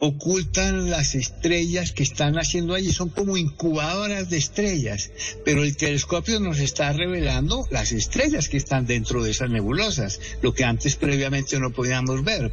[0.00, 5.10] ocultan las estrellas que están haciendo allí, son como incubadoras de estrellas,
[5.44, 10.54] pero el telescopio nos está revelando las estrellas que están dentro de esas nebulosas, lo
[10.54, 12.50] que antes previamente no podíamos ver.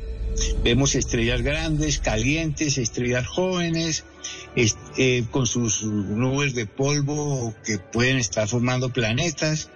[0.61, 4.03] Vemos estrellas grandes, calientes, estrellas jóvenes,
[4.97, 9.71] eh, con sus nubes de polvo que pueden estar formando planetas.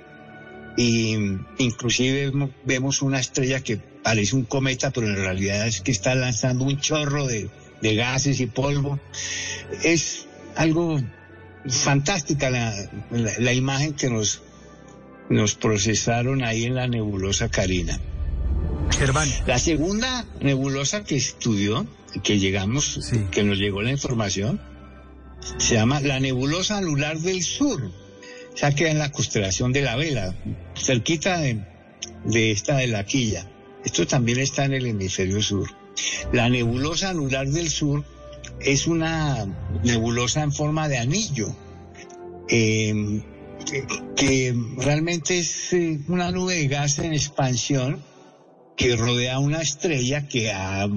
[0.77, 1.15] Y
[1.57, 2.31] inclusive
[2.64, 6.80] vemos una estrella que parece un cometa, pero en realidad es que está lanzando un
[6.80, 7.49] chorro de,
[7.81, 8.99] de gases y polvo.
[9.84, 10.99] Es algo
[11.68, 12.73] fantástica la,
[13.11, 14.41] la, imagen que nos,
[15.30, 17.99] nos procesaron ahí en la nebulosa Carina.
[18.98, 19.30] Germán.
[19.45, 21.85] La segunda nebulosa que estudió,
[22.23, 24.60] que llegamos, que nos llegó la información,
[25.57, 27.91] se llama la nebulosa anular del sur.
[28.53, 30.36] O sea, queda en la constelación de la vela,
[30.76, 33.49] cerquita de, esta de la quilla.
[33.84, 35.69] Esto también está en el hemisferio sur.
[36.32, 38.03] La nebulosa anular del sur
[38.60, 39.45] es una
[39.84, 41.56] nebulosa en forma de anillo,
[42.49, 43.23] em,
[44.15, 48.03] que, realmente es eh, una nube de gas en expansión
[48.76, 50.88] que rodea una estrella que ha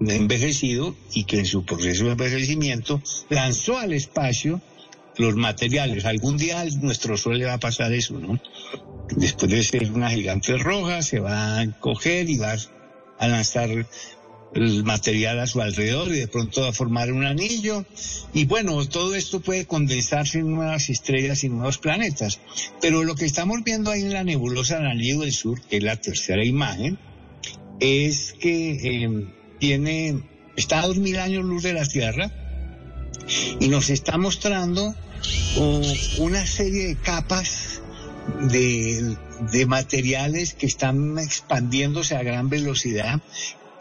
[0.00, 4.60] envejecido y que en su proceso de envejecimiento lanzó al espacio
[5.18, 6.04] los materiales.
[6.04, 8.40] Algún día nuestro Sol le va a pasar eso, ¿no?
[9.16, 12.56] Después de ser una gigante roja, se va a coger y va
[13.18, 13.86] a lanzar
[14.54, 17.84] el material a su alrededor y de pronto va a formar un anillo.
[18.32, 22.40] Y bueno, todo esto puede condensarse en nuevas estrellas y nuevos planetas.
[22.80, 25.82] Pero lo que estamos viendo ahí en la nebulosa del Anillo del Sur, que es
[25.82, 26.98] la tercera imagen,
[27.80, 30.22] es que em, tiene,
[30.56, 32.32] está a dos mil años luz de la Tierra
[33.60, 34.94] y nos está mostrando
[36.18, 37.80] una serie de capas
[38.50, 39.16] de,
[39.52, 43.20] de materiales que están expandiéndose a gran velocidad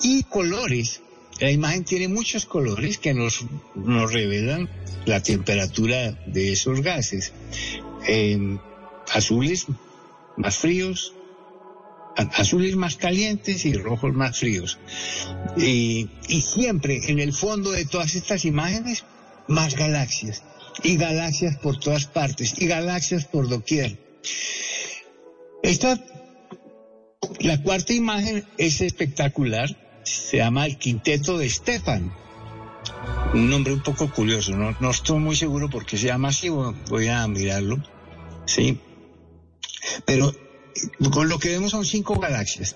[0.02, 1.02] y colores.
[1.40, 3.46] La imagen tiene muchos colores que nos,
[3.76, 4.70] nos revelan
[5.06, 7.32] la temperatura de esos gases.
[9.14, 9.68] azules
[10.36, 11.14] más fríos,
[12.16, 14.80] azules más calientes y rojos más fríos.
[15.58, 16.08] y
[16.42, 19.04] siempre en el fondo de todas estas imágenes,
[19.48, 20.44] más galaxias.
[20.84, 22.54] Y galaxias por todas partes.
[22.58, 23.98] Y galaxias por doquier.
[25.64, 26.00] Esta
[27.40, 32.14] La cuarta imagen es espectacular, se llama el Quinteto de Stefan.
[33.34, 36.50] Un nombre un poco curioso, no, no estoy muy seguro por qué se llama así,
[36.50, 37.84] voy a mirarlo.
[38.46, 38.80] Sí.
[40.06, 40.34] Pero
[41.12, 42.76] con lo que vemos son cinco galaxias,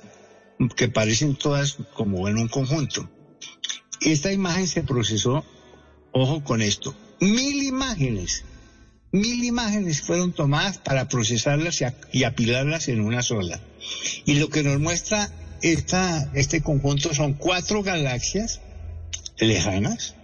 [0.75, 3.09] que parecen todas como en un conjunto.
[4.01, 5.45] Esta imagen se procesó,
[6.11, 8.43] ojo con esto, mil imágenes.
[9.13, 13.61] Mil imágenes fueron tomadas para procesarlas y, apilarlas en una sola.
[14.25, 15.29] Y lo que nos muestra
[15.61, 18.61] esta, este conjunto son cuatro galaxias
[19.37, 20.15] lejanas,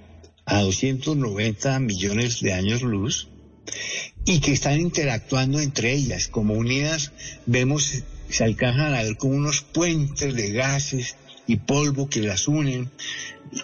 [0.45, 3.28] a 290 millones de años luz,
[4.26, 6.30] y que están interactuando entre ellas.
[6.30, 7.11] Como unidas,
[7.45, 11.15] vemos, se alcanzan a ver como unos puentes de gases
[11.48, 12.91] y polvo que las unen.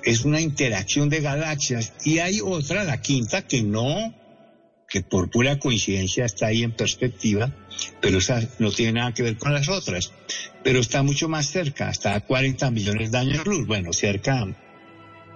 [0.03, 1.93] Es una interacción de galaxias.
[2.03, 4.13] Y hay otra, la quinta, que no,
[4.87, 7.51] que por pura coincidencia está ahí en perspectiva,
[7.99, 10.13] pero esa no tiene nada que ver con las otras.
[10.63, 13.67] Pero está mucho más cerca, está a 40 millones de años luz.
[13.67, 14.47] Bueno, cerca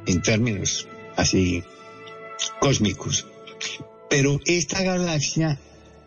[0.05, 1.63] en términos así
[2.59, 3.27] cósmicos.
[4.09, 5.59] Pero esta galaxia,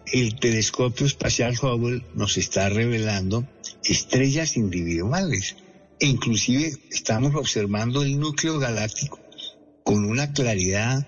[0.06, 3.46] el telescopio espacial Hubble nos está revelando
[3.84, 5.56] estrellas individuales.
[6.00, 9.20] E inclusive estamos observando el núcleo galáctico
[9.84, 11.06] con una claridad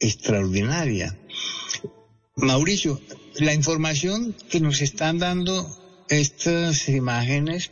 [0.00, 1.16] extraordinaria.
[2.36, 3.00] Mauricio,
[3.36, 5.66] la información que nos están dando
[6.08, 7.70] estas imágenes,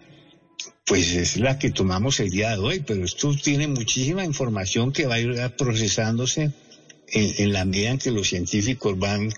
[0.86, 5.06] pues es la que tomamos el día de hoy, pero esto tiene muchísima información que
[5.06, 6.52] va a ir procesándose
[7.08, 9.30] en, la medida en que los científicos van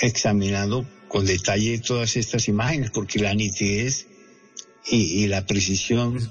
[0.00, 4.06] examinando con detalle todas estas imágenes, porque la nitidez
[4.90, 6.30] y, la precisión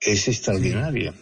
[0.00, 1.14] es extraordinaria.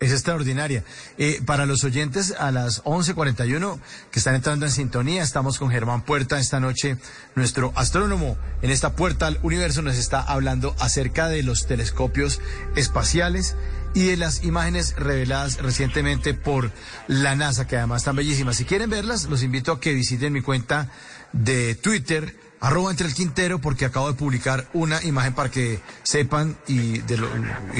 [0.00, 0.82] Es extraordinaria.
[1.16, 3.78] Eh, para los oyentes, a las 11.41
[4.10, 6.96] que están entrando en sintonía, estamos con Germán Puerta esta noche.
[7.36, 12.40] Nuestro astrónomo en esta puerta al universo nos está hablando acerca de los telescopios
[12.74, 13.54] espaciales
[13.94, 16.72] y de las imágenes reveladas recientemente por
[17.06, 18.56] la NASA, que además están bellísimas.
[18.56, 20.90] Si quieren verlas, los invito a que visiten mi cuenta
[21.32, 26.56] de Twitter, arroba entre el Quintero, porque acabo de publicar una imagen para que sepan
[26.68, 27.02] y,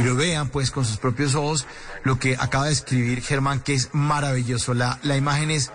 [0.03, 1.67] lo, vean pues con sus propios ojos
[2.03, 4.75] lo que acaba de escribir Germán, que es maravilloso.
[4.75, 5.71] La, la imagen es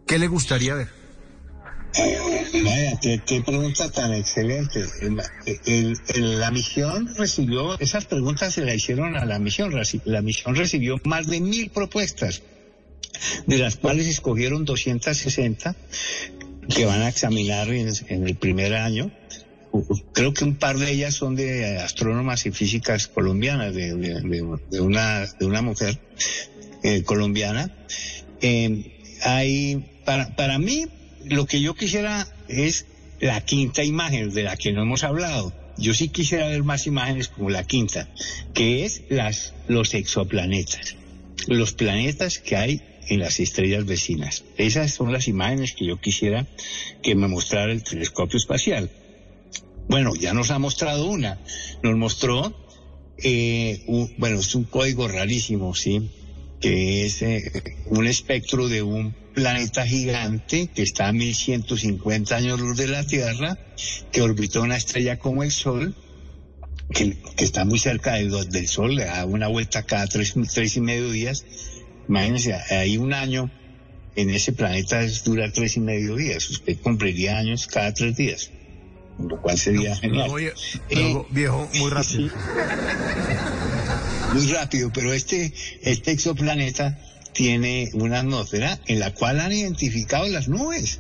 [0.08, 1.02] ¿Qué le gustaría ver?
[1.94, 4.86] Vaya, qué, pregunta tan excelente.
[6.16, 9.74] la misión recibió, esas preguntas se la hicieron a la misión.
[10.06, 12.42] La misión recibió más de mil propuestas,
[13.46, 15.76] de las cuales escogieron 260
[16.74, 19.12] que van a examinar en, el primer año.
[20.14, 23.94] Creo que un par de ellas son de astrónomas y físicas colombianas, de,
[24.82, 26.00] una, de una mujer
[26.84, 27.74] eh, colombiana.
[28.42, 30.88] Eh, hay, para, para mí,
[31.26, 32.86] lo que yo quisiera es
[33.20, 35.54] la quinta imagen de la que no hemos hablado.
[35.78, 38.10] Yo sí quisiera ver más imágenes como la quinta,
[38.54, 40.96] que es las, los exoplanetas,
[41.48, 44.44] los planetas que hay en las estrellas vecinas.
[44.58, 46.48] Esas son las imágenes que yo quisiera
[47.02, 48.90] que me mostrara el telescopio espacial.
[49.88, 51.40] Bueno, ya nos ha mostrado una.
[51.84, 52.54] Nos mostró,
[53.18, 53.84] eh,
[54.18, 56.10] bueno, es un código rarísimo, ¿sí?
[56.60, 57.52] Que es eh,
[57.88, 63.58] un espectro de un planeta gigante que está a 1150 años luz de la Tierra,
[64.12, 65.96] que orbita una estrella como el Sol,
[66.94, 71.10] que, está muy cerca del, Sol, le da una vuelta cada tres, tres y medio
[71.10, 71.46] días.
[72.08, 73.50] Imagínense, hay un año
[74.16, 76.50] en ese planeta dura tres y medio días.
[76.50, 78.52] Usted cumpliría años cada tres días,
[79.28, 80.32] lo cual sería genial.
[80.90, 82.30] Eh, viejo, muy rápido.
[84.34, 87.00] muy rápido, pero este, este exoplaneta
[87.34, 91.00] tiene una atmósfera en la cual han identificado las nubes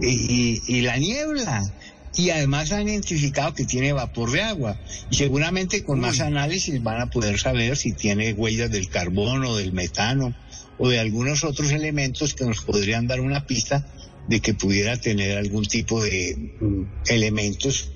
[0.00, 1.72] y, la niebla.
[2.14, 4.76] Y además han identificado que tiene vapor de agua.
[5.10, 9.72] Y seguramente con más análisis van a poder saber si tiene huellas del carbono, del
[9.72, 10.34] metano
[10.76, 13.86] o de algunos otros elementos que nos podrían dar una pista
[14.28, 17.90] de que pudiera tener algún tipo de mm, elementos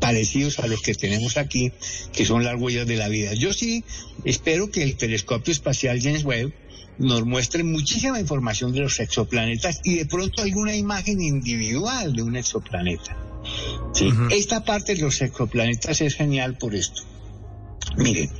[0.00, 1.72] parecidos a los que tenemos aquí,
[2.12, 3.32] que son las huellas de la vida.
[3.34, 3.84] Yo sí
[4.24, 6.52] espero que el telescopio espacial James Webb
[6.98, 12.36] nos muestren muchísima información de los exoplanetas y de pronto alguna imagen individual de un
[12.36, 13.16] exoplaneta.
[13.94, 14.12] ¿sí?
[14.30, 17.02] Esta parte de los exoplanetas es genial por esto.
[17.96, 18.30] Miren,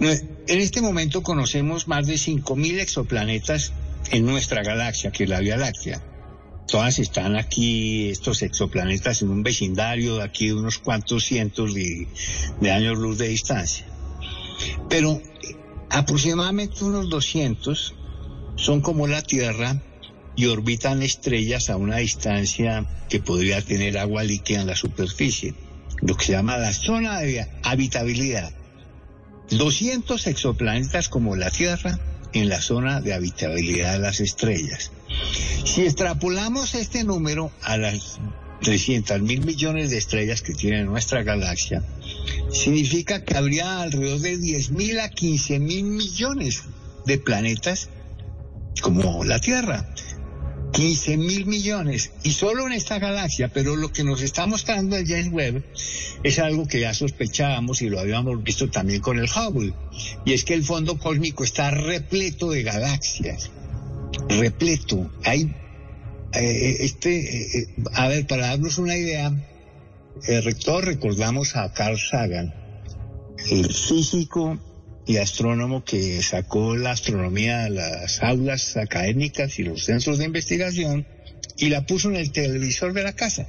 [0.00, 3.72] en este momento conocemos más de 5.000 exoplanetas
[4.10, 6.02] en nuestra galaxia, que es la Vía Láctea.
[6.66, 12.08] Todas están aquí, estos exoplanetas, en un vecindario de aquí unos cuantos cientos de,
[12.60, 13.86] de años luz de distancia.
[14.88, 15.20] Pero
[15.90, 17.94] aproximadamente unos 200
[18.56, 19.80] son como la Tierra
[20.34, 25.54] y orbitan estrellas a una distancia que podría tener agua líquida en la superficie,
[26.02, 28.52] lo que se llama la zona de habitabilidad.
[29.50, 31.98] 200 exoplanetas como la Tierra
[32.32, 34.90] en la zona de habitabilidad de las estrellas.
[35.64, 38.18] Si extrapolamos este número a las
[38.62, 41.82] 300 mil millones de estrellas que tiene nuestra galaxia,
[42.50, 46.64] significa que habría alrededor de 10 mil a 15 mil millones
[47.04, 47.88] de planetas
[48.80, 49.86] como la Tierra.
[50.72, 52.12] 15 mil millones.
[52.22, 55.64] Y solo en esta galaxia, pero lo que nos está mostrando el James Webb
[56.22, 59.72] es algo que ya sospechábamos y lo habíamos visto también con el Hubble,
[60.24, 63.50] y es que el fondo cósmico está repleto de galaxias,
[64.28, 65.10] repleto.
[65.24, 65.54] Hay,
[66.32, 69.32] eh, este, eh, a ver, para darnos una idea,
[70.26, 72.54] el rector recordamos a Carl Sagan,
[73.50, 74.58] el físico
[75.06, 81.06] y astrónomo que sacó la astronomía las aulas académicas y los centros de investigación
[81.56, 83.46] y la puso en el televisor de la casa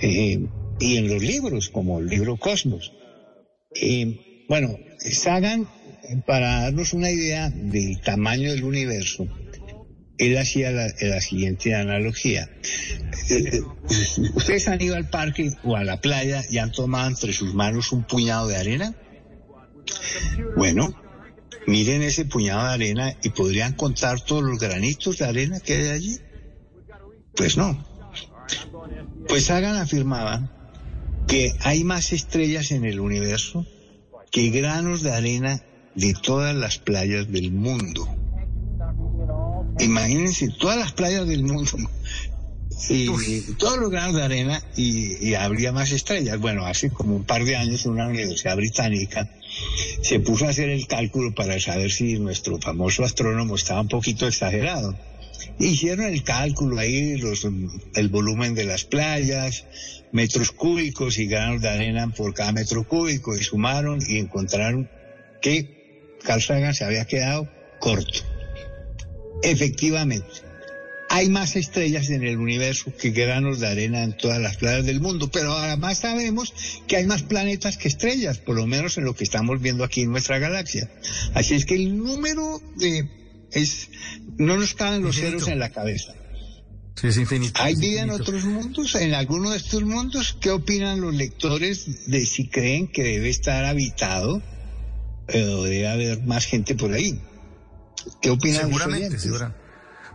[0.00, 0.46] eh,
[0.78, 2.92] y en los libros, como el libro Cosmos.
[3.74, 5.68] Eh, bueno, Sagan,
[6.26, 9.26] para darnos una idea del tamaño del universo,
[10.18, 12.48] él hacía la, siguiente analogía.
[14.34, 17.92] Ustedes han ido al parque o a la playa y han tomado entre sus manos
[17.92, 18.94] un puñado de arena.
[20.56, 20.94] Bueno,
[21.66, 25.88] miren ese puñado de arena y podrían contar todos los granitos de arena que hay
[25.88, 26.18] allí.
[27.34, 27.84] Pues no.
[29.28, 30.50] Pues Hagan afirmaba
[31.26, 33.66] que hay más estrellas en el universo
[34.30, 35.62] que granos de arena
[35.94, 38.21] de todas las playas del mundo.
[39.80, 41.78] Imagínense todas las playas del mundo
[42.88, 43.06] y
[43.58, 46.38] todos los granos de arena y, habría más estrellas.
[46.38, 49.28] Bueno, hace como un par de años una universidad británica
[50.02, 54.26] se puso a hacer el cálculo para saber si nuestro famoso astrónomo estaba un poquito
[54.26, 54.96] exagerado.
[55.58, 57.46] Hicieron el cálculo ahí, los,
[57.94, 59.64] el volumen de las playas,
[60.12, 64.88] metros cúbicos y granos de arena por cada metro cúbico y sumaron y encontraron
[65.40, 67.48] que Carl Sagan se había quedado
[67.80, 68.31] corto.
[69.42, 70.42] Efectivamente,
[71.08, 75.00] hay más estrellas en el universo que granos de arena en todas las playas del
[75.00, 76.54] mundo, pero además sabemos
[76.86, 80.02] que hay más planetas que estrellas, por lo menos en lo que estamos viendo aquí
[80.02, 80.90] en nuestra galaxia.
[81.34, 83.10] Así es que el número de
[83.50, 83.90] es
[84.38, 86.14] no nos caben los ceros en la cabeza.
[86.94, 87.60] Sí, es infinito.
[87.62, 88.94] ¿Hay vida en otros mundos?
[88.94, 90.36] ¿En alguno de estos mundos?
[90.40, 94.42] ¿Qué opinan los lectores de si creen que debe estar habitado
[95.28, 97.20] eh, o debe haber más gente por ahí?
[98.20, 99.52] ¿Qué opinan Seguramente, los oyentes?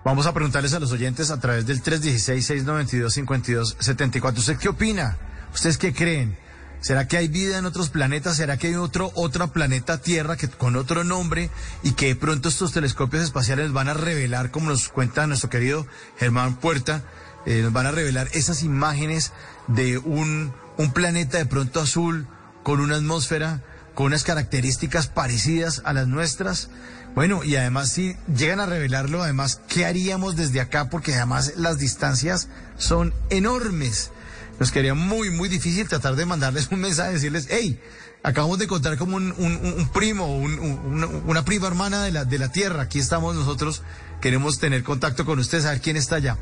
[0.04, 4.38] Vamos a preguntarles a los oyentes a través del 316-692-5274.
[4.38, 5.18] ¿Usted qué opina?
[5.54, 6.38] ¿Ustedes qué creen?
[6.80, 8.38] ¿Será que hay vida en otros planetas?
[8.38, 11.50] ¿Será que hay otro, otro planeta Tierra que, con otro nombre
[11.84, 15.88] y que de pronto estos telescopios espaciales van a revelar, como nos cuenta nuestro querido
[16.18, 17.04] Germán Puerta,
[17.46, 19.34] eh, nos van a revelar esas imágenes
[19.68, 22.28] de un, un planeta de pronto azul
[22.64, 23.64] con una atmósfera,
[23.96, 26.70] con unas características parecidas a las nuestras?
[27.18, 30.92] Bueno, y además si llegan a revelarlo, además, ¿qué haríamos desde acá?
[30.92, 34.12] Porque además las distancias son enormes.
[34.60, 37.82] Nos quedaría muy, muy difícil tratar de mandarles un mensaje, decirles, hey,
[38.22, 42.84] acabamos de encontrar como un primo, un, una prima hermana de la, de la Tierra.
[42.84, 43.82] Aquí estamos nosotros,
[44.22, 46.38] queremos tener contacto con ustedes, saber quién está allá.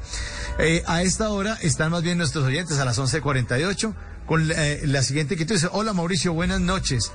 [0.60, 3.94] Eh, a esta hora están más bien nuestros oyentes, a las 11.48,
[4.26, 7.12] con eh, la siguiente que tú dices, hola Mauricio, buenas noches.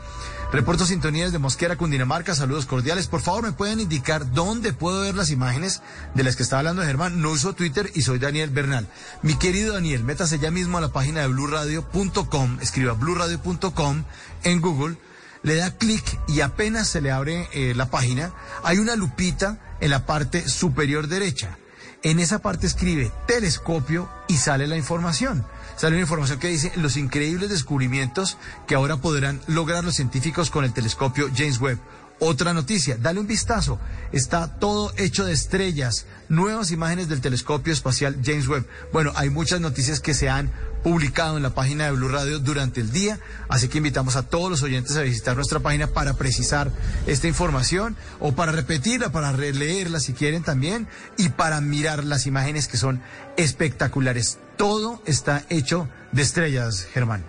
[0.53, 3.07] Reporto sintonías de Mosquera, Cundinamarca, saludos cordiales.
[3.07, 5.81] Por favor, ¿me pueden indicar dónde puedo ver las imágenes
[6.15, 7.21] de las que estaba hablando Germán?
[7.23, 8.89] No uso Twitter y soy Daniel Bernal.
[9.23, 14.05] Mi querido Daniel, métase ya mismo a la página de blurradio.com, escriba blurradio.com
[14.43, 14.97] en Google,
[15.43, 18.33] le da clic y apenas se le abre eh, la página,
[18.65, 21.59] hay una lupita en la parte superior derecha.
[22.03, 25.45] En esa parte escribe telescopio y sale la información
[25.81, 28.37] sale una información que dice los increíbles descubrimientos
[28.67, 31.79] que ahora podrán lograr los científicos con el telescopio James Webb.
[32.19, 33.81] Otra noticia, dale un vistazo.
[34.13, 38.67] Está todo hecho de estrellas, nuevas imágenes del telescopio espacial James Webb.
[38.93, 40.53] Bueno, hay muchas noticias que se han
[40.85, 44.51] publicado en la página de Blue Radio durante el día, así que invitamos a todos
[44.51, 46.71] los oyentes a visitar nuestra página para precisar
[47.07, 52.69] esta información o para repetirla, para releerla si quieren también y para mirar las imágenes
[52.69, 53.01] que son
[53.39, 54.39] espectaculares.
[54.61, 57.25] Todo está hecho de estrellas, Germán.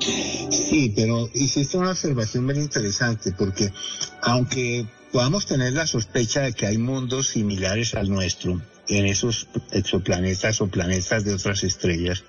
[0.00, 3.72] Sí, pero hiciste una observación muy interesante porque
[4.20, 10.60] aunque podamos tener la sospecha de que hay mundos similares al nuestro en esos exoplanetas
[10.60, 12.24] o planetas de otras estrellas,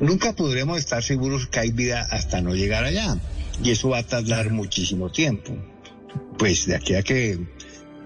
[0.00, 3.16] nunca podremos estar seguros que hay vida hasta no llegar allá.
[3.64, 5.56] Y eso va a tardar muchísimo tiempo.
[6.38, 7.38] Pues de aquí a que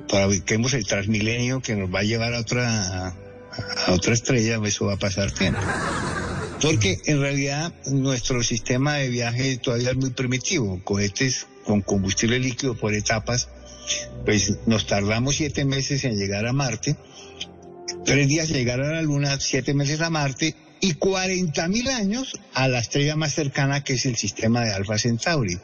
[0.09, 3.17] fabriquemos el transmilenio que nos va a llevar a otra,
[3.87, 5.61] a otra estrella, eso va a pasar tiempo.
[6.61, 12.77] Porque en realidad nuestro sistema de viaje todavía es muy primitivo, cohetes con combustible líquido
[12.77, 13.49] por etapas,
[14.25, 16.97] pues nos tardamos siete meses en llegar a Marte,
[18.05, 22.69] tres días llegar a la Luna, siete meses a Marte y 40 mil años a
[22.69, 25.59] la estrella más cercana que es el sistema de Alpha Centauri.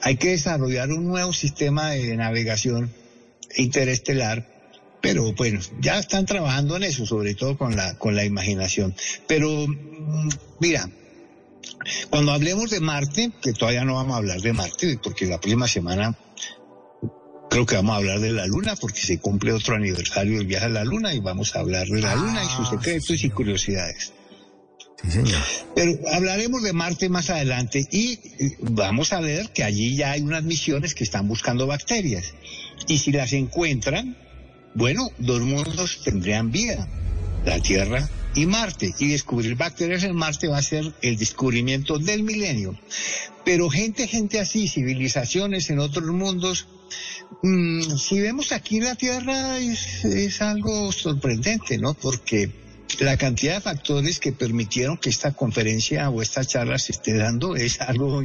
[0.00, 2.90] Hay que desarrollar un nuevo sistema de navegación
[3.56, 4.48] interestelar,
[5.02, 8.94] pero bueno, ya están trabajando en eso, sobre todo con la, con la imaginación.
[9.26, 10.28] Pero mm,
[10.60, 10.88] mira,
[12.08, 15.66] cuando hablemos de Marte, que todavía no vamos a hablar de Marte, porque la próxima
[15.66, 16.16] semana
[17.50, 20.66] creo que vamos a hablar de la Luna, porque se cumple otro aniversario del viaje
[20.66, 23.30] a la Luna y vamos a hablar de la Luna y sus ah, secretos y
[23.30, 24.12] curiosidades.
[25.74, 28.20] Pero hablaremos de Marte más adelante y
[28.60, 32.34] vamos a ver que allí ya hay unas misiones que están buscando bacterias.
[32.86, 34.16] Y si las encuentran,
[34.74, 36.88] bueno, dos mundos tendrían vida,
[37.44, 38.94] la Tierra y Marte.
[38.98, 42.78] Y descubrir bacterias en Marte va a ser el descubrimiento del milenio.
[43.44, 46.66] Pero gente, gente así, civilizaciones en otros mundos,
[47.42, 51.94] mm, si vemos aquí la Tierra es, es algo sorprendente, ¿no?
[51.94, 52.50] Porque
[53.00, 57.56] la cantidad de factores que permitieron que esta conferencia o esta charla se esté dando
[57.56, 58.24] es algo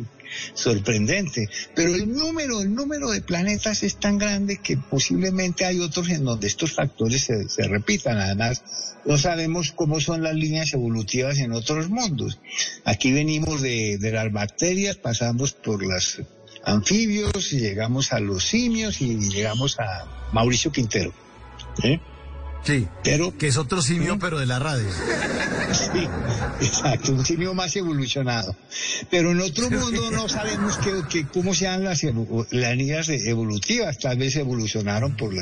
[0.53, 1.49] sorprendente.
[1.75, 6.23] Pero el número, el número de planetas es tan grande que posiblemente hay otros en
[6.23, 8.17] donde estos factores se, repitan.
[8.17, 8.63] Además,
[9.05, 12.39] no sabemos cómo son las líneas evolutivas en otros mundos.
[12.85, 16.21] Aquí venimos de, de las bacterias, pasamos por los
[16.63, 21.13] anfibios, y llegamos a los simios y llegamos a Mauricio Quintero.
[22.67, 24.19] Sí, pero que es otro simio, ¿Mm?
[24.19, 24.89] pero de la radio.
[25.71, 26.05] Sí,
[26.59, 28.57] exacto, un simio más evolucionado.
[29.09, 30.77] Pero en otro mundo no sabemos
[31.09, 33.99] que, cómo sean las, líneas evolutivas.
[33.99, 35.33] Tal vez evolucionaron por,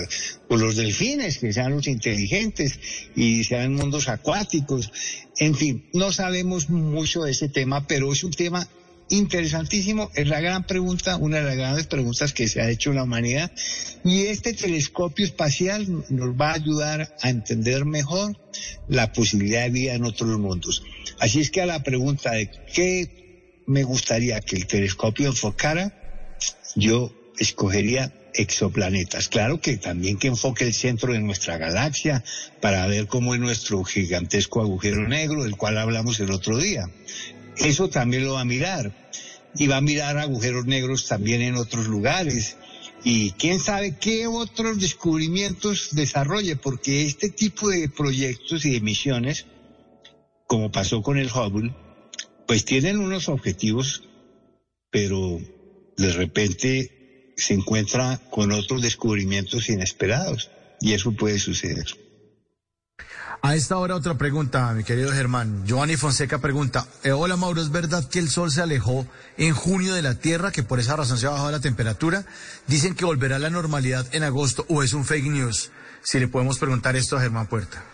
[0.48, 2.80] por los delfines, que sean los inteligentes
[3.16, 4.92] y sean mundos acuáticos.
[5.40, 8.68] En fin, no sabemos mucho de ese tema, pero es un tema
[9.10, 13.04] interesantísimo, es la gran pregunta, una de las grandes preguntas que se ha hecho la
[13.04, 13.52] humanidad.
[14.04, 18.38] Y este telescopio espacial nos va a ayudar a entender mejor
[18.88, 20.84] la posibilidad de vida en otros mundos.
[21.20, 25.94] Así es que a la pregunta de qué me gustaría que el telescopio enfocara,
[26.76, 29.30] yo escogería exoplanetas.
[29.30, 32.24] Claro que también que enfoque el centro de nuestra galaxia
[32.60, 36.90] para ver cómo es nuestro gigantesco agujero negro, del cual hablamos el otro día
[37.58, 38.92] eso también lo va a mirar.
[39.58, 42.58] Y va a mirar agujeros negros también en otros lugares.
[43.04, 49.46] Y quién sabe qué otros descubrimientos desarrolle, porque este tipo de proyectos y de misiones,
[50.48, 51.74] como pasó con el Hubble,
[52.48, 54.04] pues tienen unos objetivos,
[54.92, 55.40] pero
[55.98, 60.50] de repente se encuentra con otros descubrimientos inesperados.
[60.82, 61.86] Y eso puede suceder.
[63.46, 65.68] A esta hora otra pregunta, mi querido Germán.
[65.68, 69.06] Giovanni Fonseca pregunta, eh, hola Mauro, ¿es verdad que el sol se alejó
[69.38, 72.26] en junio de la Tierra, que por esa razón se ha bajado la temperatura?
[72.66, 75.70] Dicen que volverá a la normalidad en agosto o es un fake news.
[76.02, 77.86] Si le podemos preguntar esto a Germán Puerta.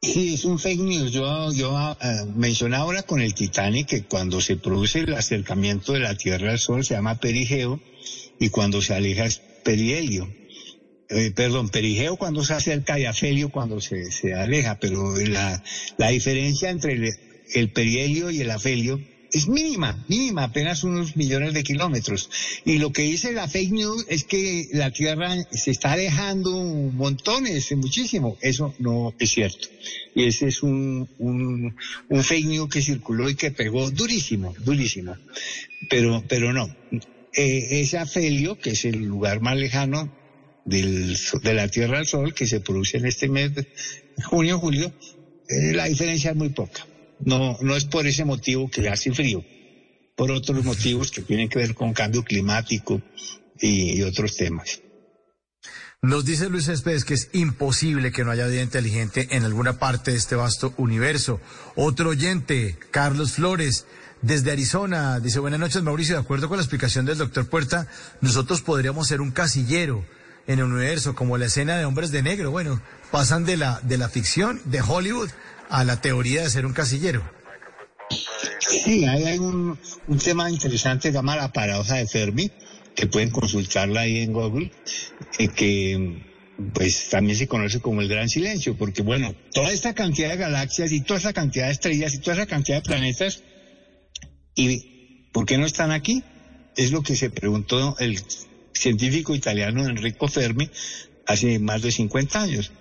[0.00, 1.12] Sí, es un fake news.
[1.12, 6.00] Yo, yo eh, mencionaba ahora con el Titanic que cuando se produce el acercamiento de
[6.00, 7.78] la Tierra al Sol se llama perigeo
[8.40, 10.26] y cuando se aleja es perihelio.
[11.08, 15.62] Eh, perdón, perigeo cuando se acerca y afelio cuando se, se aleja, pero la,
[15.98, 17.14] la diferencia entre el,
[17.54, 19.00] el perihelio y el afelio
[19.32, 22.30] es mínima, mínima, apenas unos millones de kilómetros.
[22.64, 27.70] Y lo que dice la fake news es que la Tierra se está alejando montones,
[27.76, 28.38] muchísimo.
[28.40, 29.68] Eso no es cierto.
[30.14, 31.76] Y ese es un, un,
[32.08, 35.16] un fake news que circuló y que pegó durísimo, durísimo.
[35.90, 36.74] Pero, pero no.
[37.34, 40.10] Eh, afelio, que es el lugar más lejano,
[40.66, 43.66] del, de la Tierra al Sol que se produce en este mes de
[44.24, 44.92] junio, julio,
[45.48, 46.86] eh, la diferencia es muy poca.
[47.20, 49.42] No, no es por ese motivo que hace frío,
[50.16, 53.00] por otros motivos que tienen que ver con cambio climático
[53.58, 54.82] y, otros temas.
[56.02, 60.10] Nos dice Luis Céspedes que es imposible que no haya vida inteligente en alguna parte
[60.10, 61.40] de este vasto universo.
[61.74, 63.86] Otro oyente, Carlos Flores,
[64.20, 67.88] desde Arizona, dice buenas noches Mauricio, de acuerdo con la explicación del doctor Puerta,
[68.20, 70.04] nosotros podríamos ser un casillero
[70.46, 72.50] en el universo, como la escena de Hombres de Negro.
[72.50, 75.30] Bueno, pasan de la, de la ficción de Hollywood
[75.68, 77.22] a la teoría de ser un casillero.
[78.60, 82.50] Sí, hay, un, un tema interesante que se llama la paradoja de Fermi,
[82.94, 84.70] que pueden consultarla ahí en Google,
[85.38, 86.22] eh, que
[86.72, 90.90] pues también se conoce como el gran silencio, porque bueno, toda esta cantidad de galaxias
[90.92, 93.42] y toda esa cantidad de estrellas y toda esa cantidad de planetas,
[94.54, 96.22] ¿y por qué no están aquí?
[96.76, 98.18] Es lo que se preguntó el
[98.78, 100.70] científico italiano Enrico Fermi
[101.26, 102.72] hace más de 50 años.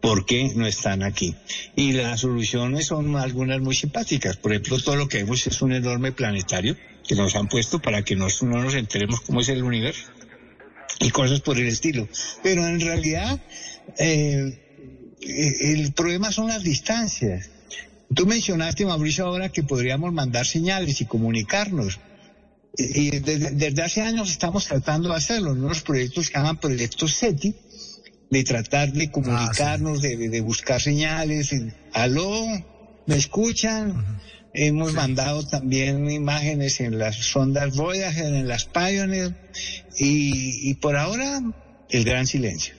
[0.00, 1.34] ¿Por qué no están aquí?
[1.74, 4.36] Y las soluciones son algunas muy simpáticas.
[4.36, 8.02] Por ejemplo, todo lo que vemos es un enorme planetario que nos han puesto para
[8.02, 10.04] que no nos enteremos cómo es el universo
[11.00, 12.08] y cosas por el estilo.
[12.42, 13.40] Pero en realidad
[13.98, 14.58] eh,
[15.20, 17.50] el problema son las distancias.
[18.14, 21.98] Tú mencionaste, Mauricio, ahora que podríamos mandar señales y comunicarnos.
[22.78, 26.58] Y desde, desde hace años estamos tratando de hacerlo, en unos proyectos que se llaman
[26.58, 27.54] proyectos SETI,
[28.30, 31.54] de tratar de comunicarnos, de, de buscar señales.
[31.92, 32.46] Aló,
[33.06, 34.20] ¿me escuchan?
[34.54, 39.34] Hemos mandado también imágenes en las sondas Voyager, en las Pioneer,
[39.98, 41.42] y, y por ahora
[41.90, 42.77] el gran silencio.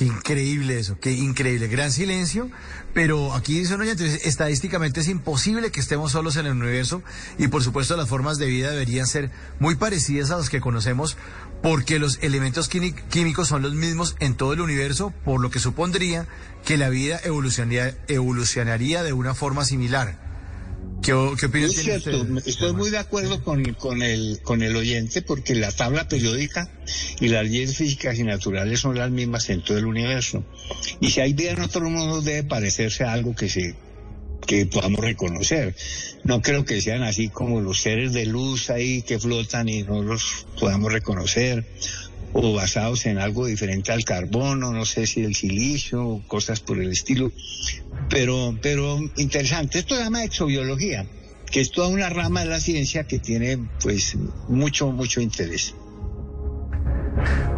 [0.00, 2.50] Qué increíble eso, qué increíble, gran silencio,
[2.94, 7.02] pero aquí dice un oyente, estadísticamente es imposible que estemos solos en el universo
[7.36, 11.18] y por supuesto las formas de vida deberían ser muy parecidas a las que conocemos
[11.62, 15.58] porque los elementos quími- químicos son los mismos en todo el universo, por lo que
[15.58, 16.26] supondría
[16.64, 20.29] que la vida evolucionaría, evolucionaría de una forma similar.
[21.02, 22.48] ¿Qué, qué opinión Es tiene cierto, usted?
[22.48, 26.70] estoy muy de acuerdo con, con, el, con el oyente porque la tabla periódica
[27.20, 30.44] y las leyes físicas y naturales son las mismas en todo el universo.
[31.00, 33.74] Y si hay vida en otro mundo debe parecerse a algo que se
[34.46, 35.76] que podamos reconocer.
[36.24, 40.02] No creo que sean así como los seres de luz ahí que flotan y no
[40.02, 41.64] los podamos reconocer
[42.32, 46.78] o basados en algo diferente al carbono, no sé si el silicio, o cosas por
[46.78, 47.32] el estilo.
[48.08, 49.78] Pero, pero interesante.
[49.78, 51.06] Esto se llama exobiología,
[51.50, 54.16] que es toda una rama de la ciencia que tiene pues
[54.48, 55.74] mucho, mucho interés.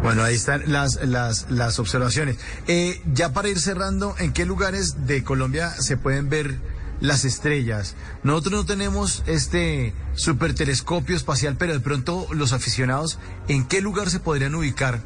[0.01, 2.37] Bueno, ahí están las, las, las observaciones.
[2.67, 6.57] Eh, ya para ir cerrando, ¿en qué lugares de Colombia se pueden ver
[7.03, 7.95] las estrellas?
[8.23, 14.19] Nosotros no tenemos este supertelescopio espacial, pero de pronto los aficionados, ¿en qué lugar se
[14.19, 15.01] podrían ubicar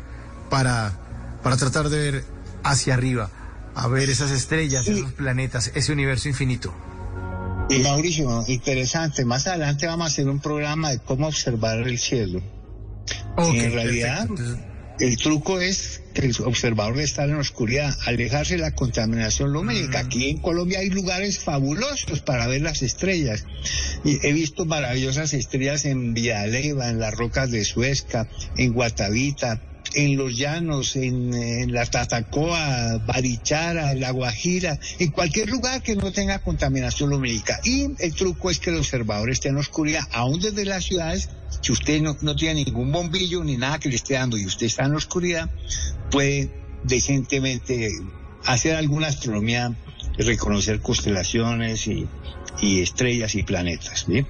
[0.49, 0.93] para,
[1.43, 2.25] para tratar de ver
[2.63, 3.31] hacia arriba,
[3.73, 6.73] a ver esas estrellas, esos planetas, ese universo infinito?
[7.69, 9.25] Y Mauricio, interesante.
[9.25, 12.41] Más adelante vamos a hacer un programa de cómo observar el cielo.
[13.35, 14.59] Ok, en realidad, perfecto.
[14.99, 19.99] el truco es el observador debe estar en la oscuridad, alejarse de la contaminación lumínica.
[19.99, 23.45] Aquí en Colombia hay lugares fabulosos para ver las estrellas.
[24.03, 28.27] Y he visto maravillosas estrellas en Villaleva, en las rocas de Suezca,
[28.57, 29.61] en Guatavita,
[29.93, 36.11] en los llanos, en, en la Tatacoa, Barichara, la Guajira, en cualquier lugar que no
[36.11, 37.59] tenga contaminación lumínica.
[37.63, 41.29] Y el truco es que el observador esté en la oscuridad, aún desde las ciudades,
[41.61, 44.67] si usted no, no tiene ningún bombillo ni nada que le esté dando y usted
[44.67, 45.49] está en la oscuridad,
[46.11, 46.51] puede
[46.83, 47.91] decentemente
[48.45, 49.75] hacer alguna astronomía,
[50.17, 52.07] reconocer constelaciones y,
[52.61, 54.05] y estrellas y planetas.
[54.07, 54.27] ¿bien?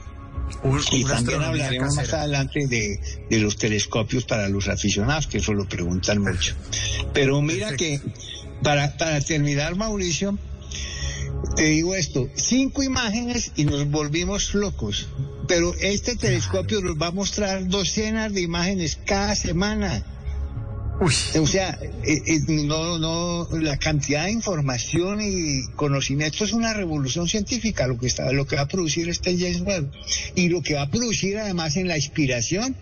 [0.91, 2.99] y también hablaremos más adelante de,
[3.29, 6.55] de los telescopios para los aficionados, que eso lo preguntan mucho.
[7.13, 8.01] Pero mira que,
[8.63, 10.37] para, para terminar, Mauricio,
[11.55, 15.07] te digo esto, cinco imágenes y nos volvimos locos.
[15.47, 20.03] Pero este telescopio nos va a mostrar docenas de imágenes cada semana.
[20.99, 27.27] O sea, eh, eh, no, no, la cantidad de información y conocimiento es una revolución
[27.27, 29.91] científica lo que está, lo que va a producir este James Webb
[30.33, 32.75] y lo que va a producir además en la inspiración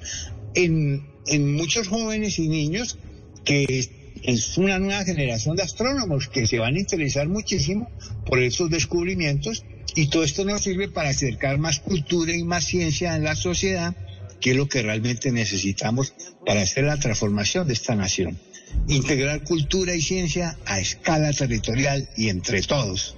[0.53, 2.97] en, en muchos jóvenes y niños
[3.43, 3.85] que
[4.23, 7.89] es una nueva generación de astrónomos que se van a interesar muchísimo
[8.25, 9.63] por estos descubrimientos
[9.95, 13.95] y todo esto nos sirve para acercar más cultura y más ciencia en la sociedad
[14.45, 16.13] que es lo que realmente necesitamos
[16.45, 18.37] para hacer la transformación de esta nación.
[18.87, 23.15] Integrar cultura y ciencia a escala territorial y entre todos.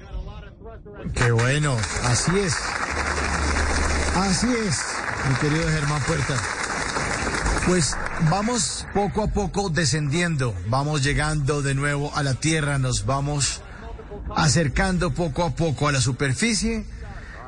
[1.13, 2.53] Qué bueno, así es.
[4.15, 4.77] Así es,
[5.29, 6.41] mi querido Germán Puerta.
[7.65, 7.95] Pues
[8.29, 13.61] vamos poco a poco descendiendo, vamos llegando de nuevo a la Tierra, nos vamos
[14.35, 16.85] acercando poco a poco a la superficie.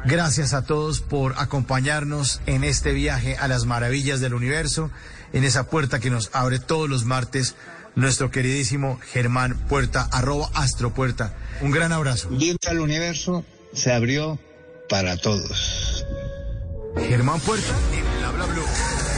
[0.05, 4.91] Gracias a todos por acompañarnos en este viaje a las maravillas del universo,
[5.33, 7.55] en esa puerta que nos abre todos los martes
[7.95, 11.33] nuestro queridísimo Germán Puerta, arroba astropuerta.
[11.61, 12.29] Un gran abrazo.
[12.29, 13.43] Dentro del universo
[13.73, 14.39] se abrió
[14.87, 16.05] para todos.
[16.97, 19.08] Germán Puerta en Blue.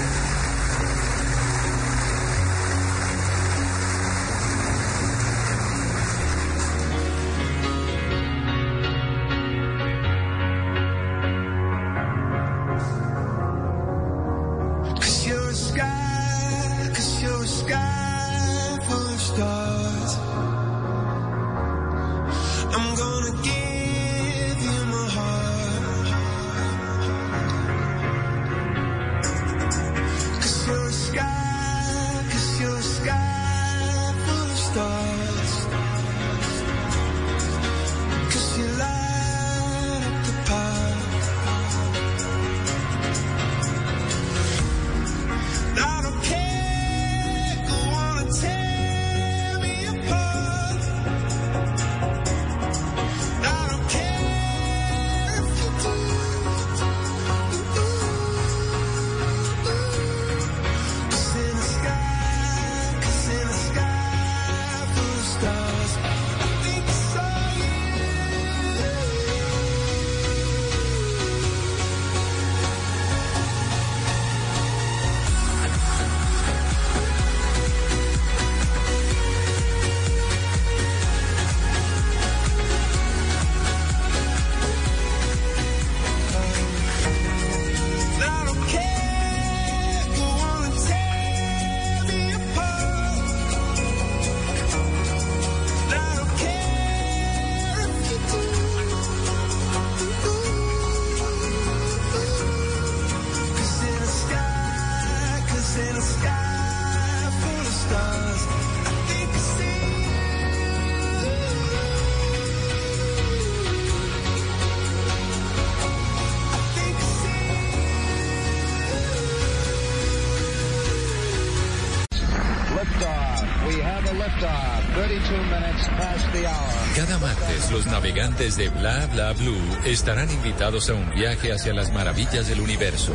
[128.82, 133.14] Bla Bla Blue estarán invitados a un viaje hacia las maravillas del universo.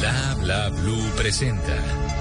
[0.00, 1.76] Bla Bla Blue presenta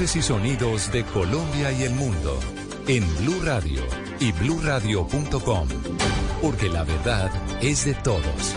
[0.00, 2.40] Y sonidos de Colombia y el mundo
[2.88, 3.80] en Blue Radio
[4.18, 5.68] y bluradio.com,
[6.42, 7.30] porque la verdad
[7.62, 8.56] es de todos.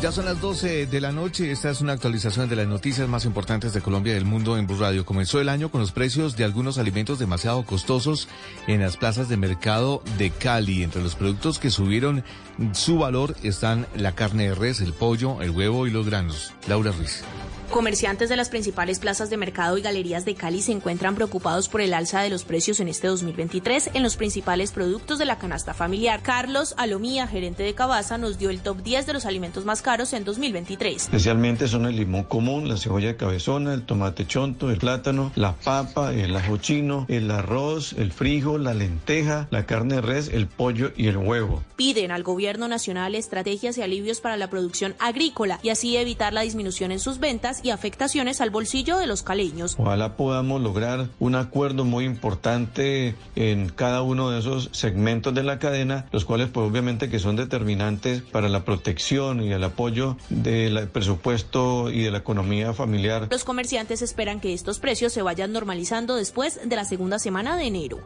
[0.00, 1.52] Ya son las 12 de la noche.
[1.52, 4.66] Esta es una actualización de las noticias más importantes de Colombia y del mundo en
[4.66, 5.04] Blue Radio.
[5.04, 8.26] Comenzó el año con los precios de algunos alimentos demasiado costosos
[8.68, 10.82] en las plazas de mercado de Cali.
[10.82, 12.24] Entre los productos que subieron
[12.72, 16.54] su valor están la carne de res, el pollo, el huevo y los granos.
[16.66, 17.22] Laura Ruiz.
[17.70, 21.82] Comerciantes de las principales plazas de mercado y galerías de Cali se encuentran preocupados por
[21.82, 25.74] el alza de los precios en este 2023 en los principales productos de la canasta
[25.74, 26.22] familiar.
[26.22, 30.14] Carlos Alomía, gerente de Cabaza, nos dio el top 10 de los alimentos más caros
[30.14, 30.96] en 2023.
[30.96, 36.14] Especialmente son el limón común, la cebolla cabezona, el tomate chonto, el plátano, la papa,
[36.14, 40.92] el ajo chino, el arroz, el frijol, la lenteja, la carne de res, el pollo
[40.96, 41.62] y el huevo.
[41.76, 46.40] Piden al gobierno nacional estrategias y alivios para la producción agrícola y así evitar la
[46.40, 49.76] disminución en sus ventas y afectaciones al bolsillo de los caleños.
[49.78, 55.58] Ojalá podamos lograr un acuerdo muy importante en cada uno de esos segmentos de la
[55.58, 60.88] cadena, los cuales pues obviamente que son determinantes para la protección y el apoyo del
[60.88, 63.28] presupuesto y de la economía familiar.
[63.30, 67.64] Los comerciantes esperan que estos precios se vayan normalizando después de la segunda semana de
[67.64, 67.98] enero.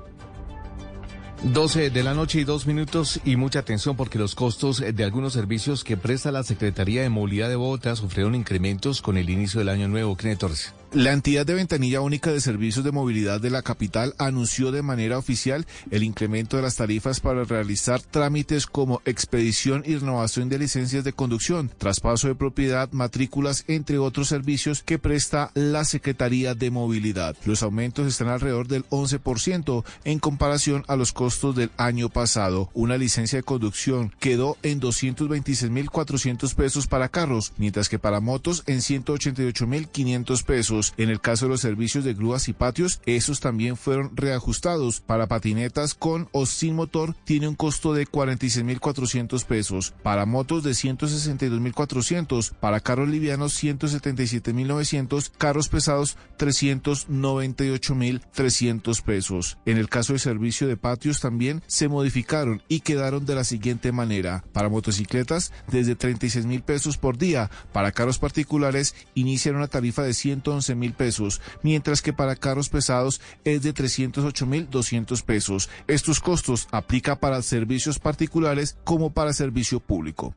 [1.44, 5.32] 12 de la noche y dos minutos y mucha atención porque los costos de algunos
[5.32, 9.68] servicios que presta la Secretaría de Movilidad de Bogotá sufrieron incrementos con el inicio del
[9.68, 10.16] año nuevo.
[10.16, 10.72] Kenneth Torres.
[10.94, 15.16] La entidad de ventanilla única de servicios de movilidad de la capital anunció de manera
[15.16, 21.02] oficial el incremento de las tarifas para realizar trámites como expedición y renovación de licencias
[21.02, 27.36] de conducción, traspaso de propiedad, matrículas, entre otros servicios que presta la Secretaría de Movilidad.
[27.46, 32.68] Los aumentos están alrededor del 11% en comparación a los costos del año pasado.
[32.74, 38.80] Una licencia de conducción quedó en 226.400 pesos para carros, mientras que para motos en
[38.80, 40.81] 188.500 pesos.
[40.96, 45.00] En el caso de los servicios de grúas y patios, esos también fueron reajustados.
[45.00, 49.94] Para patinetas con o sin motor tiene un costo de 46.400 pesos.
[50.02, 52.52] Para motos de 162.400.
[52.54, 55.30] Para carros livianos 177.900.
[55.38, 59.58] Carros pesados 398.300 pesos.
[59.66, 63.92] En el caso de servicio de patios también se modificaron y quedaron de la siguiente
[63.92, 64.44] manera.
[64.52, 67.50] Para motocicletas desde 36.000 pesos por día.
[67.72, 73.20] Para carros particulares inician una tarifa de 111 mil pesos, mientras que para carros pesados
[73.44, 75.68] es de 308 mil 200 pesos.
[75.86, 80.34] Estos costos aplica para servicios particulares como para servicio público.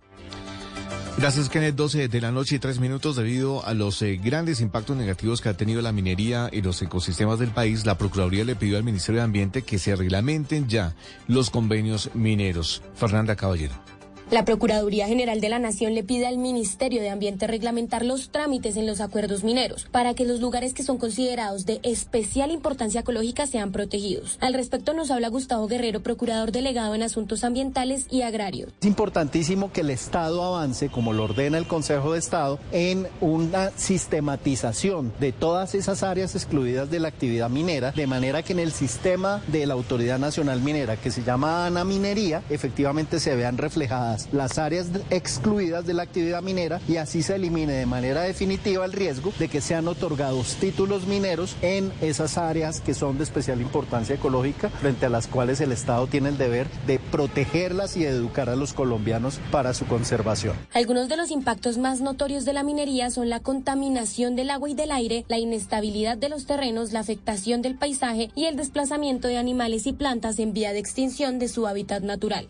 [1.17, 1.75] Gracias, Kenneth.
[1.75, 3.15] 12 de la noche y 3 minutos.
[3.15, 7.39] Debido a los eh, grandes impactos negativos que ha tenido la minería y los ecosistemas
[7.39, 10.93] del país, la Procuraduría le pidió al Ministerio de Ambiente que se reglamenten ya
[11.27, 12.81] los convenios mineros.
[12.95, 13.94] Fernanda Caballero.
[14.31, 18.75] La Procuraduría General de la Nación le pide al Ministerio de Ambiente reglamentar los trámites
[18.75, 23.45] en los acuerdos mineros para que los lugares que son considerados de especial importancia ecológica
[23.45, 24.39] sean protegidos.
[24.41, 28.71] Al respecto nos habla Gustavo Guerrero, Procurador Delegado en Asuntos Ambientales y Agrarios.
[28.81, 33.69] Es importantísimo que el Estado avance, como lo ordena el Consejo de Estado, en una
[33.77, 38.71] sistematización de todas esas áreas excluidas de la actividad minera, de manera que en el
[38.71, 44.14] sistema de la Autoridad Nacional Minera, que se llama ANA Minería, efectivamente se vean reflejadas
[44.31, 48.93] las áreas excluidas de la actividad minera y así se elimine de manera definitiva el
[48.93, 54.15] riesgo de que sean otorgados títulos mineros en esas áreas que son de especial importancia
[54.15, 58.55] ecológica, frente a las cuales el Estado tiene el deber de protegerlas y educar a
[58.55, 60.55] los colombianos para su conservación.
[60.73, 64.73] Algunos de los impactos más notorios de la minería son la contaminación del agua y
[64.73, 69.37] del aire, la inestabilidad de los terrenos, la afectación del paisaje y el desplazamiento de
[69.37, 72.47] animales y plantas en vía de extinción de su hábitat natural.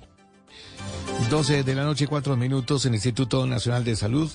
[1.29, 4.31] 12 de la noche, 4 minutos, en el Instituto Nacional de Salud.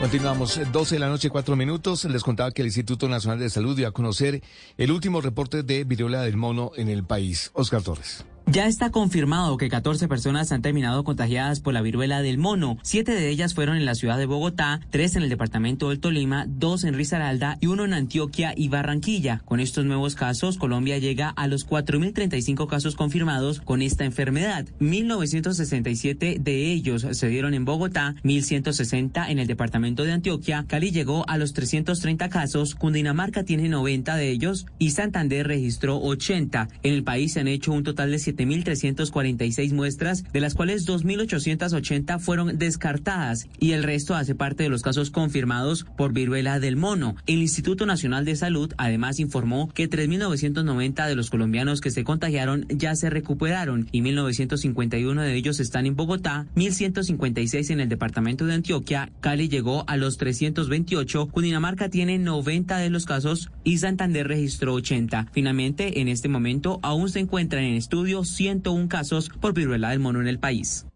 [0.00, 2.04] Continuamos, 12 de la noche, 4 minutos.
[2.04, 4.42] Les contaba que el Instituto Nacional de Salud dio a conocer
[4.76, 7.50] el último reporte de viruela del mono en el país.
[7.54, 8.24] Oscar Torres.
[8.46, 12.76] Ya está confirmado que 14 personas han terminado contagiadas por la viruela del mono.
[12.82, 16.44] Siete de ellas fueron en la ciudad de Bogotá, tres en el departamento del Tolima,
[16.46, 19.40] dos en Risaralda y uno en Antioquia y Barranquilla.
[19.46, 24.66] Con estos nuevos casos, Colombia llega a los 4.035 casos confirmados con esta enfermedad.
[24.78, 31.28] 1.967 de ellos se dieron en Bogotá, 1.160 en el departamento de Antioquia, Cali llegó
[31.28, 36.68] a los 330 casos, Cundinamarca tiene 90 de ellos y Santander registró 80.
[36.82, 42.18] En el país se han hecho un total de 7.346 muestras, de las cuales 2.880
[42.18, 47.16] fueron descartadas y el resto hace parte de los casos confirmados por viruela del mono.
[47.26, 52.66] El Instituto Nacional de Salud además informó que 3.990 de los colombianos que se contagiaron
[52.68, 58.54] ya se recuperaron y 1.951 de ellos están en Bogotá, 1.156 en el departamento de
[58.54, 64.74] Antioquia, Cali llegó a los 328, Cundinamarca tiene 90 de los casos y Santander registró
[64.74, 65.28] 80.
[65.32, 70.20] Finalmente, en este momento aún se encuentran en estudio 101 casos por viruela del mono
[70.20, 70.86] en el país.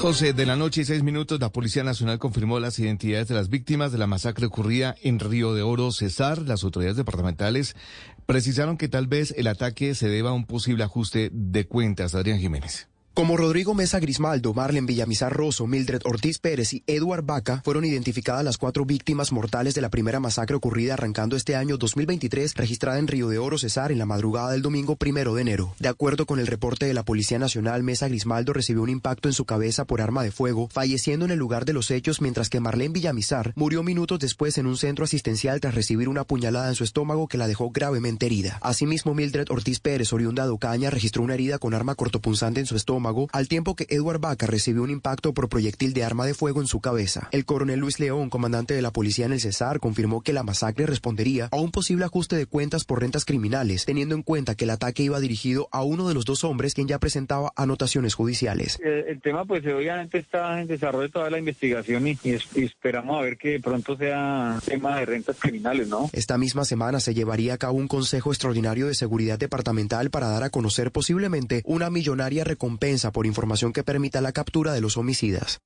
[0.00, 3.50] 12 de la noche y 6 minutos, la Policía Nacional confirmó las identidades de las
[3.50, 6.38] víctimas de la masacre ocurrida en Río de Oro, Cesar.
[6.38, 7.76] Las autoridades departamentales
[8.24, 12.14] precisaron que tal vez el ataque se deba a un posible ajuste de cuentas.
[12.14, 12.88] Adrián Jiménez.
[13.12, 18.44] Como Rodrigo Mesa Grismaldo, Marlen Villamizar Rosso, Mildred Ortiz Pérez y Eduard Vaca, fueron identificadas
[18.44, 23.08] las cuatro víctimas mortales de la primera masacre ocurrida arrancando este año 2023, registrada en
[23.08, 25.74] Río de Oro, Cesar, en la madrugada del domingo primero de enero.
[25.80, 29.34] De acuerdo con el reporte de la Policía Nacional, Mesa Grismaldo recibió un impacto en
[29.34, 32.60] su cabeza por arma de fuego, falleciendo en el lugar de los hechos, mientras que
[32.60, 36.84] Marlene Villamizar murió minutos después en un centro asistencial tras recibir una puñalada en su
[36.84, 38.58] estómago que la dejó gravemente herida.
[38.62, 42.76] Asimismo, Mildred Ortiz Pérez, oriunda de Ocaña, registró una herida con arma cortopunzante en su
[42.76, 42.99] estómago,
[43.32, 46.66] al tiempo que Edward Vaca recibió un impacto por proyectil de arma de fuego en
[46.66, 47.28] su cabeza.
[47.32, 50.86] El coronel Luis León, comandante de la policía en el Cesar, confirmó que la masacre
[50.86, 54.70] respondería a un posible ajuste de cuentas por rentas criminales, teniendo en cuenta que el
[54.70, 58.78] ataque iba dirigido a uno de los dos hombres quien ya presentaba anotaciones judiciales.
[58.82, 63.18] El, el tema pues obviamente está en desarrollo toda la investigación y, y, y esperamos
[63.18, 66.10] a ver que pronto sea tema de rentas criminales, ¿no?
[66.12, 70.44] Esta misma semana se llevaría a cabo un Consejo Extraordinario de Seguridad Departamental para dar
[70.44, 75.60] a conocer posiblemente una millonaria recompensa por información que permita la captura de los homicidas.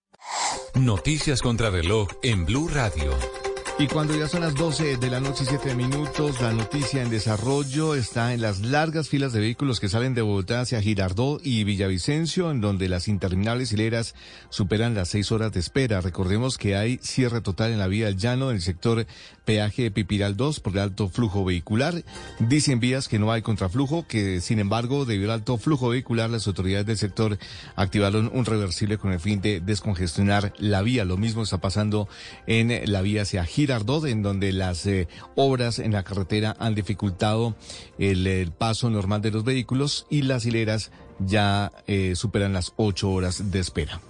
[0.75, 3.44] Noticias contra reloj en Blue Radio.
[3.77, 7.11] Y cuando ya son las 12 de la noche y 7 minutos, la noticia en
[7.11, 11.65] desarrollo está en las largas filas de vehículos que salen de Bogotá hacia Girardó y
[11.65, 14.15] Villavicencio, en donde las interminables hileras
[14.49, 16.01] superan las seis horas de espera.
[16.01, 19.07] Recordemos que hay cierre total en la vía del llano en el sector
[19.45, 22.05] peaje Pipiral 2 por el alto flujo vehicular.
[22.39, 26.47] Dicen vías que no hay contraflujo, que sin embargo, debido al alto flujo vehicular, las
[26.47, 27.39] autoridades del sector
[27.75, 31.05] activaron un reversible con el fin de descongestionar la vía.
[31.05, 32.09] Lo mismo está pasando
[32.47, 37.57] en la vía hacia Girardó En donde las eh, obras en la carretera han dificultado
[37.99, 43.51] el, paso normal de los vehículos y las hileras ya eh, superan las ocho horas
[43.51, 44.01] de espera.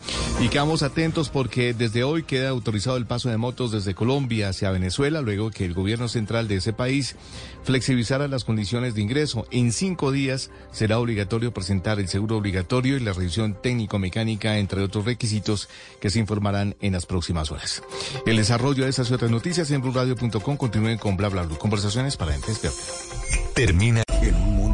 [0.41, 4.71] Y quedamos atentos porque desde hoy queda autorizado el paso de motos desde Colombia hacia
[4.71, 7.17] Venezuela, luego que el gobierno central de ese país
[7.63, 9.47] flexibilizara las condiciones de ingreso.
[9.51, 15.05] En cinco días será obligatorio presentar el seguro obligatorio y la revisión técnico-mecánica, entre otros
[15.05, 15.69] requisitos
[16.01, 17.83] que se informarán en las próximas horas.
[18.27, 21.57] El desarrollo de esas y otras noticias en blurradio.com continúen con bla bla bla.
[21.59, 22.61] Conversaciones para entes
[23.55, 24.74] Termina mundo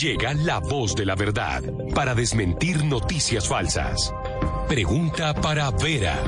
[0.00, 1.62] Llega la voz de la verdad
[1.94, 4.12] para desmentir noticias falsas.
[4.68, 6.18] Pregunta para Vera.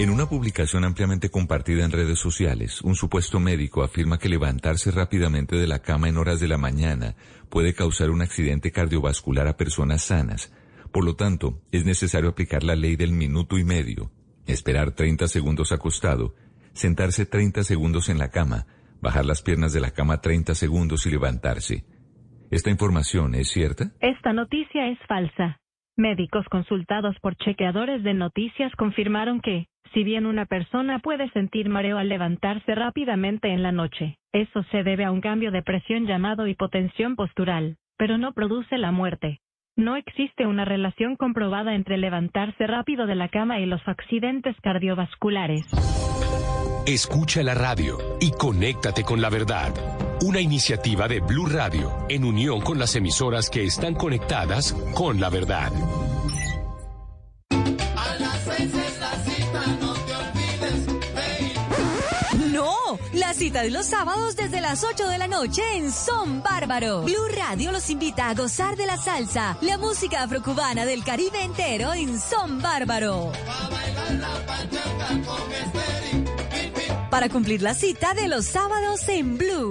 [0.00, 5.56] En una publicación ampliamente compartida en redes sociales, un supuesto médico afirma que levantarse rápidamente
[5.56, 7.16] de la cama en horas de la mañana
[7.50, 10.52] puede causar un accidente cardiovascular a personas sanas.
[10.90, 14.10] Por lo tanto, es necesario aplicar la ley del minuto y medio,
[14.46, 16.34] esperar 30 segundos acostado,
[16.72, 18.66] sentarse 30 segundos en la cama,
[19.00, 21.84] bajar las piernas de la cama 30 segundos y levantarse.
[22.50, 23.92] ¿Esta información es cierta?
[24.00, 25.58] Esta noticia es falsa.
[25.96, 31.98] Médicos consultados por chequeadores de noticias confirmaron que, si bien una persona puede sentir mareo
[31.98, 36.46] al levantarse rápidamente en la noche, eso se debe a un cambio de presión llamado
[36.46, 39.40] hipotensión postural, pero no produce la muerte.
[39.76, 45.66] No existe una relación comprobada entre levantarse rápido de la cama y los accidentes cardiovasculares.
[46.86, 49.72] Escucha la radio y conéctate con la verdad.
[50.22, 55.30] Una iniciativa de Blue Radio en unión con las emisoras que están conectadas con la
[55.30, 55.70] verdad.
[63.12, 67.02] La cita de los sábados desde las 8 de la noche en Son Bárbaro.
[67.02, 71.92] Blue Radio los invita a gozar de la salsa, la música afrocubana del Caribe entero
[71.92, 73.32] en Son Bárbaro.
[77.10, 79.70] Para cumplir la cita de los sábados en Blue.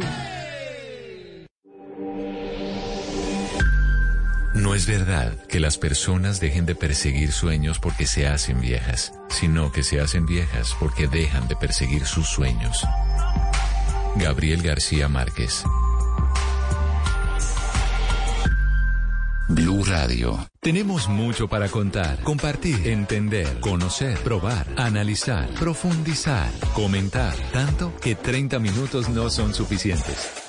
[4.60, 9.72] No es verdad que las personas dejen de perseguir sueños porque se hacen viejas, sino
[9.72, 12.86] que se hacen viejas porque dejan de perseguir sus sueños.
[14.20, 15.64] Gabriel García Márquez.
[19.48, 20.46] Blue Radio.
[20.60, 29.10] Tenemos mucho para contar, compartir, entender, conocer, probar, analizar, profundizar, comentar, tanto que 30 minutos
[29.10, 30.49] no son suficientes.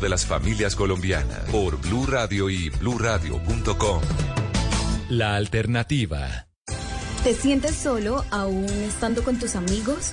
[0.00, 4.00] de las familias colombianas por Blue Radio y bluradio.com.
[5.08, 6.46] La alternativa.
[7.22, 10.12] ¿Te sientes solo aún estando con tus amigos?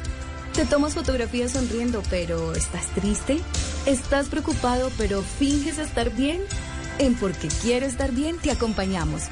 [0.54, 3.40] ¿Te tomas fotografías sonriendo pero estás triste?
[3.86, 6.42] ¿Estás preocupado pero finges estar bien?
[7.00, 9.24] En Porque Quiero Estar Bien te acompañamos.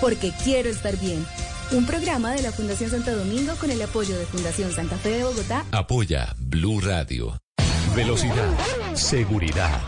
[0.00, 1.26] Porque quiero estar bien.
[1.72, 5.24] Un programa de la Fundación Santo Domingo con el apoyo de Fundación Santa Fe de
[5.24, 5.64] Bogotá.
[5.72, 7.36] Apoya Blue Radio.
[7.94, 8.50] Velocidad,
[8.94, 9.80] seguridad,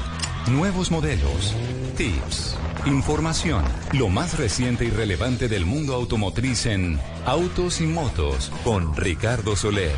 [0.48, 1.54] nuevos modelos,
[1.96, 2.56] tips,
[2.86, 9.56] información, lo más reciente y relevante del mundo automotriz en Autos y Motos con Ricardo
[9.56, 9.94] Soler,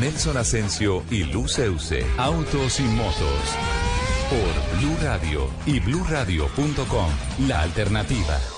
[0.00, 2.06] Nelson Asensio y Luz Euse.
[2.16, 3.56] Autos y Motos
[4.28, 7.10] por Blue Radio y bluradio.com.
[7.46, 8.57] La alternativa.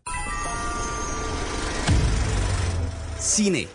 [3.21, 3.67] Cine.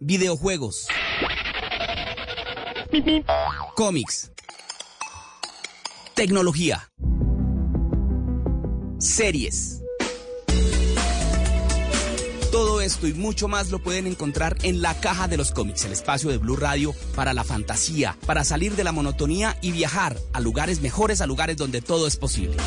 [0.00, 0.86] Videojuegos.
[3.74, 4.30] Cómics.
[6.14, 6.92] Tecnología.
[8.98, 9.82] Series.
[12.52, 15.92] Todo esto y mucho más lo pueden encontrar en la caja de los cómics, el
[15.92, 20.40] espacio de Blue Radio para la fantasía, para salir de la monotonía y viajar a
[20.40, 22.58] lugares mejores, a lugares donde todo es posible.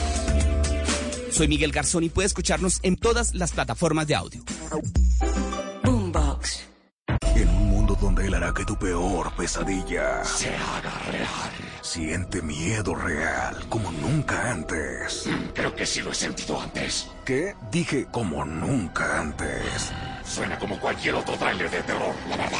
[1.34, 4.44] Soy Miguel Garzón y puede escucharnos en todas las plataformas de audio.
[5.84, 6.68] Boombox.
[7.36, 11.52] En un mundo donde él hará que tu peor pesadilla se haga real.
[11.82, 15.28] Siente miedo real como nunca antes.
[15.56, 17.10] Creo que sí lo he sentido antes.
[17.26, 17.56] ¿Qué?
[17.72, 19.92] Dije como nunca antes.
[20.24, 22.60] Suena como cualquier otro tráiler de terror, la verdad.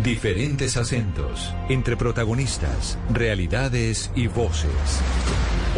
[0.00, 4.70] Diferentes acentos, entre protagonistas, realidades y voces.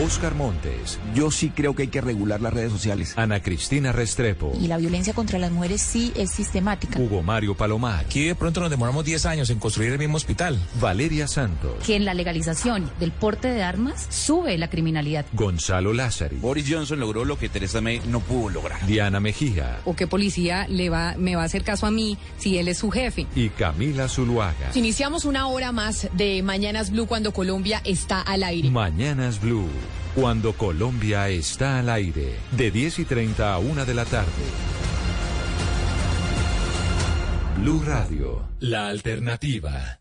[0.02, 0.98] Oscar Montes.
[1.14, 3.14] Yo sí creo que hay que regular las redes sociales.
[3.16, 4.52] Ana Cristina Restrepo.
[4.60, 6.98] Y la violencia contra las mujeres sí es sistemática.
[6.98, 8.04] Hugo Mario Palomar.
[8.04, 10.58] Aquí de pronto nos demoramos 10 años en construir el mismo hospital.
[10.80, 11.74] Valeria Santos.
[11.86, 15.26] Que en la legalización del porte de armas sube la criminalidad.
[15.32, 16.38] Gonzalo Lázari.
[16.38, 18.84] Boris Johnson logró lo que Teresa May no pudo lograr.
[18.86, 19.78] Diana Mejía.
[19.84, 22.78] ¿O qué policía le va, me va a hacer caso a mí si él es
[22.78, 23.28] su jefe?
[23.36, 24.70] Y Camila Zuluaga.
[24.74, 28.70] Iniciamos una hora más de Mañanas Blue cuando Colombia está al aire.
[28.70, 29.68] Mañanas Blue.
[30.14, 34.28] Cuando Colombia está al aire, de 10 y 30 a 1 de la tarde.
[37.58, 40.00] Blue Radio, la alternativa.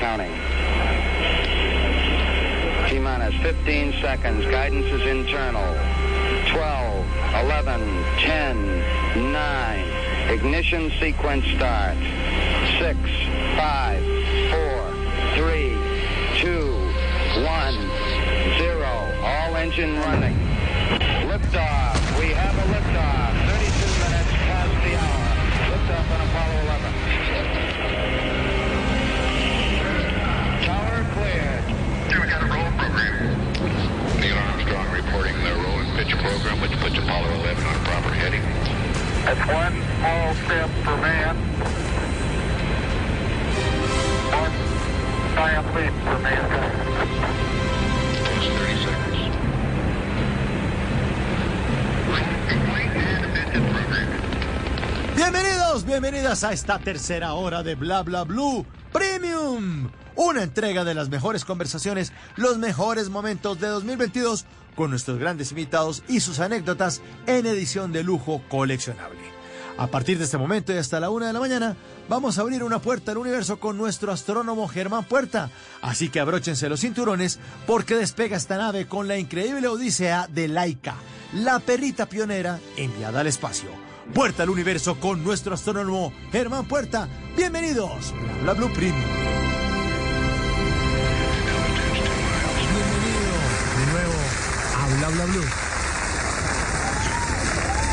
[0.00, 0.32] Counting.
[2.88, 4.44] T minus 15 seconds.
[4.46, 5.62] Guidance is internal.
[6.48, 7.06] 12,
[7.44, 10.30] 11, 10, 9.
[10.30, 12.00] Ignition sequence starts.
[12.78, 12.98] 6,
[13.56, 14.19] 5,
[56.30, 59.90] a esta tercera hora de Bla Bla Blue Premium.
[60.14, 64.44] Una entrega de las mejores conversaciones, los mejores momentos de 2022
[64.76, 69.18] con nuestros grandes invitados y sus anécdotas en edición de lujo coleccionable.
[69.76, 71.76] A partir de este momento y hasta la una de la mañana,
[72.08, 75.50] vamos a abrir una puerta al universo con nuestro astrónomo Germán Puerta.
[75.82, 80.94] Así que abróchense los cinturones porque despega esta nave con la increíble odisea de Laika,
[81.34, 83.89] la perrita pionera enviada al espacio.
[84.14, 87.08] Puerta al universo con nuestro astrónomo Germán Puerta.
[87.36, 89.00] Bienvenidos, Bla Bla Blue Premium.
[93.76, 94.12] de nuevo
[94.76, 95.44] a Bla Bla Blue.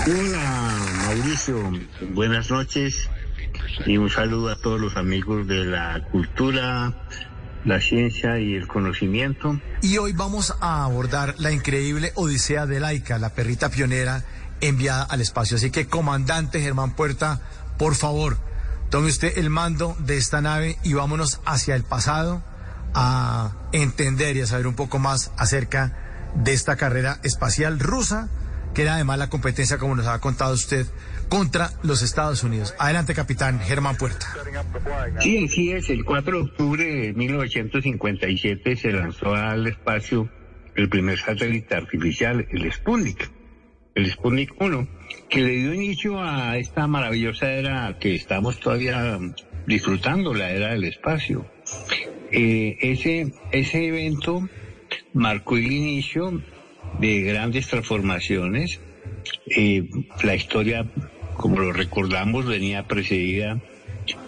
[0.08, 1.72] Hola Mauricio,
[2.14, 3.10] buenas noches
[3.86, 6.96] y un saludo a todos los amigos de la cultura,
[7.64, 9.62] la ciencia y el conocimiento.
[9.84, 14.24] Y hoy vamos a abordar la increíble Odisea de Laika, la perrita pionera
[14.62, 15.58] enviada al espacio.
[15.58, 17.42] Así que, comandante Germán Puerta,
[17.78, 18.38] por favor,
[18.90, 22.44] tome usted el mando de esta nave y vámonos hacia el pasado
[22.94, 25.96] a entender y a saber un poco más acerca
[26.36, 28.30] de esta carrera espacial rusa,
[28.74, 30.86] que era además la competencia, como nos ha contado usted,
[31.30, 32.74] contra los Estados Unidos.
[32.80, 34.28] Adelante, capitán Germán Puerta.
[35.20, 35.90] Sí, así es.
[35.90, 40.30] El 4 de octubre de 1957 se lanzó al espacio
[40.76, 43.30] el primer satélite artificial, el Sputnik,
[43.98, 44.88] el Sputnik 1,
[45.28, 49.20] que le dio inicio a esta maravillosa era que estamos todavía
[49.66, 51.48] disfrutando, la era del espacio.
[52.32, 54.48] Eh, ese, ese evento
[55.14, 56.44] marcó el inicio
[57.00, 58.80] de grandes transformaciones.
[59.48, 59.90] Eh,
[60.22, 60.86] la historia,
[61.36, 63.60] como lo recordamos, venía precedida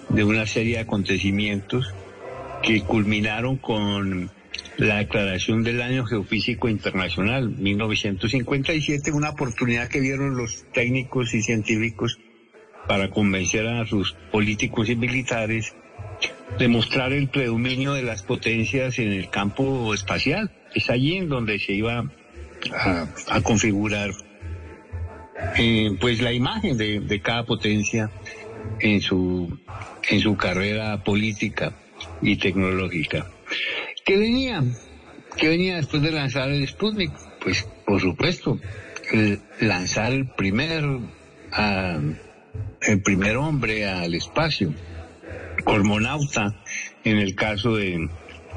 [0.10, 1.94] de una serie de acontecimientos
[2.64, 4.32] que culminaron con
[4.80, 12.18] la declaración del Año Geofísico Internacional 1957, una oportunidad que vieron los técnicos y científicos
[12.88, 15.76] para convencer a sus políticos y militares
[16.58, 20.50] de mostrar el predominio de las potencias en el campo espacial.
[20.74, 22.10] Es allí en donde se iba
[22.74, 24.12] a, configurar
[25.58, 28.10] eh, pues la imagen de, de cada potencia
[28.80, 29.60] en su
[30.10, 31.74] en su carrera política.
[32.22, 33.28] y tecnológica.
[34.10, 34.64] ¿Qué venía?
[35.38, 37.12] ¿Qué venía después de lanzar el Sputnik?
[37.44, 38.60] Pues, por supuesto,
[39.60, 40.84] lanzar el primer,
[42.82, 44.74] el primer hombre al espacio,
[45.64, 46.56] cosmonauta
[47.04, 48.10] en el caso de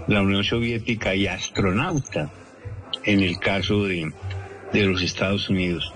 [0.09, 2.33] la Unión Soviética y astronauta
[3.05, 4.11] en el caso de,
[4.73, 5.93] de los Estados Unidos.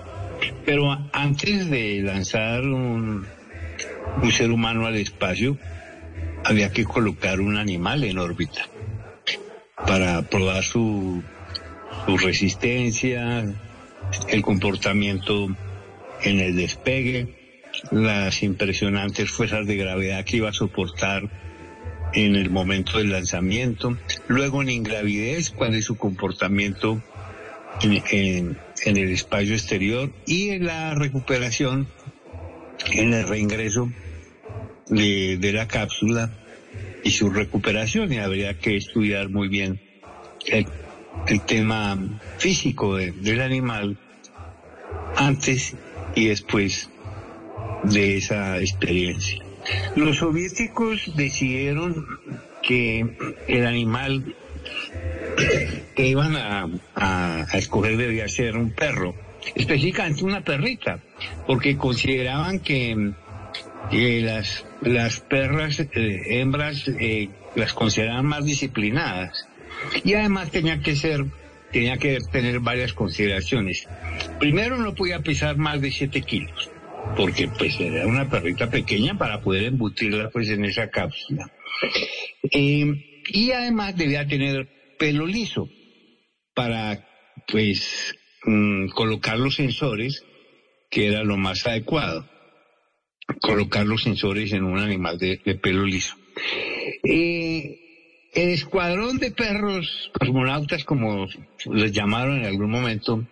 [0.67, 3.25] Pero antes de lanzar un,
[4.21, 5.57] un ser humano al espacio,
[6.45, 8.69] había que colocar un animal en órbita
[9.85, 11.23] para probar su,
[12.05, 13.45] su resistencia,
[14.27, 15.47] el comportamiento
[16.23, 17.35] en el despegue,
[17.91, 21.29] las impresionantes fuerzas de gravedad que iba a soportar
[22.13, 23.97] en el momento del lanzamiento,
[24.27, 27.01] luego en ingravidez, cuál es su comportamiento
[27.81, 31.87] en, en, el espacio exterior y en la recuperación,
[32.91, 33.91] en el reingreso
[34.87, 36.31] de, de la cápsula
[37.07, 39.79] y su recuperación y habría que estudiar muy bien
[40.47, 40.65] el,
[41.27, 41.97] el tema
[42.37, 43.97] físico de- del animal
[45.15, 45.73] antes
[46.15, 46.89] y después
[47.83, 49.41] de esa experiencia.
[49.95, 52.05] Los soviéticos decidieron
[52.61, 53.05] que
[53.47, 54.35] el animal
[55.95, 59.15] que iban a, a- escoger debía ser un perro,
[59.55, 60.99] específicamente una perrita,
[61.45, 63.13] porque consideraban que
[63.91, 69.47] las, las perras eh, hembras eh, las consideraban más disciplinadas
[70.03, 71.25] y además tenía que ser
[71.71, 73.87] tenía que tener varias consideraciones.
[74.39, 76.71] Primero no podía pesar más de 7 kilos,
[77.15, 81.51] porque pues era una perrita pequeña para poder embutirla pues en esa cápsula.
[82.51, 85.69] Eh, y además debía tener pelo liso
[86.53, 87.05] para
[87.47, 88.15] pues
[88.45, 90.23] mm, colocar los sensores,
[90.89, 92.27] que era lo más adecuado,
[93.41, 96.15] colocar los sensores en un animal de, pelo liso.
[97.03, 97.79] Eh,
[98.33, 101.27] el escuadrón de perros cosmonautas, como
[101.65, 103.25] los llamaron en algún momento,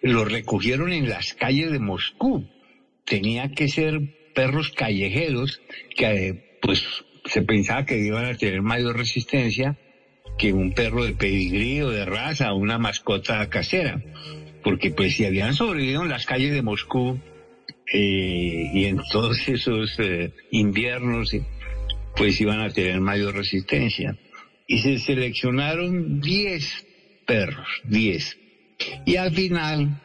[0.00, 2.48] los recogieron en las calles de Moscú.
[3.04, 4.00] Tenía que ser
[4.34, 5.60] perros callejeros
[5.96, 6.84] que eh, pues
[7.24, 9.76] se pensaba que iban a tener mayor resistencia
[10.38, 14.02] que un perro de pedigrí o de raza una mascota casera.
[14.62, 17.18] Porque pues si habían sobrevivido en las calles de Moscú
[17.92, 21.34] eh, y en todos esos eh, inviernos,
[22.16, 24.16] pues iban a tener mayor resistencia.
[24.66, 26.86] Y se seleccionaron 10
[27.26, 28.38] perros, 10.
[29.06, 30.00] Y al final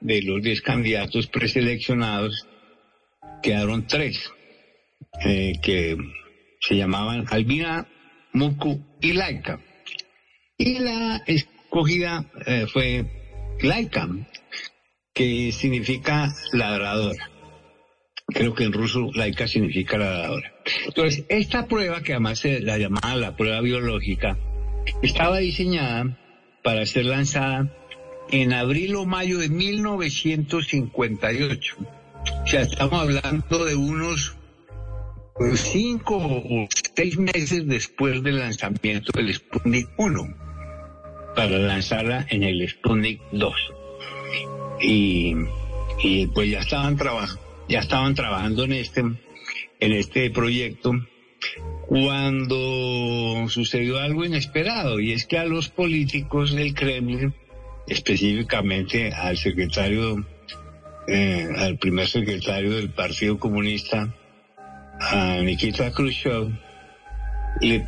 [0.00, 2.46] de los 10 candidatos preseleccionados
[3.42, 4.30] quedaron tres,
[5.24, 5.96] eh, que
[6.60, 7.86] se llamaban Albina,
[8.32, 9.60] Muku y Laika.
[10.56, 13.04] Y la escogida eh, fue
[13.62, 14.08] Laika,
[15.18, 17.28] que significa ladradora.
[18.28, 20.52] Creo que en ruso Laika significa ladradora.
[20.86, 24.38] Entonces, esta prueba, que además se la llamaba la prueba biológica,
[25.02, 26.16] estaba diseñada
[26.62, 27.74] para ser lanzada
[28.30, 31.76] en abril o mayo de 1958.
[31.80, 34.36] O sea, estamos hablando de unos
[35.54, 40.36] cinco o seis meses después del lanzamiento del Sputnik 1
[41.34, 43.77] para lanzarla en el Sputnik 2.
[44.80, 45.34] Y,
[46.02, 50.92] y pues ya estaban trabajando, ya estaban trabajando en este, en este proyecto.
[51.86, 57.34] Cuando sucedió algo inesperado y es que a los políticos del Kremlin,
[57.86, 60.26] específicamente al secretario,
[61.06, 64.14] eh, al primer secretario del Partido Comunista,
[65.00, 66.52] a Nikita Khrushchev,
[67.60, 67.86] le,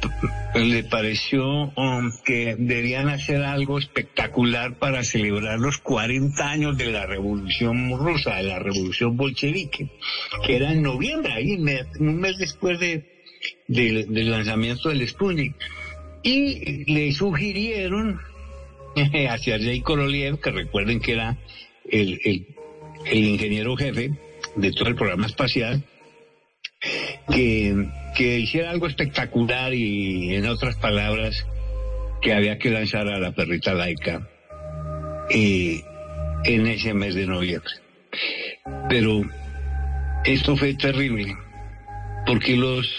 [0.55, 7.07] le pareció um, que debían hacer algo espectacular para celebrar los 40 años de la
[7.07, 9.91] revolución rusa, de la revolución bolchevique,
[10.47, 11.57] que era en noviembre, ahí
[11.99, 13.23] un mes después de,
[13.69, 15.55] del lanzamiento del Sputnik.
[16.23, 18.21] Y le sugirieron
[19.29, 21.39] a Sergei Korolev, que recuerden que era
[21.89, 22.47] el, el,
[23.07, 24.11] el ingeniero jefe
[24.57, 25.85] de todo el programa espacial,
[27.33, 31.47] que, que hiciera algo espectacular y, en otras palabras,
[32.21, 34.29] que había que lanzar a la perrita laica
[35.31, 35.83] eh,
[36.45, 37.73] en ese mes de noviembre.
[38.89, 39.23] Pero
[40.25, 41.37] esto fue terrible,
[42.27, 42.93] porque los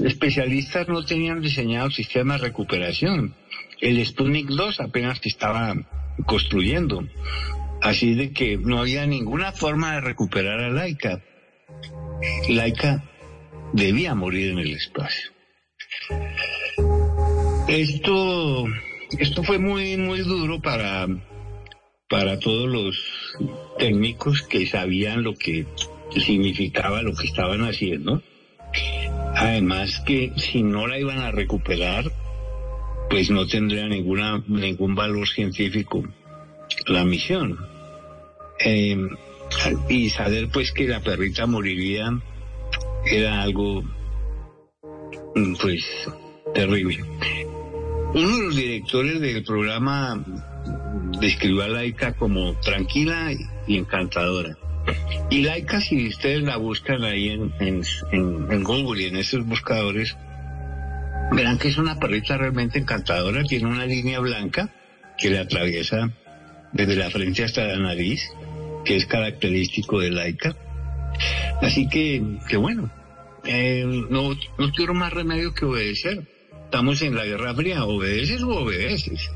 [0.00, 3.34] especialistas no tenían diseñado sistemas de recuperación.
[3.80, 5.74] El Sputnik 2 apenas se estaba
[6.26, 7.06] construyendo.
[7.80, 11.20] Así de que no había ninguna forma de recuperar a Laika.
[12.48, 13.04] Laika
[13.72, 15.30] debía morir en el espacio.
[17.68, 18.66] Esto,
[19.18, 21.06] esto fue muy, muy duro para,
[22.08, 22.96] para todos los
[23.78, 25.66] técnicos que sabían lo que
[26.16, 28.22] significaba lo que estaban haciendo.
[29.34, 32.10] Además que si no la iban a recuperar,
[33.10, 36.04] pues no tendría ninguna, ningún valor científico
[36.86, 37.58] la misión.
[38.60, 38.96] Eh,
[39.88, 42.20] y saber pues que la perrita moriría
[43.06, 43.82] era algo
[45.34, 45.84] mm, pues
[46.54, 47.04] terrible.
[48.14, 50.24] Uno de los directores del programa
[51.20, 53.32] describió a Laika como tranquila
[53.66, 54.56] y encantadora.
[55.30, 60.16] Y Laika, si ustedes la buscan ahí en, en, Google y en esos buscadores,
[61.32, 64.70] verán que es una perrita realmente encantadora, tiene una línea blanca
[65.18, 66.10] que le atraviesa
[66.72, 68.22] desde la frente hasta la nariz,
[68.84, 70.56] que es característico de Laika.
[71.62, 72.90] Así que, que bueno,
[73.44, 76.26] eh, no, no quiero más remedio que obedecer.
[76.64, 79.30] Estamos en la Guerra Fría, obedeces o obedeces.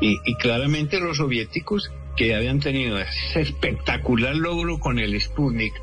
[0.00, 5.74] Y, claramente los soviéticos que habían tenido ese espectacular logro con el Sputnik,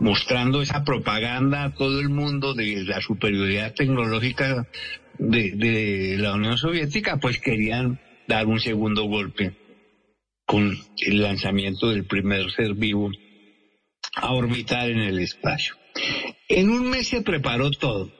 [0.00, 4.66] mostrando esa propaganda a todo el mundo de la superioridad tecnológica
[5.18, 9.54] de, de la Unión Soviética, pues querían dar un segundo golpe
[10.46, 13.10] con el lanzamiento del primer ser vivo
[14.16, 15.76] a orbitar en el espacio.
[16.48, 18.12] En un mes se preparó todo,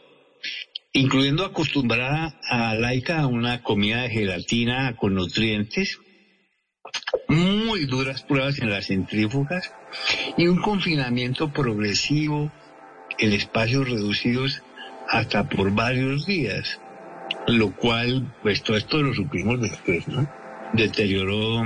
[0.92, 5.98] incluyendo acostumbrar a Laika a una comida de gelatina con nutrientes,
[7.28, 9.72] muy duras pruebas en las centrífugas
[10.36, 12.52] y un confinamiento progresivo
[13.18, 14.62] en espacios reducidos
[15.08, 16.80] hasta por varios días,
[17.46, 20.28] lo cual, pues todo esto lo supimos después, ¿no?
[20.72, 21.64] Deterioró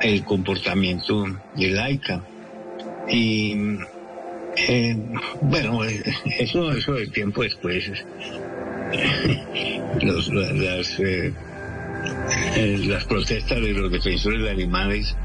[0.00, 1.24] el comportamiento
[1.56, 2.24] de Laika.
[3.10, 3.78] Y
[4.56, 4.96] eh,
[5.42, 7.90] bueno, eso, eso del tiempo después,
[10.02, 11.32] las, eh,
[12.56, 15.16] eh, las protestas de los defensores de animales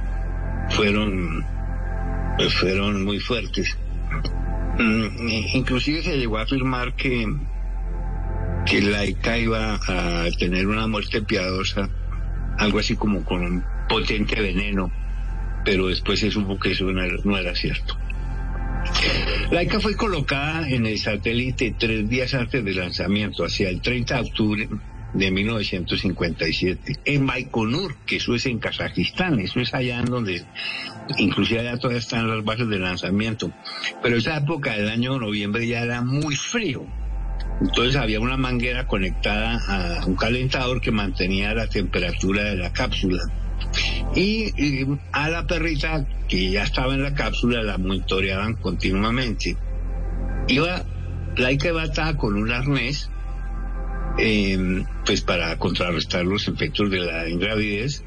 [0.70, 1.46] fueron,
[2.60, 3.76] fueron muy fuertes.
[4.78, 7.28] Mm, inclusive se llegó a afirmar que,
[8.66, 11.90] que Laika iba a tener una muerte piadosa,
[12.58, 14.92] algo así como con un potente veneno,
[15.64, 17.98] pero después se supo que eso no era, cierto.
[19.52, 24.22] Laika fue colocada en el satélite tres días antes del lanzamiento, hacia el 30 de
[24.22, 24.70] octubre
[25.14, 30.44] de 1957, en Baikonur, que eso es en Kazajistán, eso es allá en donde,
[31.18, 33.52] inclusive allá todavía están las bases de lanzamiento,
[34.02, 36.86] pero esa época del año noviembre ya era muy frío,
[37.62, 43.22] entonces había una manguera conectada a un calentador que mantenía la temperatura de la cápsula
[44.16, 49.58] y, a la perrita que ya estaba en la cápsula la monitoreaban continuamente.
[50.48, 50.84] Iba,
[51.38, 53.10] Laika iba atada con un arnés,
[54.18, 58.04] eh, pues para contrarrestar los efectos de la ingravidez,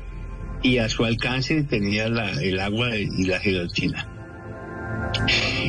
[0.63, 4.09] y a su alcance tenía el agua y la gelatina.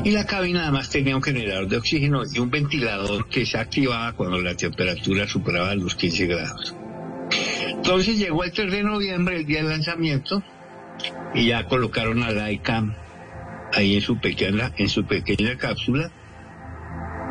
[0.03, 4.13] Y la cabina además tenía un generador de oxígeno y un ventilador que se activaba
[4.13, 6.76] cuando la temperatura superaba los 15 grados.
[7.77, 10.43] Entonces llegó el 3 de noviembre, el día del lanzamiento,
[11.33, 12.93] y ya colocaron a la ICAM
[13.73, 16.11] ahí en su pequeña, en su pequeña cápsula,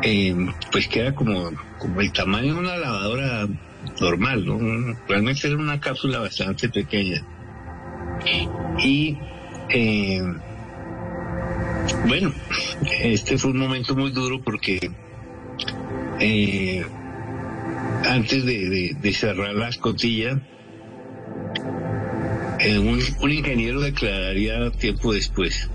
[0.03, 0.35] eh,
[0.71, 3.47] pues que era como, como el tamaño de una lavadora
[3.99, 4.95] normal, ¿no?
[5.07, 7.23] Realmente era una cápsula bastante pequeña.
[8.79, 9.17] Y
[9.69, 10.21] eh,
[12.07, 12.31] bueno,
[13.01, 14.91] este fue un momento muy duro porque
[16.19, 16.85] eh,
[18.05, 20.41] antes de, cerrar la escotilla,
[22.59, 25.69] eh, un, ingeniero declararía tiempo después,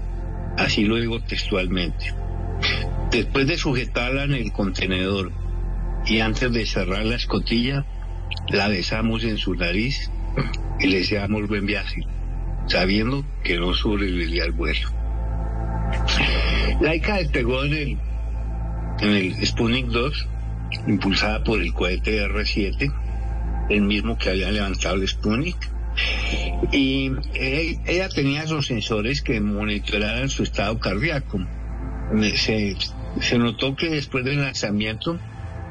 [0.57, 2.15] así lo digo textualmente,
[3.11, 5.33] después de sujetarla en el contenedor
[6.07, 7.85] y antes de cerrar la escotilla,
[8.49, 10.11] la besamos en su nariz
[10.81, 12.03] y le deseamos buen viaje,
[12.67, 14.89] sabiendo que no sobreviviría al vuelo.
[16.81, 17.99] Laika despegó en el,
[19.01, 20.29] en el Sputnik 2
[20.87, 22.93] impulsada por el cohete R-7,
[23.71, 25.57] el mismo que había levantado el Sputnik.
[26.73, 31.41] Y ella tenía esos sensores que monitoraban su estado cardíaco.
[32.35, 35.19] Se, notó que después del lanzamiento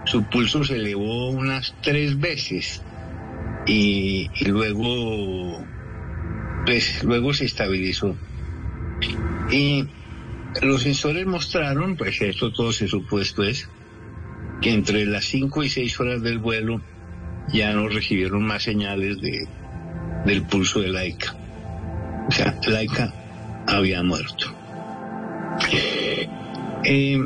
[0.06, 2.82] su pulso se elevó unas tres veces
[3.68, 5.64] y, y luego
[6.66, 8.16] pues luego se estabilizó
[9.52, 9.86] y
[10.62, 13.70] los sensores mostraron pues esto todo se supo después
[14.62, 16.82] que entre las 5 y 6 horas del vuelo
[17.52, 19.48] ya no recibieron más señales de,
[20.26, 21.36] del pulso de Laika.
[22.28, 23.14] O sea, Laika
[23.68, 24.56] había muerto.
[26.84, 27.20] Eh,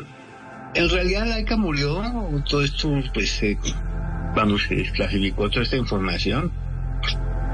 [0.76, 2.02] en realidad Laika murió,
[2.50, 3.58] todo esto, pues, eh,
[4.34, 6.52] cuando se desclasificó toda esta información,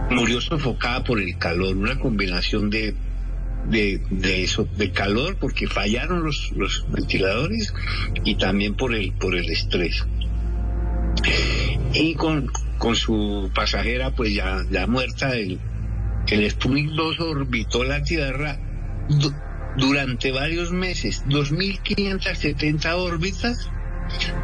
[0.09, 2.95] murió sofocada por el calor, una combinación de
[3.67, 7.73] de, de eso, de calor, porque fallaron los, los ventiladores
[8.23, 10.05] y también por el, por el estrés.
[11.93, 15.59] Y con, con su pasajera, pues ya, ya muerta, el,
[16.27, 18.57] el Sputnik 2 orbitó la Tierra
[19.09, 19.33] du-
[19.77, 23.69] durante varios meses, 2.570 órbitas,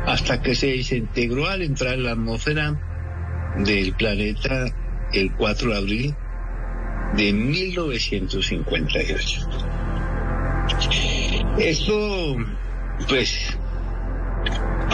[0.06, 2.80] hasta que se desintegró al entrar en la atmósfera
[3.58, 4.66] del planeta
[5.14, 6.16] el 4 de abril
[7.16, 9.50] de 1958.
[11.58, 12.36] Esto,
[13.08, 13.58] pues,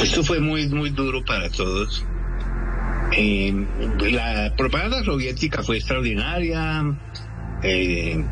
[0.02, 2.06] esto fue muy, muy duro para todos.
[3.16, 3.54] Eh,
[4.12, 6.98] la propaganda soviética fue extraordinaria,
[7.62, 8.26] eh,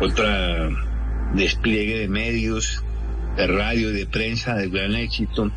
[0.00, 0.68] otra
[1.34, 2.84] despliegue de medios,
[3.36, 5.50] de radio, de prensa, de gran éxito,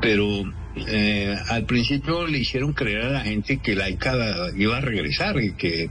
[0.00, 0.44] pero
[0.86, 5.54] eh, al principio le hicieron creer a la gente que Laika iba a regresar y
[5.54, 5.90] que,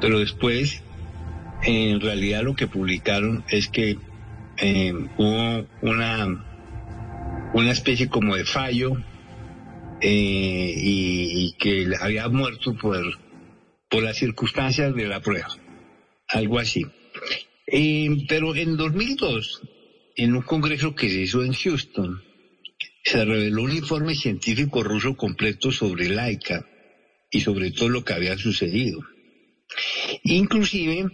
[0.00, 0.82] pero después
[1.62, 3.98] en realidad lo que publicaron es que
[4.58, 6.46] eh, hubo una
[7.52, 8.96] una especie como de fallo
[10.00, 13.18] eh, y, que había muerto por
[13.88, 15.48] por las circunstancias de la prueba,
[16.28, 16.86] algo así.
[18.28, 19.62] Pero en 2002,
[20.16, 22.22] en un congreso que se hizo en Houston,
[23.02, 26.66] se reveló un informe científico ruso completo sobre Laika
[27.30, 29.00] y sobre todo lo que había sucedido.
[30.24, 31.06] Inclusive,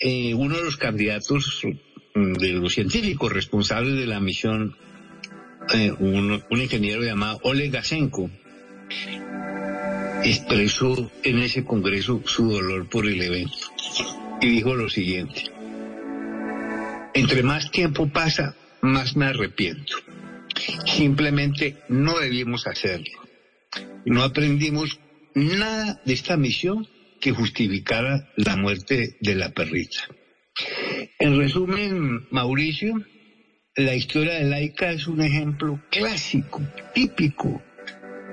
[0.00, 1.62] eh, uno de los candidatos
[2.14, 4.76] mm, de los científicos responsables de la misión,
[5.74, 8.30] eh, un, un ingeniero llamado Oleg Gasenko,
[10.24, 13.56] expresó en ese congreso su dolor por el evento
[14.40, 15.44] y dijo lo siguiente.
[17.14, 19.96] Entre más tiempo pasa, más me arrepiento.
[20.86, 23.20] Simplemente no debimos hacerlo.
[24.04, 25.00] No aprendimos
[25.34, 26.86] nada de esta misión
[27.20, 29.98] que justificara la muerte de la perrita.
[31.18, 33.04] En resumen, Mauricio,
[33.76, 36.60] la historia de Laika es un ejemplo clásico,
[36.94, 37.62] típico,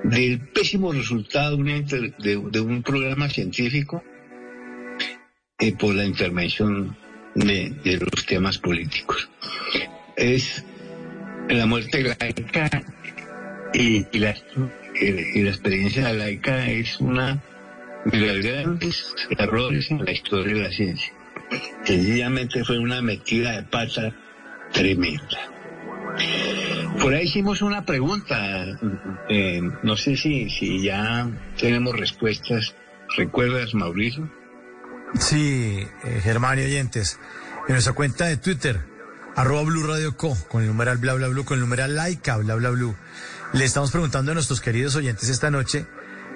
[0.04, 4.02] del pésimo resultado de, un programa científico
[5.58, 6.96] eh, por la intervención
[7.34, 9.28] de los temas políticos.
[10.16, 10.64] Es
[11.48, 12.70] la muerte de Laika
[13.72, 17.42] y, y la, experiencia de Laika es una
[18.04, 21.12] de los grandes errores en la historia de la ciencia.
[21.84, 24.12] Sencillamente fue una metida de pata
[24.72, 25.50] tremenda.
[27.00, 28.64] Por ahí hicimos una pregunta,
[29.28, 32.74] eh, no sé si, si ya tenemos respuestas.
[33.16, 34.28] ¿Recuerdas, Mauricio?
[35.14, 37.20] Sí, eh, Germán y oyentes,
[37.68, 38.80] en nuestra cuenta de Twitter,
[39.36, 42.54] arroba Blue Radio Co, con el numeral bla bla blue, con el numeral laica bla
[42.54, 42.96] bla blue,
[43.52, 45.86] le estamos preguntando a nuestros queridos oyentes esta noche,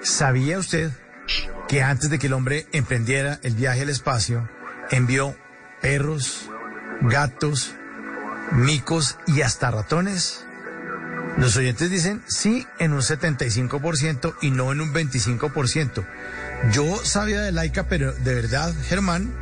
[0.03, 0.91] ¿sabía usted
[1.67, 4.47] que antes de que el hombre emprendiera el viaje al espacio,
[4.91, 5.35] envió
[5.81, 6.47] perros,
[7.01, 7.73] gatos,
[8.51, 10.45] micos y hasta ratones?
[11.37, 16.05] Los oyentes dicen sí en un 75% y no en un 25%.
[16.71, 19.33] Yo sabía de Laika, pero de verdad, Germán,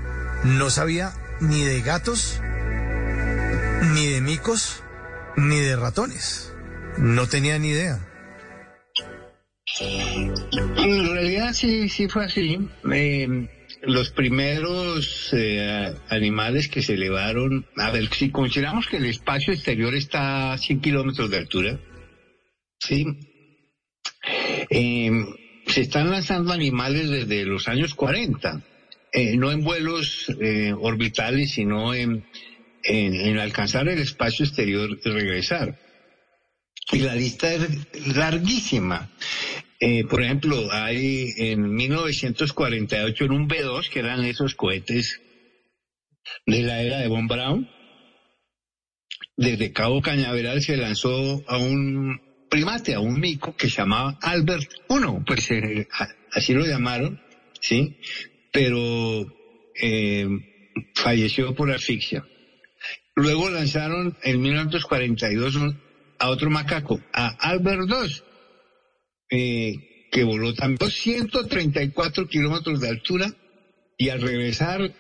[0.46, 2.42] no sabía ni de gatos,
[3.94, 4.84] ni de micos,
[5.36, 6.54] ni de ratones.
[6.98, 8.06] No tenía ni idea.
[9.82, 12.60] En realidad sí, sí fue así.
[12.92, 13.50] Eh,
[13.84, 19.96] los primeros eh, animales que se elevaron, a ver, si consideramos que el espacio exterior
[19.96, 21.80] está a 100 kilómetros de altura,
[22.80, 23.06] sí,
[24.70, 25.12] Eh,
[25.68, 28.62] se están lanzando animales desde los años 40,
[29.14, 32.26] eh, no en vuelos eh, orbitales, sino en,
[32.84, 35.80] en, alcanzar el espacio exterior y regresar.
[36.92, 39.10] Y la lista es larguísima.
[39.80, 45.22] Eh, por ejemplo, hay en 1948 en un B-2, que eran esos cohetes
[46.46, 47.70] de la era de Von Braun,
[49.40, 54.70] desde Cabo Cañaveral se lanzó a un primate, a un mico que se llamaba Albert
[54.90, 55.88] I, pues eh,
[56.34, 57.22] así lo llamaron,
[57.62, 57.96] ¿sí?
[58.52, 59.26] Pero
[59.82, 60.28] eh,
[60.94, 62.26] falleció por asfixia.
[63.20, 65.80] Luego lanzaron en 1942 un-
[66.20, 68.22] a otro macaco, a Albert II,
[69.32, 73.32] eh, que voló también 234 kilómetros de altura
[73.98, 74.94] y al regresar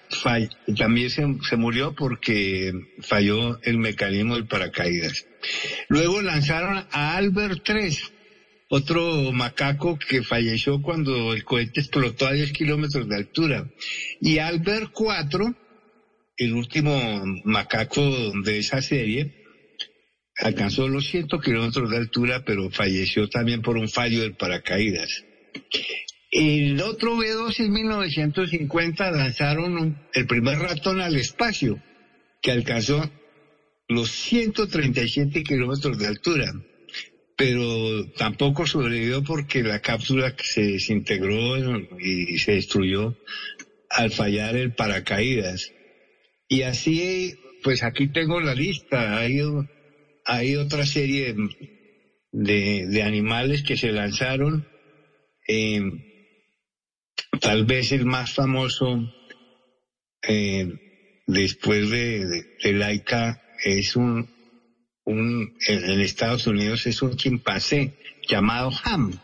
[0.77, 5.25] también se, se murió porque falló el mecanismo del paracaídas.
[5.87, 7.97] Luego lanzaron a Albert III,
[8.69, 13.69] otro macaco que falleció cuando el cohete explotó a 10 kilómetros de altura.
[14.21, 15.55] Y Albert IV,
[16.39, 18.01] el último macaco
[18.43, 19.35] de esa serie,
[20.37, 25.25] alcanzó los 100 kilómetros de altura, pero falleció también por un fallo del paracaídas.
[26.31, 31.81] El otro B-2 en 1950 lanzaron un- el primer ratón al espacio,
[32.41, 33.11] que alcanzó
[33.89, 36.53] los 137 kilómetros de altura,
[37.35, 41.57] pero tampoco sobrevivió porque la cápsula se desintegró
[41.99, 43.17] y se destruyó
[43.89, 45.71] al fallar el paracaídas.
[46.49, 49.17] Y así, pues aquí tengo la lista.
[49.19, 49.39] Hay,
[50.25, 51.33] hay otra serie
[52.31, 54.67] de, de animales que se lanzaron.
[55.47, 55.81] Eh,
[57.39, 59.09] tal vez el más famoso
[60.27, 60.67] eh,
[61.27, 64.27] después de, de, de Laika es un,
[65.05, 67.93] un, en, Estados Unidos es un chimpancé
[68.27, 69.19] llamado Ham,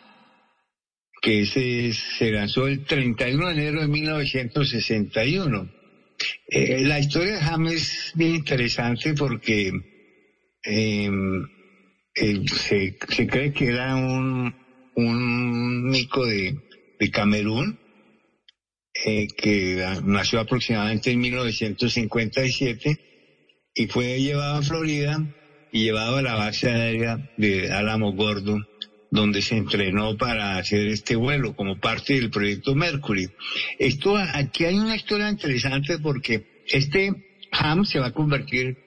[1.21, 5.74] que ese se lanzó el 31 de enero de 1961.
[6.47, 9.71] Eh, la historia de Ham es bien interesante porque
[10.63, 11.09] eh,
[12.15, 14.55] eh, se, se, cree que era un,
[14.95, 16.57] un mico de,
[16.99, 17.79] de Camerún
[18.93, 22.99] eh, que nació aproximadamente en 1957
[23.73, 25.21] y fue llevado a Florida
[25.71, 28.57] y llevado a la base aérea de Álamo Gordo
[29.11, 33.29] donde se entrenó para hacer este vuelo como parte del proyecto Mercury.
[33.79, 37.11] Esto, aquí hay una historia interesante porque este
[37.51, 38.77] Ham se va a convertir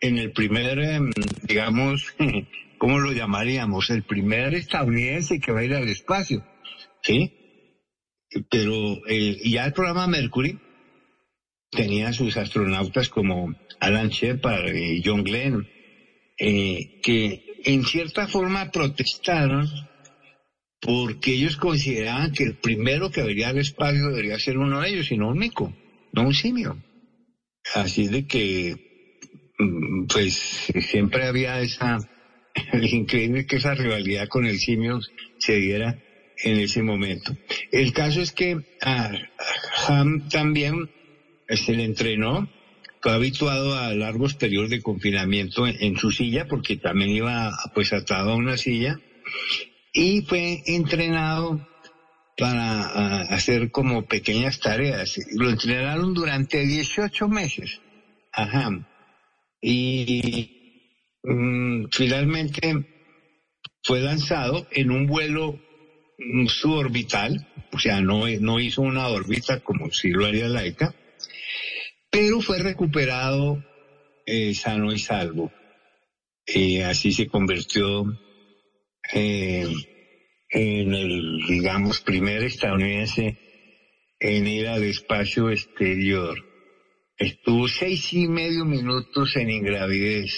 [0.00, 1.00] en el primer, eh,
[1.42, 2.14] digamos,
[2.78, 3.90] ¿cómo lo llamaríamos?
[3.90, 6.44] El primer estadounidense que va a ir al espacio,
[7.02, 7.34] ¿sí?
[8.50, 10.58] Pero eh, ya el programa Mercury
[11.70, 15.66] tenía sus astronautas como Alan Shepard y John Glenn,
[16.38, 19.68] eh, que en cierta forma protestaron
[20.80, 25.10] porque ellos consideraban que el primero que debería al espacio debería ser uno de ellos
[25.10, 25.74] y no un mico,
[26.12, 26.82] no un simio.
[27.74, 28.76] Así de que,
[30.08, 30.34] pues
[30.88, 31.98] siempre había esa,
[32.72, 35.00] increíble que esa rivalidad con el simio
[35.38, 35.98] se diera
[36.44, 37.36] en ese momento.
[37.72, 39.10] El caso es que a
[39.86, 40.88] Ham también
[41.48, 42.48] se le entrenó
[43.04, 48.36] habituado a largos periodos de confinamiento en, su silla porque también iba pues atado a
[48.36, 49.00] una silla
[49.92, 51.66] y fue entrenado
[52.36, 55.18] para hacer como pequeñas tareas.
[55.34, 57.80] Lo entrenaron durante 18 meses.
[58.32, 58.86] Ajá.
[59.60, 62.86] Y mm, finalmente
[63.82, 65.58] fue lanzado en un vuelo
[66.48, 70.94] suborbital, o sea, no, no hizo una órbita como si lo haría Laika,
[72.10, 73.62] pero fue recuperado
[74.26, 75.52] eh, sano y salvo.
[76.46, 78.04] Y así se convirtió
[79.12, 79.66] eh,
[80.50, 83.38] en el, digamos, primer estadounidense
[84.20, 86.38] en ir al espacio exterior.
[87.16, 90.32] Estuvo seis y medio minutos en ingravidez.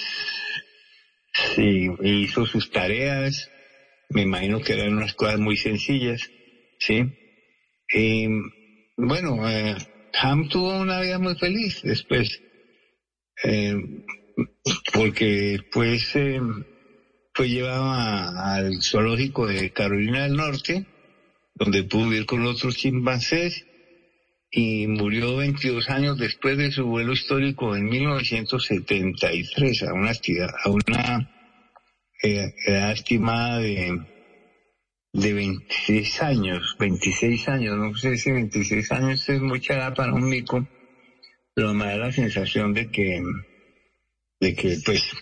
[1.55, 3.51] Sí, hizo sus tareas.
[4.09, 6.29] Me imagino que eran unas cosas muy sencillas.
[6.79, 7.05] Sí.
[7.93, 8.29] Eh,
[8.97, 9.77] bueno, eh,
[10.15, 12.43] Ham tuvo una vida muy feliz después,
[13.45, 13.75] eh,
[14.93, 16.41] porque después eh,
[17.35, 20.87] fue llevado al zoológico de Carolina del Norte,
[21.55, 23.67] donde pudo vivir con otros chimpancés
[24.51, 31.31] y murió 22 años después de su vuelo histórico en 1973 a una, a una
[32.23, 34.20] eh, edad estimada de
[35.13, 40.29] de 26 años, 26 años, no sé si 26 años es mucha edad para un
[40.29, 40.67] mico,
[41.55, 43.21] pero me da la sensación de que,
[44.41, 45.13] de que pues,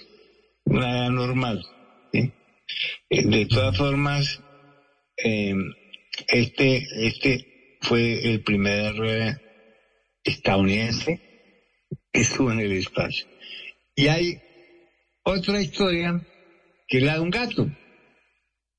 [0.64, 1.64] una edad normal,
[2.12, 2.32] ¿sí?
[3.08, 4.42] De todas formas,
[5.16, 5.54] eh,
[6.28, 9.36] este, este fue el primer eh,
[10.22, 11.20] estadounidense
[12.12, 13.26] que estuvo en el espacio.
[13.94, 14.38] Y hay
[15.22, 16.20] otra historia
[16.86, 17.70] que es la de un gato,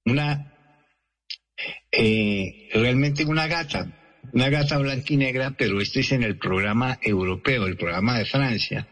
[0.05, 0.58] una
[1.91, 6.99] eh, realmente una gata, una gata blanca y negra, pero este es en el programa
[7.01, 8.87] europeo, el programa de Francia.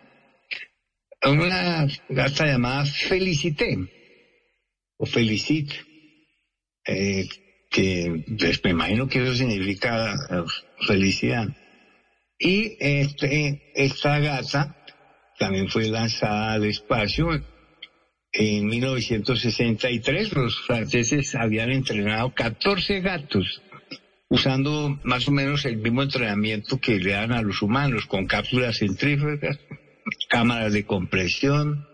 [1.23, 3.77] Una gata llamada Felicité,
[4.97, 5.71] o Felicit,
[6.85, 7.27] eh,
[7.69, 11.47] que pues, me imagino que eso significa uh, felicidad.
[12.39, 14.75] Y este, esta gata
[15.37, 17.29] también fue lanzada al espacio
[18.31, 23.61] en 1963 los franceses habían entrenado 14 gatos
[24.29, 28.79] usando más o menos el mismo entrenamiento que le dan a los humanos con cápsulas
[28.79, 29.57] centrífugas,
[30.29, 31.87] cámaras de compresión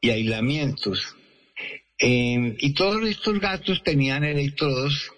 [0.00, 1.14] y aislamientos.
[1.98, 5.12] Eh, y todos estos gatos tenían electrodos,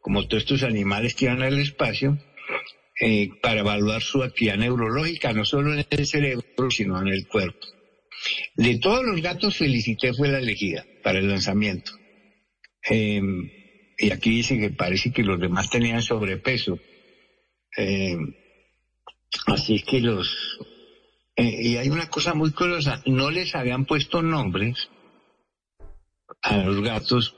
[0.00, 2.18] como todos estos animales que iban al espacio,
[3.00, 7.66] eh, para evaluar su actividad neurológica, no solo en el cerebro, sino en el cuerpo.
[8.54, 11.92] De todos los gatos, Felicité fue la elegida para el lanzamiento.
[12.88, 13.20] Eh,
[13.98, 16.78] y aquí dice que parece que los demás tenían sobrepeso.
[17.76, 18.16] Eh,
[19.46, 20.58] así que los...
[21.36, 24.88] eh, y hay una cosa muy curiosa, no les habían puesto nombres
[26.42, 27.36] a los gatos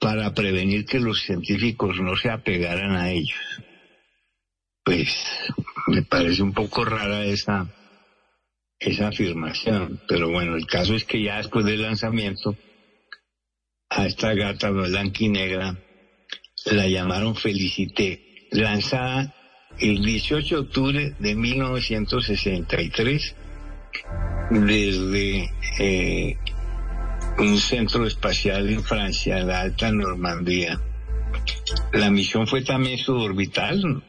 [0.00, 3.38] para prevenir que los científicos no se apegaran a ellos.
[4.84, 5.08] Pues
[5.88, 7.66] me parece un poco rara esa,
[8.86, 12.56] esa afirmación, pero bueno, el caso es que ya después del lanzamiento,
[13.90, 15.76] a esta gata blanca y negra
[16.66, 19.34] la llamaron Felicité, lanzada
[19.78, 23.34] el 18 de octubre de 1963
[24.50, 25.50] desde
[25.80, 26.36] eh,
[27.38, 30.80] un centro espacial en Francia, la Alta Normandía.
[31.92, 34.02] La misión fue también suborbital,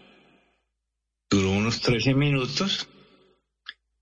[1.30, 2.88] duró unos 13 minutos,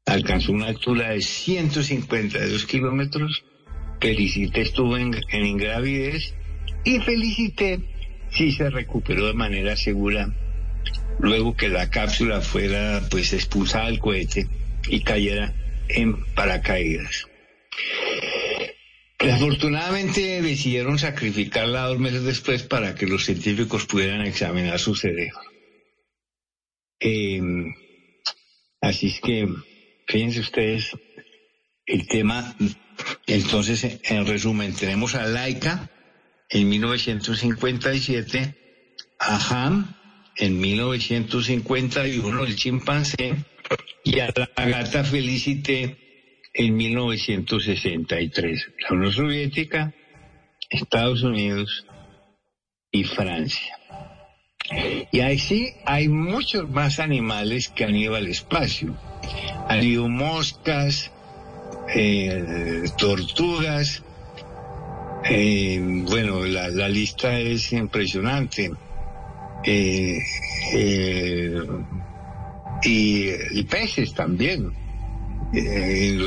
[0.05, 3.43] alcanzó una altura de 152 kilómetros,
[3.99, 6.35] Felicité estuvo en, en ingravidez
[6.83, 7.79] y Felicité
[8.29, 10.33] sí se recuperó de manera segura
[11.19, 14.47] luego que la cápsula fuera pues expulsada del cohete
[14.89, 15.53] y cayera
[15.87, 17.27] en paracaídas.
[19.19, 25.39] Afortunadamente decidieron sacrificarla dos meses después para que los científicos pudieran examinar su cerebro.
[26.99, 27.41] Eh,
[28.81, 29.47] así es que,
[30.07, 30.91] fíjense ustedes,
[31.85, 32.55] el tema,
[33.27, 35.89] entonces, en resumen, tenemos a Laika
[36.49, 38.55] en 1957,
[39.19, 39.95] a Ham
[40.37, 43.35] en 1951, el chimpancé,
[44.03, 45.97] y a la gata Felicité
[46.53, 48.71] en 1963.
[48.81, 49.93] La Unión Soviética,
[50.69, 51.85] Estados Unidos
[52.91, 53.77] y Francia.
[55.11, 58.97] Y así hay muchos más animales que han ido al espacio.
[59.67, 61.11] Han moscas,
[61.93, 64.03] eh, tortugas,
[65.23, 68.71] eh, bueno, la, la, lista es impresionante.
[69.63, 70.19] Eh,
[72.83, 74.71] y, y, peces también.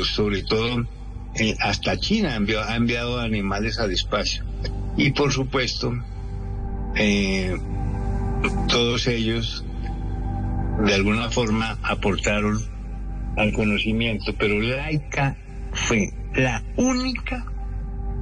[0.03, 0.85] sobre todo,
[1.59, 4.43] hasta China ha enviado, ha enviado, animales al espacio.
[4.97, 5.93] Y por supuesto,
[8.67, 9.63] todos ellos
[10.85, 12.68] de alguna forma aportaron
[13.39, 15.37] al conocimiento, pero Laika
[15.71, 17.45] fue la única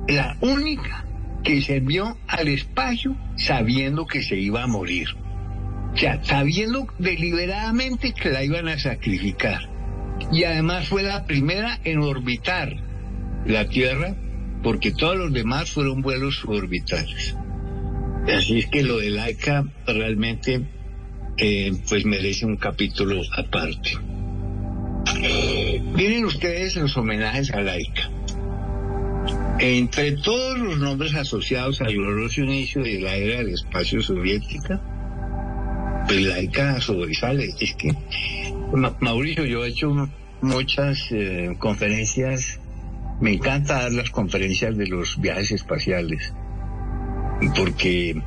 [0.08, 1.06] la única
[1.44, 5.08] que se envió al espacio sabiendo que se iba a morir.
[5.94, 9.70] O sea, sabiendo deliberadamente que la iban a sacrificar.
[10.32, 12.76] Y además fue la primera en orbitar
[13.46, 14.16] la Tierra,
[14.64, 17.36] porque todos los demás fueron vuelos suborbitales.
[18.34, 20.62] Así es que lo de Laika realmente
[21.38, 23.92] eh, pues merece un capítulo aparte.
[25.20, 28.10] Miren ustedes los homenajes a Laika.
[29.60, 34.80] Entre todos los nombres asociados al glorioso inicio de la era del espacio soviética,
[36.06, 37.50] pues Laika sobresale.
[37.60, 37.96] Es que,
[38.74, 40.10] Ma Mauricio, yo he hecho
[40.42, 42.60] muchas eh, conferencias,
[43.20, 46.32] me encanta dar las conferencias de los viajes espaciales,
[47.56, 48.22] porque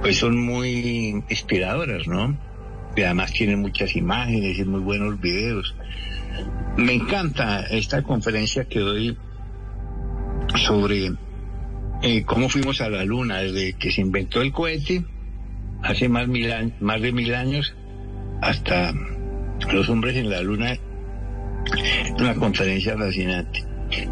[0.00, 2.47] pues son muy inspiradoras, ¿no?
[2.98, 5.72] Y además tienen muchas imágenes y muy buenos videos.
[6.76, 9.16] Me encanta esta conferencia que doy
[10.56, 11.12] sobre
[12.02, 15.04] eh, cómo fuimos a la Luna desde que se inventó el cohete
[15.80, 17.72] hace más, mil años, más de mil años
[18.42, 18.92] hasta
[19.72, 20.76] los hombres en la Luna.
[22.18, 23.64] Una conferencia fascinante.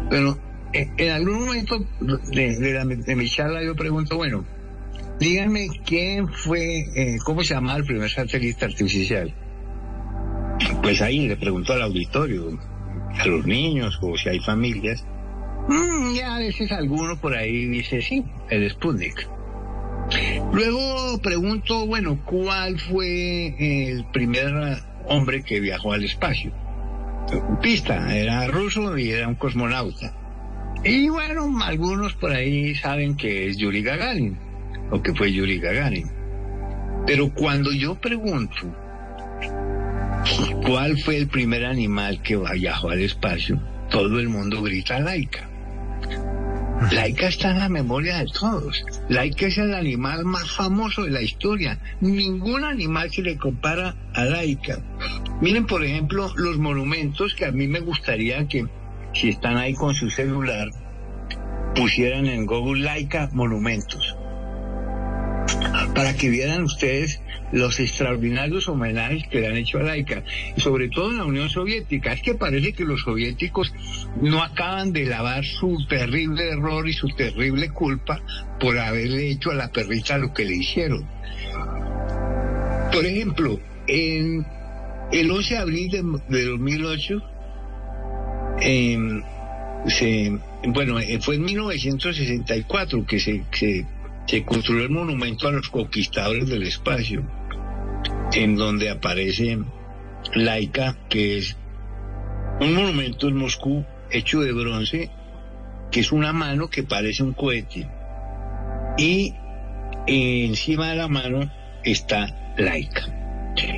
[0.09, 0.39] Pero
[0.71, 1.85] eh, en algún momento
[2.31, 2.55] de,
[3.05, 4.45] de, mi charla yo pregunto, bueno,
[5.19, 9.33] díganme quién fue, eh, cómo se llamaba el primer satélite artificial.
[10.81, 12.57] Pues ahí le pregunto al auditorio,
[13.17, 15.05] a los niños o si hay familias.
[15.67, 19.27] Mm, ya a veces alguno por ahí dice sí, el Sputnik.
[20.53, 24.53] Luego pregunto, bueno, ¿cuál fue el primer
[25.07, 26.51] hombre que viajó al espacio?
[27.61, 30.13] Pista, era ruso y era un cosmonauta.
[30.83, 34.37] Y bueno, algunos por ahí saben que es Yuri Gagarin,
[34.91, 36.09] o que fue Yuri Gagarin.
[37.05, 38.75] Pero cuando yo pregunto,
[40.65, 43.61] ¿cuál fue el primer animal que viajó al espacio?
[43.89, 45.49] Todo el mundo grita laica.
[46.91, 48.83] Laika está en la memoria de todos.
[49.09, 51.79] Laika es el animal más famoso de la historia.
[52.01, 54.77] Ningún animal se le compara a Laika.
[55.41, 58.67] Miren, por ejemplo, los monumentos que a mí me gustaría que,
[59.13, 60.69] si están ahí con su celular,
[61.75, 64.15] pusieran en Google Laika monumentos.
[65.93, 70.23] Para que vieran ustedes los extraordinarios homenajes que le han hecho a Laika,
[70.57, 72.13] sobre todo en la Unión Soviética.
[72.13, 73.73] Es que parece que los soviéticos
[74.21, 78.21] no acaban de lavar su terrible error y su terrible culpa
[78.59, 81.07] por haberle hecho a la perrita lo que le hicieron.
[82.91, 84.45] Por ejemplo, en
[85.11, 85.89] el 11 de abril
[86.27, 87.21] de, 2008,
[88.61, 89.23] em,
[89.87, 93.85] se, bueno, eh, fue en 1964 que se, se,
[94.27, 97.23] se construyó el monumento a los conquistadores del espacio,
[98.33, 99.57] en donde aparece
[100.33, 101.55] Laika, que es
[102.59, 105.09] un monumento en Moscú hecho de bronce,
[105.91, 107.87] que es una mano que parece un cohete.
[108.97, 109.33] Y
[110.07, 111.51] encima de la mano
[111.83, 113.13] está Laika.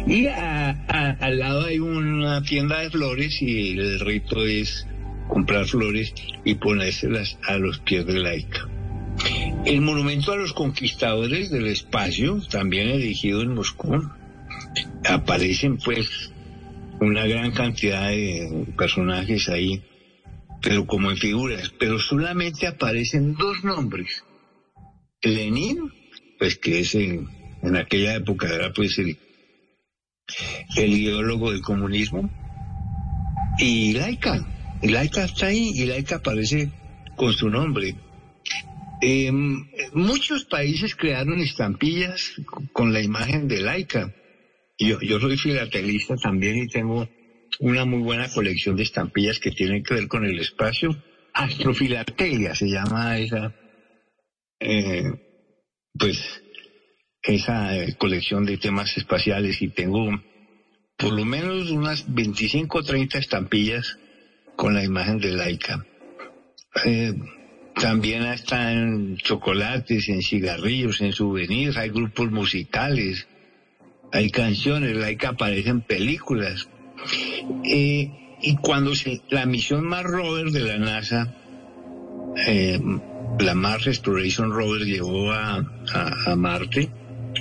[0.08, 4.88] Y al lado hay una tienda de flores y el rito es
[5.28, 6.14] comprar flores
[6.44, 8.68] y ponérselas a los pies de Laika.
[9.66, 14.10] El monumento a los conquistadores del espacio, también erigido en Moscú,
[15.06, 16.32] aparecen pues
[17.00, 19.84] una gran cantidad de personajes ahí,
[20.62, 24.24] pero como en figuras, pero solamente aparecen dos nombres.
[25.22, 25.92] Lenin,
[26.38, 27.28] pues que es en,
[27.62, 29.18] en aquella época era pues el,
[30.78, 32.30] el ideólogo del comunismo,
[33.58, 34.46] y Laika.
[34.82, 36.72] Laika está ahí y Laika aparece
[37.18, 37.96] con su nombre.
[39.02, 42.34] Em, muchos países crearon estampillas
[42.74, 44.14] con la imagen de Laika.
[44.78, 47.08] Yo, yo soy filatelista también y tengo
[47.60, 51.02] una muy buena colección de estampillas que tienen que ver con el espacio.
[51.34, 53.56] Astrofilatelia se llama esa,
[54.60, 55.04] eh,
[55.98, 56.44] pues,
[57.22, 60.10] esa eh, colección de temas espaciales y tengo
[60.98, 63.98] por lo menos unas 25 o 30 estampillas
[64.58, 65.86] con la imagen de Laika.
[66.84, 67.14] Eh,
[67.76, 73.28] también están chocolates, en cigarrillos, en souvenirs, hay grupos musicales,
[74.12, 76.68] hay canciones, Laika aparece en películas.
[77.64, 81.36] Eh, y cuando se, la misión Mars Rover de la NASA,
[82.48, 82.80] eh,
[83.40, 85.66] la Mars Exploration Rover llegó a,
[86.26, 86.90] a, Marte,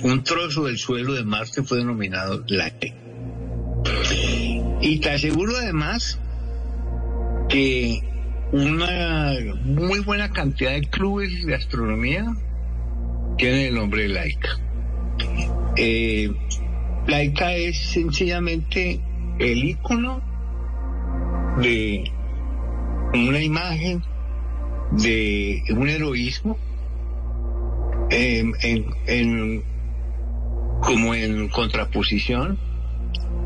[0.03, 2.87] un trozo del suelo de Marte fue denominado Laika.
[4.81, 6.19] Y te aseguro además
[7.49, 8.08] que
[8.51, 9.31] una
[9.63, 12.25] muy buena cantidad de clubes de astronomía
[13.37, 14.49] tienen el nombre de Laika.
[15.75, 16.31] Eh,
[17.07, 18.99] Laika es sencillamente
[19.39, 20.21] el icono
[21.61, 22.11] de
[23.13, 24.03] una imagen
[24.91, 26.57] de un heroísmo
[28.09, 28.51] em,
[29.07, 29.63] en,
[30.81, 32.57] como en contraposición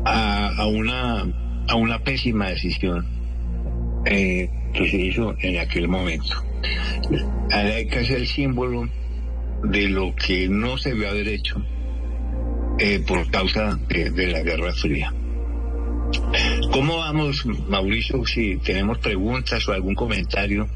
[0.04, 1.26] a, a, una,
[1.68, 3.06] a una pésima decisión
[4.06, 6.44] eh, que se hizo en aquel momento.
[7.50, 8.86] Alaika es el símbolo
[9.62, 11.56] de lo que no se debe haber hecho
[12.78, 15.14] eh, por causa de, la Guerra Fría.
[16.72, 20.68] ¿Cómo vamos, Mauricio, si tenemos preguntas o algún comentario?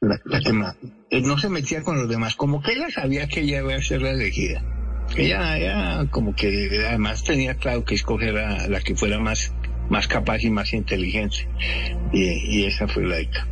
[0.00, 0.76] la, que más,
[1.10, 3.82] eh, no se metía con los demás, como que ella sabía que ella iba a
[3.82, 4.62] ser la elegida.
[5.16, 9.52] Ella, ella como que además tenía claro que escoger a la que fuera más
[9.88, 11.48] más capaz y más inteligente.
[12.12, 13.46] Y, esa fue laica.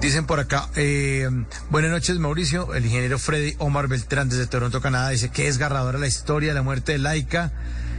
[0.00, 1.28] Dicen por acá, eh,
[1.68, 5.98] buenas noches Mauricio, el ingeniero Freddy Omar Beltrán desde Toronto, Canadá, dice que es garradora
[5.98, 7.52] la historia de la muerte de Laika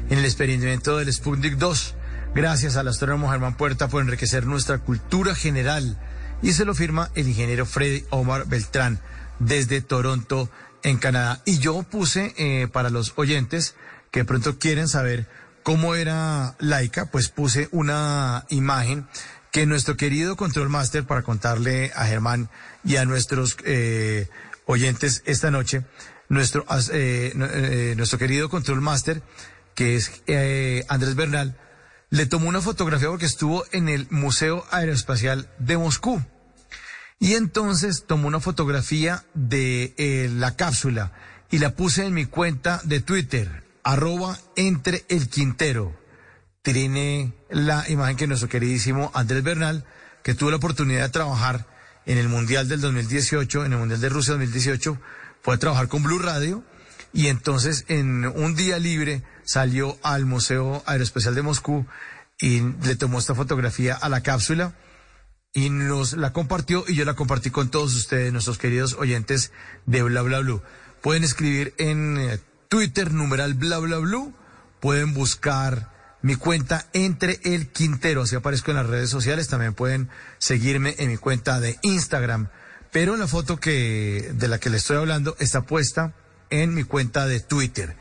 [0.09, 1.95] en el experimento del Sputnik 2.
[2.33, 5.99] Gracias al astrónomo Germán Puerta por enriquecer nuestra cultura general.
[6.41, 8.99] Y se lo firma el ingeniero Freddy Omar Beltrán
[9.37, 10.49] desde Toronto,
[10.81, 11.41] en Canadá.
[11.45, 13.75] Y yo puse eh, para los oyentes
[14.09, 15.27] que pronto quieren saber
[15.61, 19.07] cómo era Laika, pues puse una imagen
[19.51, 22.49] que nuestro querido Control Master, para contarle a Germán
[22.85, 24.29] y a nuestros eh,
[24.65, 25.83] oyentes esta noche,
[26.29, 29.21] nuestro, eh, eh, nuestro querido Control Master,
[29.75, 30.23] que es
[30.87, 31.57] Andrés Bernal,
[32.09, 36.21] le tomó una fotografía porque estuvo en el Museo Aeroespacial de Moscú.
[37.19, 41.13] Y entonces tomó una fotografía de la cápsula
[41.51, 46.00] y la puse en mi cuenta de Twitter, arroba entre el Quintero.
[46.63, 49.83] Tiene la imagen que nuestro queridísimo Andrés Bernal,
[50.23, 51.65] que tuvo la oportunidad de trabajar
[52.05, 54.99] en el Mundial del 2018, en el Mundial de Rusia 2018,
[55.41, 56.63] fue a trabajar con Blue Radio
[57.13, 61.87] y entonces en un día libre salió al Museo Aeroespacial de Moscú
[62.39, 64.75] y le tomó esta fotografía a la cápsula
[65.53, 69.51] y nos la compartió y yo la compartí con todos ustedes, nuestros queridos oyentes
[69.87, 70.61] de Bla Bla Blue.
[71.01, 74.33] Pueden escribir en eh, Twitter numeral Bla Bla Blue,
[74.79, 75.89] pueden buscar
[76.21, 81.09] mi cuenta entre el Quintero, así aparezco en las redes sociales, también pueden seguirme en
[81.09, 82.49] mi cuenta de Instagram,
[82.91, 86.13] pero la foto que de la que le estoy hablando está puesta
[86.49, 87.95] en mi cuenta de Twitter.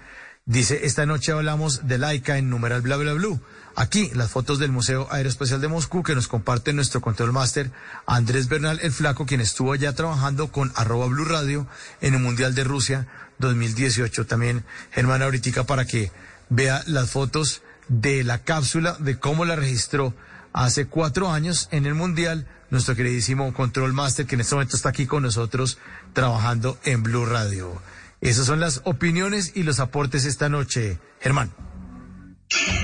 [0.45, 3.41] Dice, esta noche hablamos de Laika en numeral bla bla blue.
[3.77, 7.71] Aquí las fotos del Museo Aeroespacial de Moscú que nos comparte nuestro control master
[8.05, 11.69] Andrés Bernal el Flaco, quien estuvo allá trabajando con arroba Blue Radio
[12.01, 13.07] en el Mundial de Rusia
[13.39, 14.27] 2018.
[14.27, 16.11] También Germán ahorita para que
[16.49, 20.15] vea las fotos de la cápsula, de cómo la registró
[20.53, 24.91] hace cuatro años en el Mundial nuestro queridísimo Control Master, que en este momento está
[24.91, 25.79] aquí con nosotros
[26.13, 27.83] trabajando en Blue Radio.
[28.21, 30.99] Esas son las opiniones y los aportes esta noche.
[31.21, 31.51] Germán.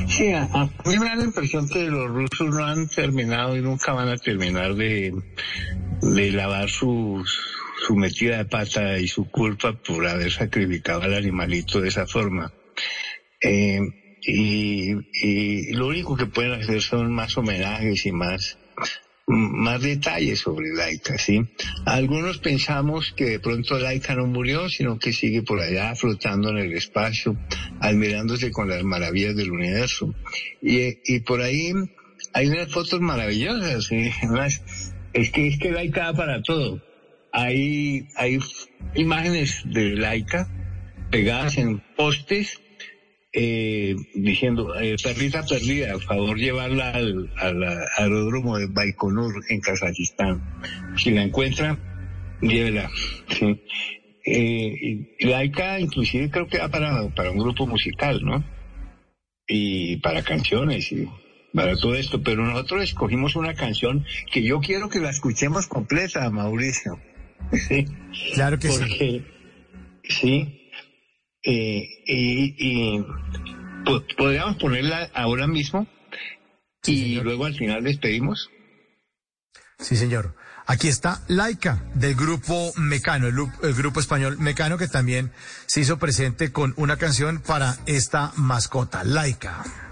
[0.08, 0.46] Sí, a,
[0.84, 4.16] mí me da la impresión que los rusos no han terminado y nunca van a
[4.16, 5.12] terminar de,
[6.02, 7.24] de lavar su,
[7.86, 12.52] su metida de pata y su culpa por haber sacrificado al animalito de esa forma.
[13.40, 13.80] Eh,
[14.26, 18.58] y, y, lo único que pueden hacer son más homenajes y más
[19.28, 21.42] más detalles sobre Laika, ¿sí?
[21.84, 26.58] Algunos pensamos que de pronto Laika no murió, sino que sigue por allá flotando en
[26.58, 27.36] el espacio,
[27.80, 30.14] admirándose con las maravillas del universo.
[30.62, 31.72] Y, y por ahí
[32.34, 34.10] hay unas fotos maravillosas, ¿sí?
[35.12, 36.80] es que es que Laika da para todo.
[37.32, 38.38] Hay, hay
[38.94, 40.48] imágenes de Laika
[41.10, 42.60] pegadas en postes
[43.38, 47.30] eh, diciendo, eh, perrita perdida, por favor llevarla al,
[47.98, 50.42] aeródromo de Baikonur en Kazajistán.
[50.96, 51.78] Si la encuentra,
[52.40, 52.90] llévela.
[53.28, 53.60] ¿sí?
[54.24, 58.42] Eh, Laika inclusive creo que va para, para un grupo musical, ¿no?
[59.46, 61.06] Y para canciones y
[61.52, 66.30] para todo esto, pero nosotros escogimos una canción que yo quiero que la escuchemos completa,
[66.30, 66.98] Mauricio.
[68.32, 69.22] Claro que sí.
[70.08, 70.65] Sí,
[71.46, 73.04] eh, y,
[74.16, 75.86] podríamos ponerla ahora mismo
[76.84, 78.50] y luego al final despedimos.
[79.78, 80.34] Sí, señor.
[80.68, 85.30] Aquí está Laika del grupo Mecano, el, el, grupo español Mecano que también
[85.66, 89.85] se hizo presente con una canción para esta mascota, Laika.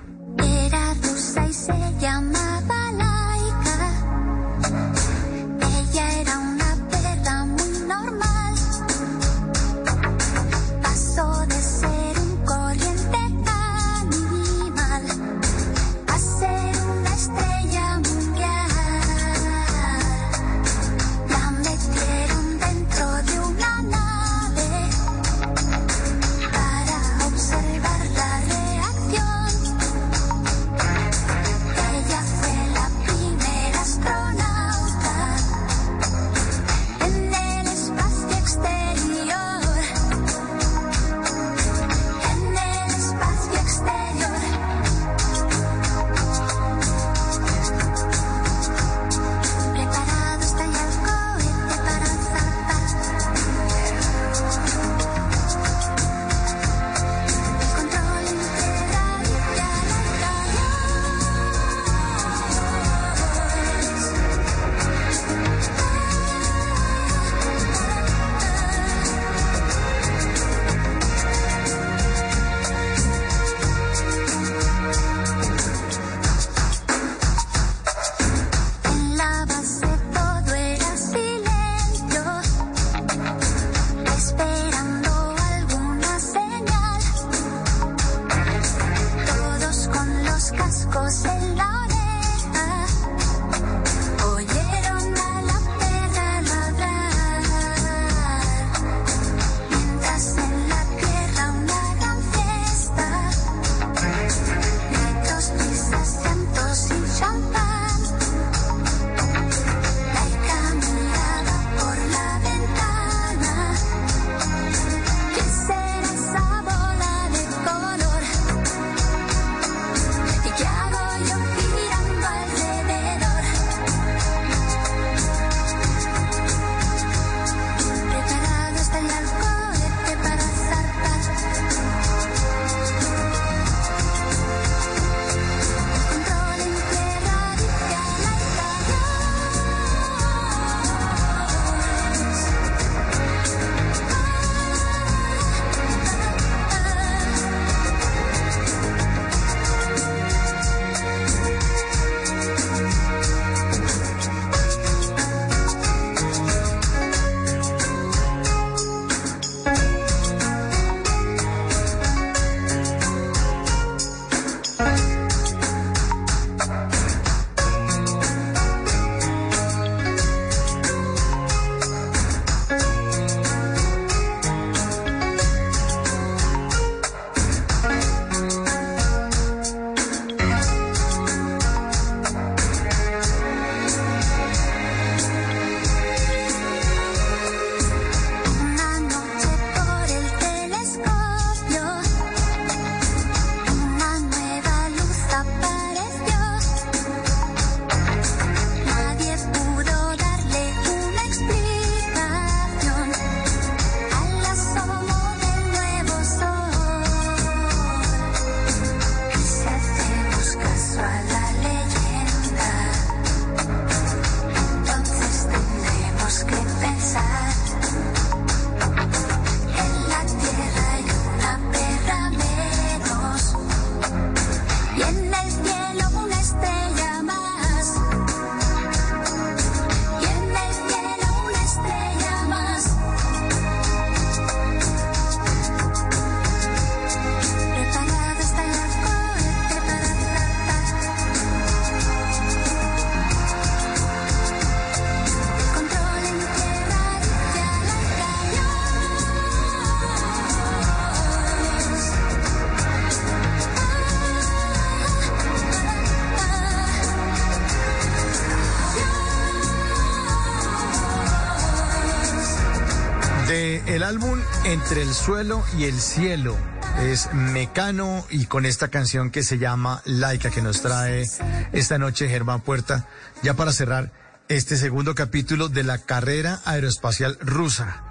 [264.85, 266.55] Entre el suelo y el cielo.
[267.01, 271.27] Es Mecano y con esta canción que se llama Laika que nos trae
[271.73, 273.09] esta noche Germán Puerta,
[273.43, 274.13] ya para cerrar
[274.49, 278.05] este segundo capítulo de la carrera aeroespacial rusa.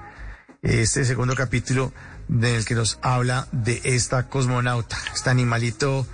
[0.64, 1.93] Este segundo capítulo
[2.27, 6.08] del que nos habla de esta cosmonauta, este animalito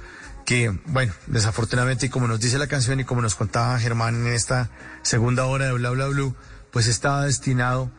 [0.46, 4.34] que, bueno, desafortunadamente, y como nos dice la canción y como nos contaba Germán en
[4.34, 4.70] esta
[5.04, 6.36] segunda hora de Bla Bla Blue,
[6.70, 7.90] pues estaba destinado,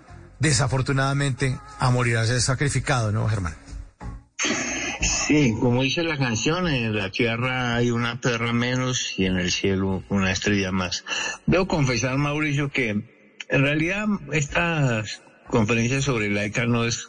[0.41, 3.55] desafortunadamente, a morir, a ser sacrificado, ¿no, Germán?
[5.01, 9.51] Sí, como dice la canción, en la tierra hay una perra menos y en el
[9.51, 11.05] cielo una estrella más.
[11.47, 15.03] Debo confesar, Mauricio, que en realidad esta
[15.49, 17.09] conferencia sobre laica no es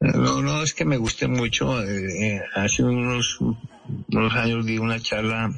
[0.00, 1.82] no, no es que me guste mucho.
[1.82, 5.50] Eh, hace unos, unos años di una charla,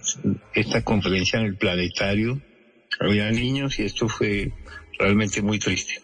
[0.55, 2.41] esta conferencia en el planetario.
[3.01, 4.53] Había niños y esto fue
[4.99, 5.96] realmente muy triste.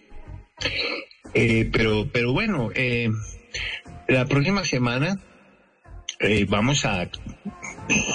[1.44, 3.10] Eh, pero, pero bueno, eh,
[4.06, 5.18] la próxima semana
[6.46, 7.10] vamos a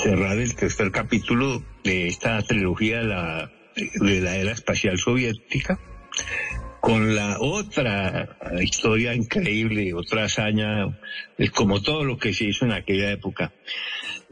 [0.01, 5.77] cerrar el tercer capítulo de esta trilogía de la, de la era espacial soviética
[6.79, 10.97] con la otra historia increíble, otra hazaña,
[11.37, 13.51] es como todo lo que se hizo en aquella época,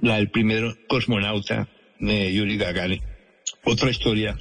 [0.01, 1.67] la del primer cosmonauta,
[1.99, 3.01] de Yuri Gagarin.
[3.65, 4.37] Otra historia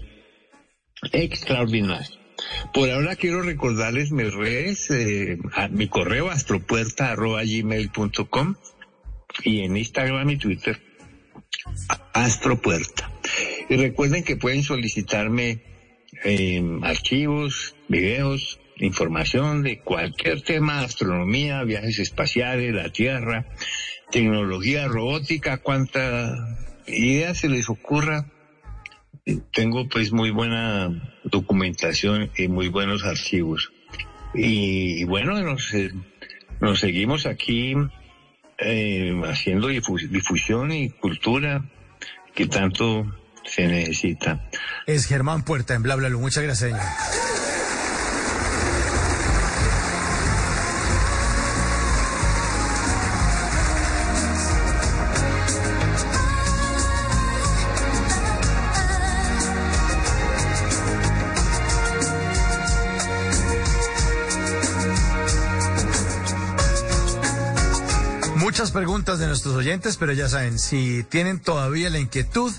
[1.11, 2.24] extraordinaria.
[2.73, 5.39] Por ahora quiero recordarles mis redes, eh,
[5.71, 8.55] mi correo astropuerta.gmail.com
[9.43, 10.81] y en Instagram y Twitter
[12.13, 13.11] astropuerta.
[13.69, 15.63] Y recuerden que pueden solicitarme
[16.83, 23.47] archivos, videos, información de cualquier tema, astronomía, viajes espaciales, la Tierra,
[24.11, 28.27] tecnología robótica, cuanta idea se les ocurra.
[29.53, 30.91] Tengo pues muy buena
[31.25, 33.73] documentación y muy buenos archivos.
[34.35, 35.93] Y, bueno, nos, eh,
[36.61, 37.75] nos seguimos aquí
[38.59, 41.65] eh, haciendo difusión y cultura
[42.35, 43.07] que tanto
[43.45, 44.49] se necesita.
[44.87, 47.24] Es Germán Puerta en Bla Bla Muchas gracias, señor.
[69.05, 72.53] De nuestros oyentes, pero ya saben, si tienen todavía la inquietud,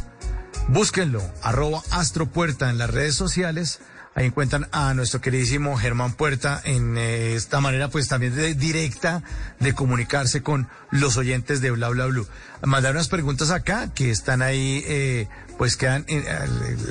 [0.67, 3.79] Búsquenlo, arroba astropuerta en las redes sociales.
[4.15, 9.21] Ahí encuentran a nuestro queridísimo Germán Puerta en eh, esta manera, pues también de, directa
[9.59, 12.27] de comunicarse con los oyentes de Bla Bla Blue.
[12.63, 16.23] Mandar unas preguntas acá que están ahí, eh, pues quedan, eh,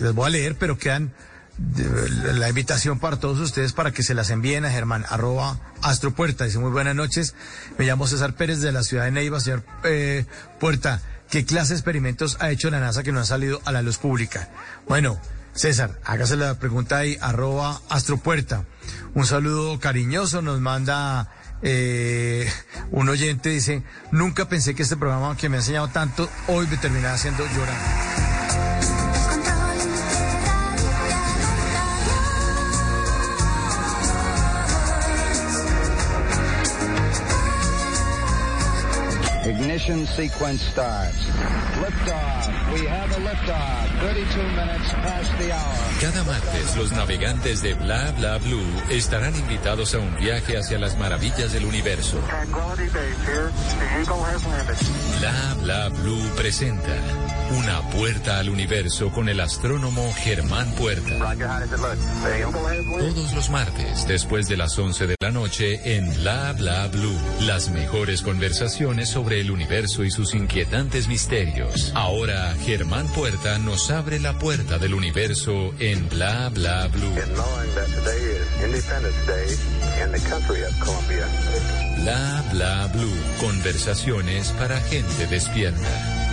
[0.03, 1.13] les voy a leer, pero quedan
[1.59, 6.45] la invitación para todos ustedes para que se las envíen a Germán, arroba astropuerta.
[6.45, 7.35] Dice muy buenas noches.
[7.79, 9.63] Me llamo César Pérez de la ciudad de Neiva, señor
[10.59, 11.01] Puerta.
[11.31, 13.99] ¿Qué clase de experimentos ha hecho la NASA que no han salido a la luz
[13.99, 14.49] pública?
[14.89, 15.19] Bueno,
[15.55, 18.65] César, hágase la pregunta ahí, arroba astropuerta.
[19.15, 21.31] Un saludo cariñoso, nos manda
[21.63, 22.51] eh,
[22.91, 26.77] un oyente, dice, nunca pensé que este programa que me ha enseñado tanto, hoy me
[26.77, 28.24] terminaba haciendo llorar.
[39.75, 41.27] Ignition sequence starts.
[41.83, 42.73] Liftoff.
[42.75, 44.01] We have a liftoff.
[44.03, 45.75] 32 minutes past the hour.
[46.01, 50.97] Cada martes los navegantes de Bla Bla Blue estarán invitados a un viaje hacia las
[50.97, 52.21] maravillas del universo.
[55.19, 56.95] Bla Bla Blue presenta
[57.51, 61.35] una puerta al universo con el astrónomo Germán Puerta.
[62.99, 67.19] Todos los martes, después de las 11 de la noche, en Bla Bla Blue.
[67.41, 69.64] Las mejores conversaciones sobre el universo
[70.05, 71.93] y sus inquietantes misterios.
[71.95, 77.15] Ahora, Germán Puerta nos abre la puerta del universo en Bla Bla Blue.
[81.97, 83.17] Bla Bla Blue.
[83.41, 86.24] Conversaciones para gente despierta.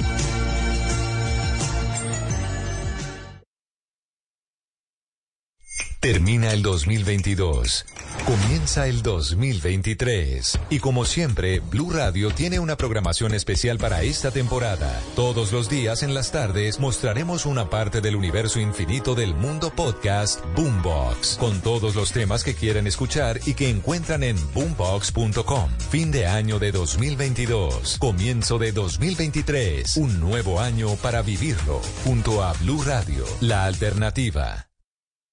[6.01, 7.85] Termina el 2022.
[8.25, 10.59] Comienza el 2023.
[10.71, 14.99] Y como siempre, Blue Radio tiene una programación especial para esta temporada.
[15.15, 20.43] Todos los días en las tardes mostraremos una parte del universo infinito del mundo podcast
[20.55, 25.69] Boombox, con todos los temas que quieren escuchar y que encuentran en boombox.com.
[25.91, 27.99] Fin de año de 2022.
[27.99, 29.97] Comienzo de 2023.
[29.97, 31.79] Un nuevo año para vivirlo.
[32.03, 34.70] Junto a Blue Radio, la alternativa.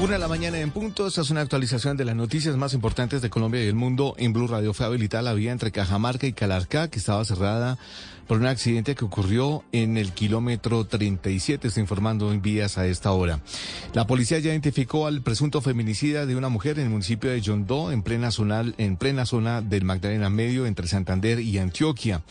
[0.00, 3.20] Una de la mañana en punto, esta es una actualización de las noticias más importantes
[3.20, 4.14] de Colombia y el mundo.
[4.16, 7.76] En Blue Radio fue habilitada la vía entre Cajamarca y Calarcá, que estaba cerrada
[8.26, 13.12] por un accidente que ocurrió en el kilómetro 37, está informando en vías a esta
[13.12, 13.40] hora.
[13.92, 17.92] La policía ya identificó al presunto feminicida de una mujer en el municipio de Yondó,
[17.92, 22.22] en plena zona, en plena zona del Magdalena Medio, entre Santander y Antioquia.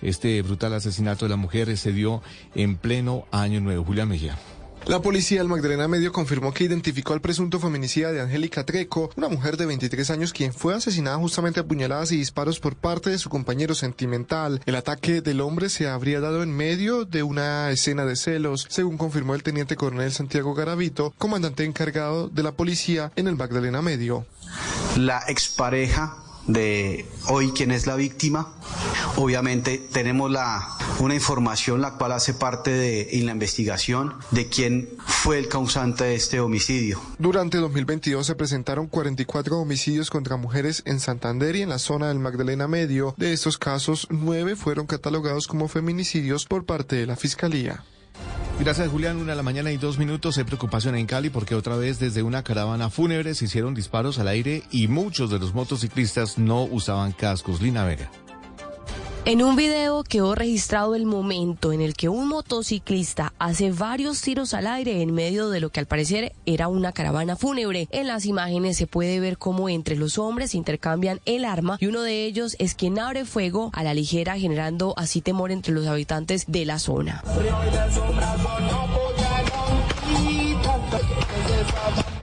[0.00, 2.22] Este brutal asesinato de la mujer se dio
[2.54, 3.82] en pleno año nuevo.
[3.82, 4.38] Julia Mejía.
[4.86, 9.28] La policía del Magdalena Medio confirmó que identificó al presunto feminicida de Angélica Treco, una
[9.28, 13.18] mujer de 23 años quien fue asesinada justamente a puñaladas y disparos por parte de
[13.18, 14.62] su compañero sentimental.
[14.64, 18.96] El ataque del hombre se habría dado en medio de una escena de celos, según
[18.96, 24.24] confirmó el teniente coronel Santiago Garavito, comandante encargado de la policía en el Magdalena Medio.
[24.96, 26.16] La expareja
[26.46, 28.52] de hoy quién es la víctima.
[29.16, 30.68] Obviamente tenemos la,
[31.00, 36.04] una información la cual hace parte de en la investigación de quién fue el causante
[36.04, 37.00] de este homicidio.
[37.18, 42.18] Durante 2022 se presentaron 44 homicidios contra mujeres en Santander y en la zona del
[42.18, 43.14] Magdalena Medio.
[43.16, 47.84] De estos casos, nueve fueron catalogados como feminicidios por parte de la Fiscalía.
[48.58, 49.18] Gracias, Julián.
[49.18, 50.38] Una de la mañana y dos minutos.
[50.38, 54.28] Hay preocupación en Cali porque otra vez desde una caravana fúnebre se hicieron disparos al
[54.28, 57.60] aire y muchos de los motociclistas no usaban cascos.
[57.60, 58.10] Lina Vega.
[59.26, 64.54] En un video quedó registrado el momento en el que un motociclista hace varios tiros
[64.54, 67.88] al aire en medio de lo que al parecer era una caravana fúnebre.
[67.90, 72.02] En las imágenes se puede ver cómo entre los hombres intercambian el arma y uno
[72.02, 76.44] de ellos es quien abre fuego a la ligera generando así temor entre los habitantes
[76.46, 77.24] de la zona.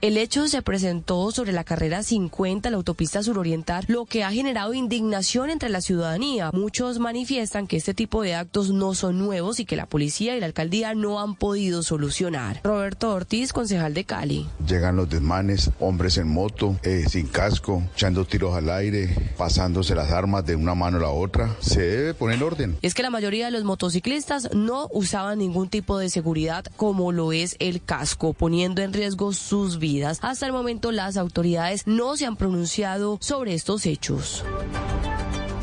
[0.04, 4.74] El hecho se presentó sobre la carrera 50, la autopista suroriental, lo que ha generado
[4.74, 6.50] indignación entre la ciudadanía.
[6.52, 10.40] Muchos manifiestan que este tipo de actos no son nuevos y que la policía y
[10.40, 12.60] la alcaldía no han podido solucionar.
[12.64, 14.46] Roberto Ortiz, concejal de Cali.
[14.68, 20.10] Llegan los desmanes, hombres en moto, eh, sin casco, echando tiros al aire, pasándose las
[20.10, 21.56] armas de una mano a la otra.
[21.60, 22.76] Se debe poner orden.
[22.82, 27.32] Es que la mayoría de los motociclistas no usaban ningún tipo de seguridad como lo
[27.32, 29.93] es el casco, poniendo en riesgo sus vidas.
[30.02, 34.44] Hasta el momento las autoridades no se han pronunciado sobre estos hechos.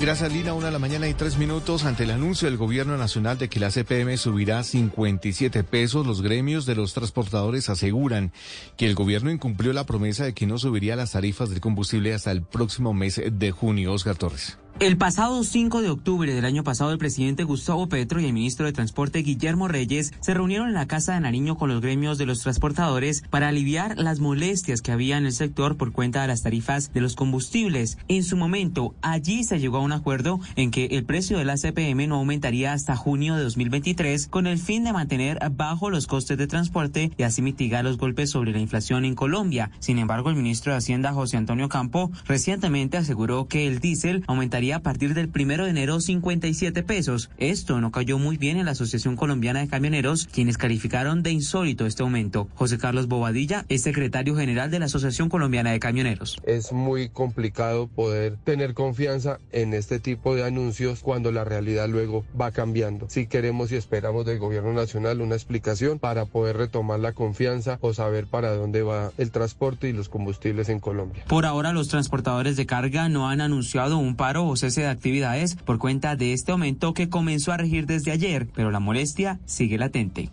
[0.02, 0.56] Gracias, Lina.
[0.56, 1.86] Una de la mañana y tres minutos.
[1.86, 6.66] Ante el anuncio del Gobierno Nacional de que la CPM subirá 57 pesos, los gremios
[6.66, 8.32] de los transportadores aseguran
[8.78, 12.32] que el gobierno incumplió la promesa de que no subiría las tarifas del combustible hasta
[12.32, 13.94] el próximo mes de junio.
[13.94, 14.58] Oscar Torres.
[14.80, 18.66] El pasado 5 de octubre del año pasado, el presidente Gustavo Petro y el ministro
[18.66, 22.26] de Transporte Guillermo Reyes se reunieron en la Casa de Nariño con los gremios de
[22.26, 26.42] los transportadores para aliviar las molestias que había en el sector por cuenta de las
[26.42, 28.00] tarifas de los combustibles.
[28.08, 31.58] En su momento, allí se llegó a un acuerdo en que el precio de la
[31.58, 36.40] CPM no aumentaría hasta junio de 2023 con el fin de mantener bajo los costes
[36.40, 39.70] de transporte y así mitigar los golpes sobre la inflación en Colombia.
[39.78, 44.61] Sin embargo, el ministro de Hacienda, José Antonio Campo, recientemente aseguró que el diésel aumentaría
[44.70, 47.32] a partir del primero de enero 57 pesos.
[47.38, 51.88] Esto no cayó muy bien en la Asociación Colombiana de Camioneros, quienes calificaron de insólito
[51.88, 52.48] este aumento.
[52.54, 56.38] José Carlos Bobadilla es secretario general de la Asociación Colombiana de Camioneros.
[56.46, 62.24] Es muy complicado poder tener confianza en este tipo de anuncios cuando la realidad luego
[62.40, 63.10] va cambiando.
[63.10, 67.94] Si queremos y esperamos del gobierno nacional una explicación para poder retomar la confianza o
[67.94, 71.24] saber para dónde va el transporte y los combustibles en Colombia.
[71.28, 75.56] Por ahora los transportadores de carga no han anunciado un paro o cese de actividades
[75.56, 79.78] por cuenta de este aumento que comenzó a regir desde ayer, pero la molestia sigue
[79.78, 80.30] latente.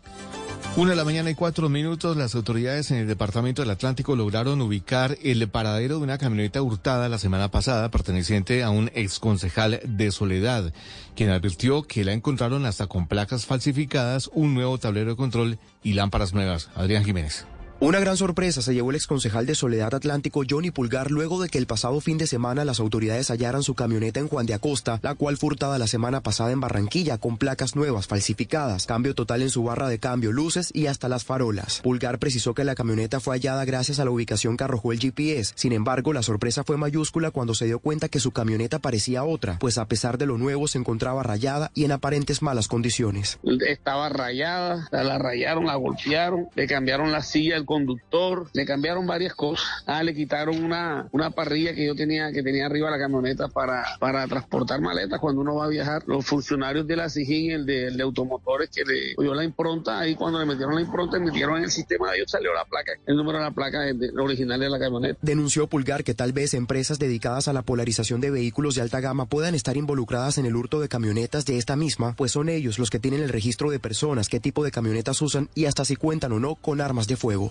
[0.77, 4.61] Una de la mañana y cuatro minutos, las autoridades en el departamento del Atlántico lograron
[4.61, 10.13] ubicar el paradero de una camioneta hurtada la semana pasada perteneciente a un exconcejal de
[10.13, 10.73] Soledad,
[11.17, 15.95] quien advirtió que la encontraron hasta con placas falsificadas, un nuevo tablero de control y
[15.95, 16.71] lámparas nuevas.
[16.77, 17.45] Adrián Jiménez.
[17.81, 21.59] Una gran sorpresa se llevó el exconcejal de Soledad Atlántico Johnny Pulgar luego de que
[21.59, 25.15] el pasado fin de semana las autoridades hallaran su camioneta en Juan de Acosta, la
[25.15, 29.63] cual furtada la semana pasada en Barranquilla con placas nuevas falsificadas, cambio total en su
[29.63, 31.81] barra de cambio, luces y hasta las farolas.
[31.81, 35.53] Pulgar precisó que la camioneta fue hallada gracias a la ubicación que arrojó el GPS.
[35.55, 39.57] Sin embargo, la sorpresa fue mayúscula cuando se dio cuenta que su camioneta parecía otra,
[39.61, 43.39] pues a pesar de lo nuevo se encontraba rayada y en aparentes malas condiciones.
[43.45, 49.67] Estaba rayada, la rayaron, la golpearon, le cambiaron la silla, conductor, le cambiaron varias cosas.
[49.87, 53.85] Ah, le quitaron una, una parrilla que yo tenía, que tenía arriba la camioneta para,
[54.01, 56.03] para transportar maletas cuando uno va a viajar.
[56.07, 60.39] Los funcionarios de la SIGIN, el de, automotores que le dio la impronta, ahí cuando
[60.39, 63.39] le metieron la impronta, metieron en el sistema de ellos, salió la placa, el número
[63.39, 65.19] de la placa de- de- original de la camioneta.
[65.23, 69.27] Denunció Pulgar que tal vez empresas dedicadas a la polarización de vehículos de alta gama
[69.27, 72.89] puedan estar involucradas en el hurto de camionetas de esta misma, pues son ellos los
[72.91, 76.33] que tienen el registro de personas, qué tipo de camionetas usan y hasta si cuentan
[76.33, 77.51] o no con armas de fuego.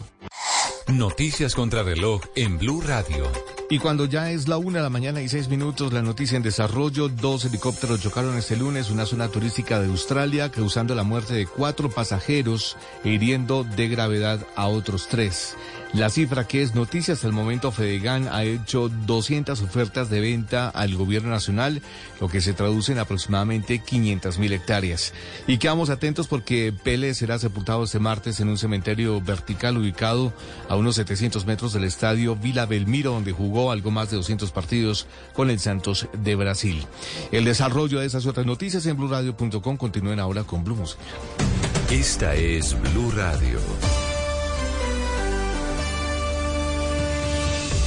[0.87, 3.29] Noticias contra reloj en Blue Radio.
[3.69, 6.43] Y cuando ya es la una de la mañana y seis minutos, la noticia en
[6.43, 11.45] desarrollo, dos helicópteros chocaron este lunes una zona turística de Australia, causando la muerte de
[11.45, 15.57] cuatro pasajeros e hiriendo de gravedad a otros tres.
[15.93, 20.69] La cifra que es noticia hasta el momento, Fedegan ha hecho 200 ofertas de venta
[20.69, 21.81] al gobierno nacional,
[22.19, 25.13] lo que se traduce en aproximadamente 500 mil hectáreas.
[25.47, 30.33] Y quedamos atentos porque Pele será sepultado este martes en un cementerio vertical ubicado
[30.67, 35.07] a unos 700 metros del estadio Vila Belmiro, donde jugó algo más de 200 partidos
[35.33, 36.85] con el Santos de Brasil.
[37.31, 40.77] El desarrollo de esas otras noticias en blurradio.com continúen ahora con Blue.
[41.89, 43.59] Esta es Blue Radio.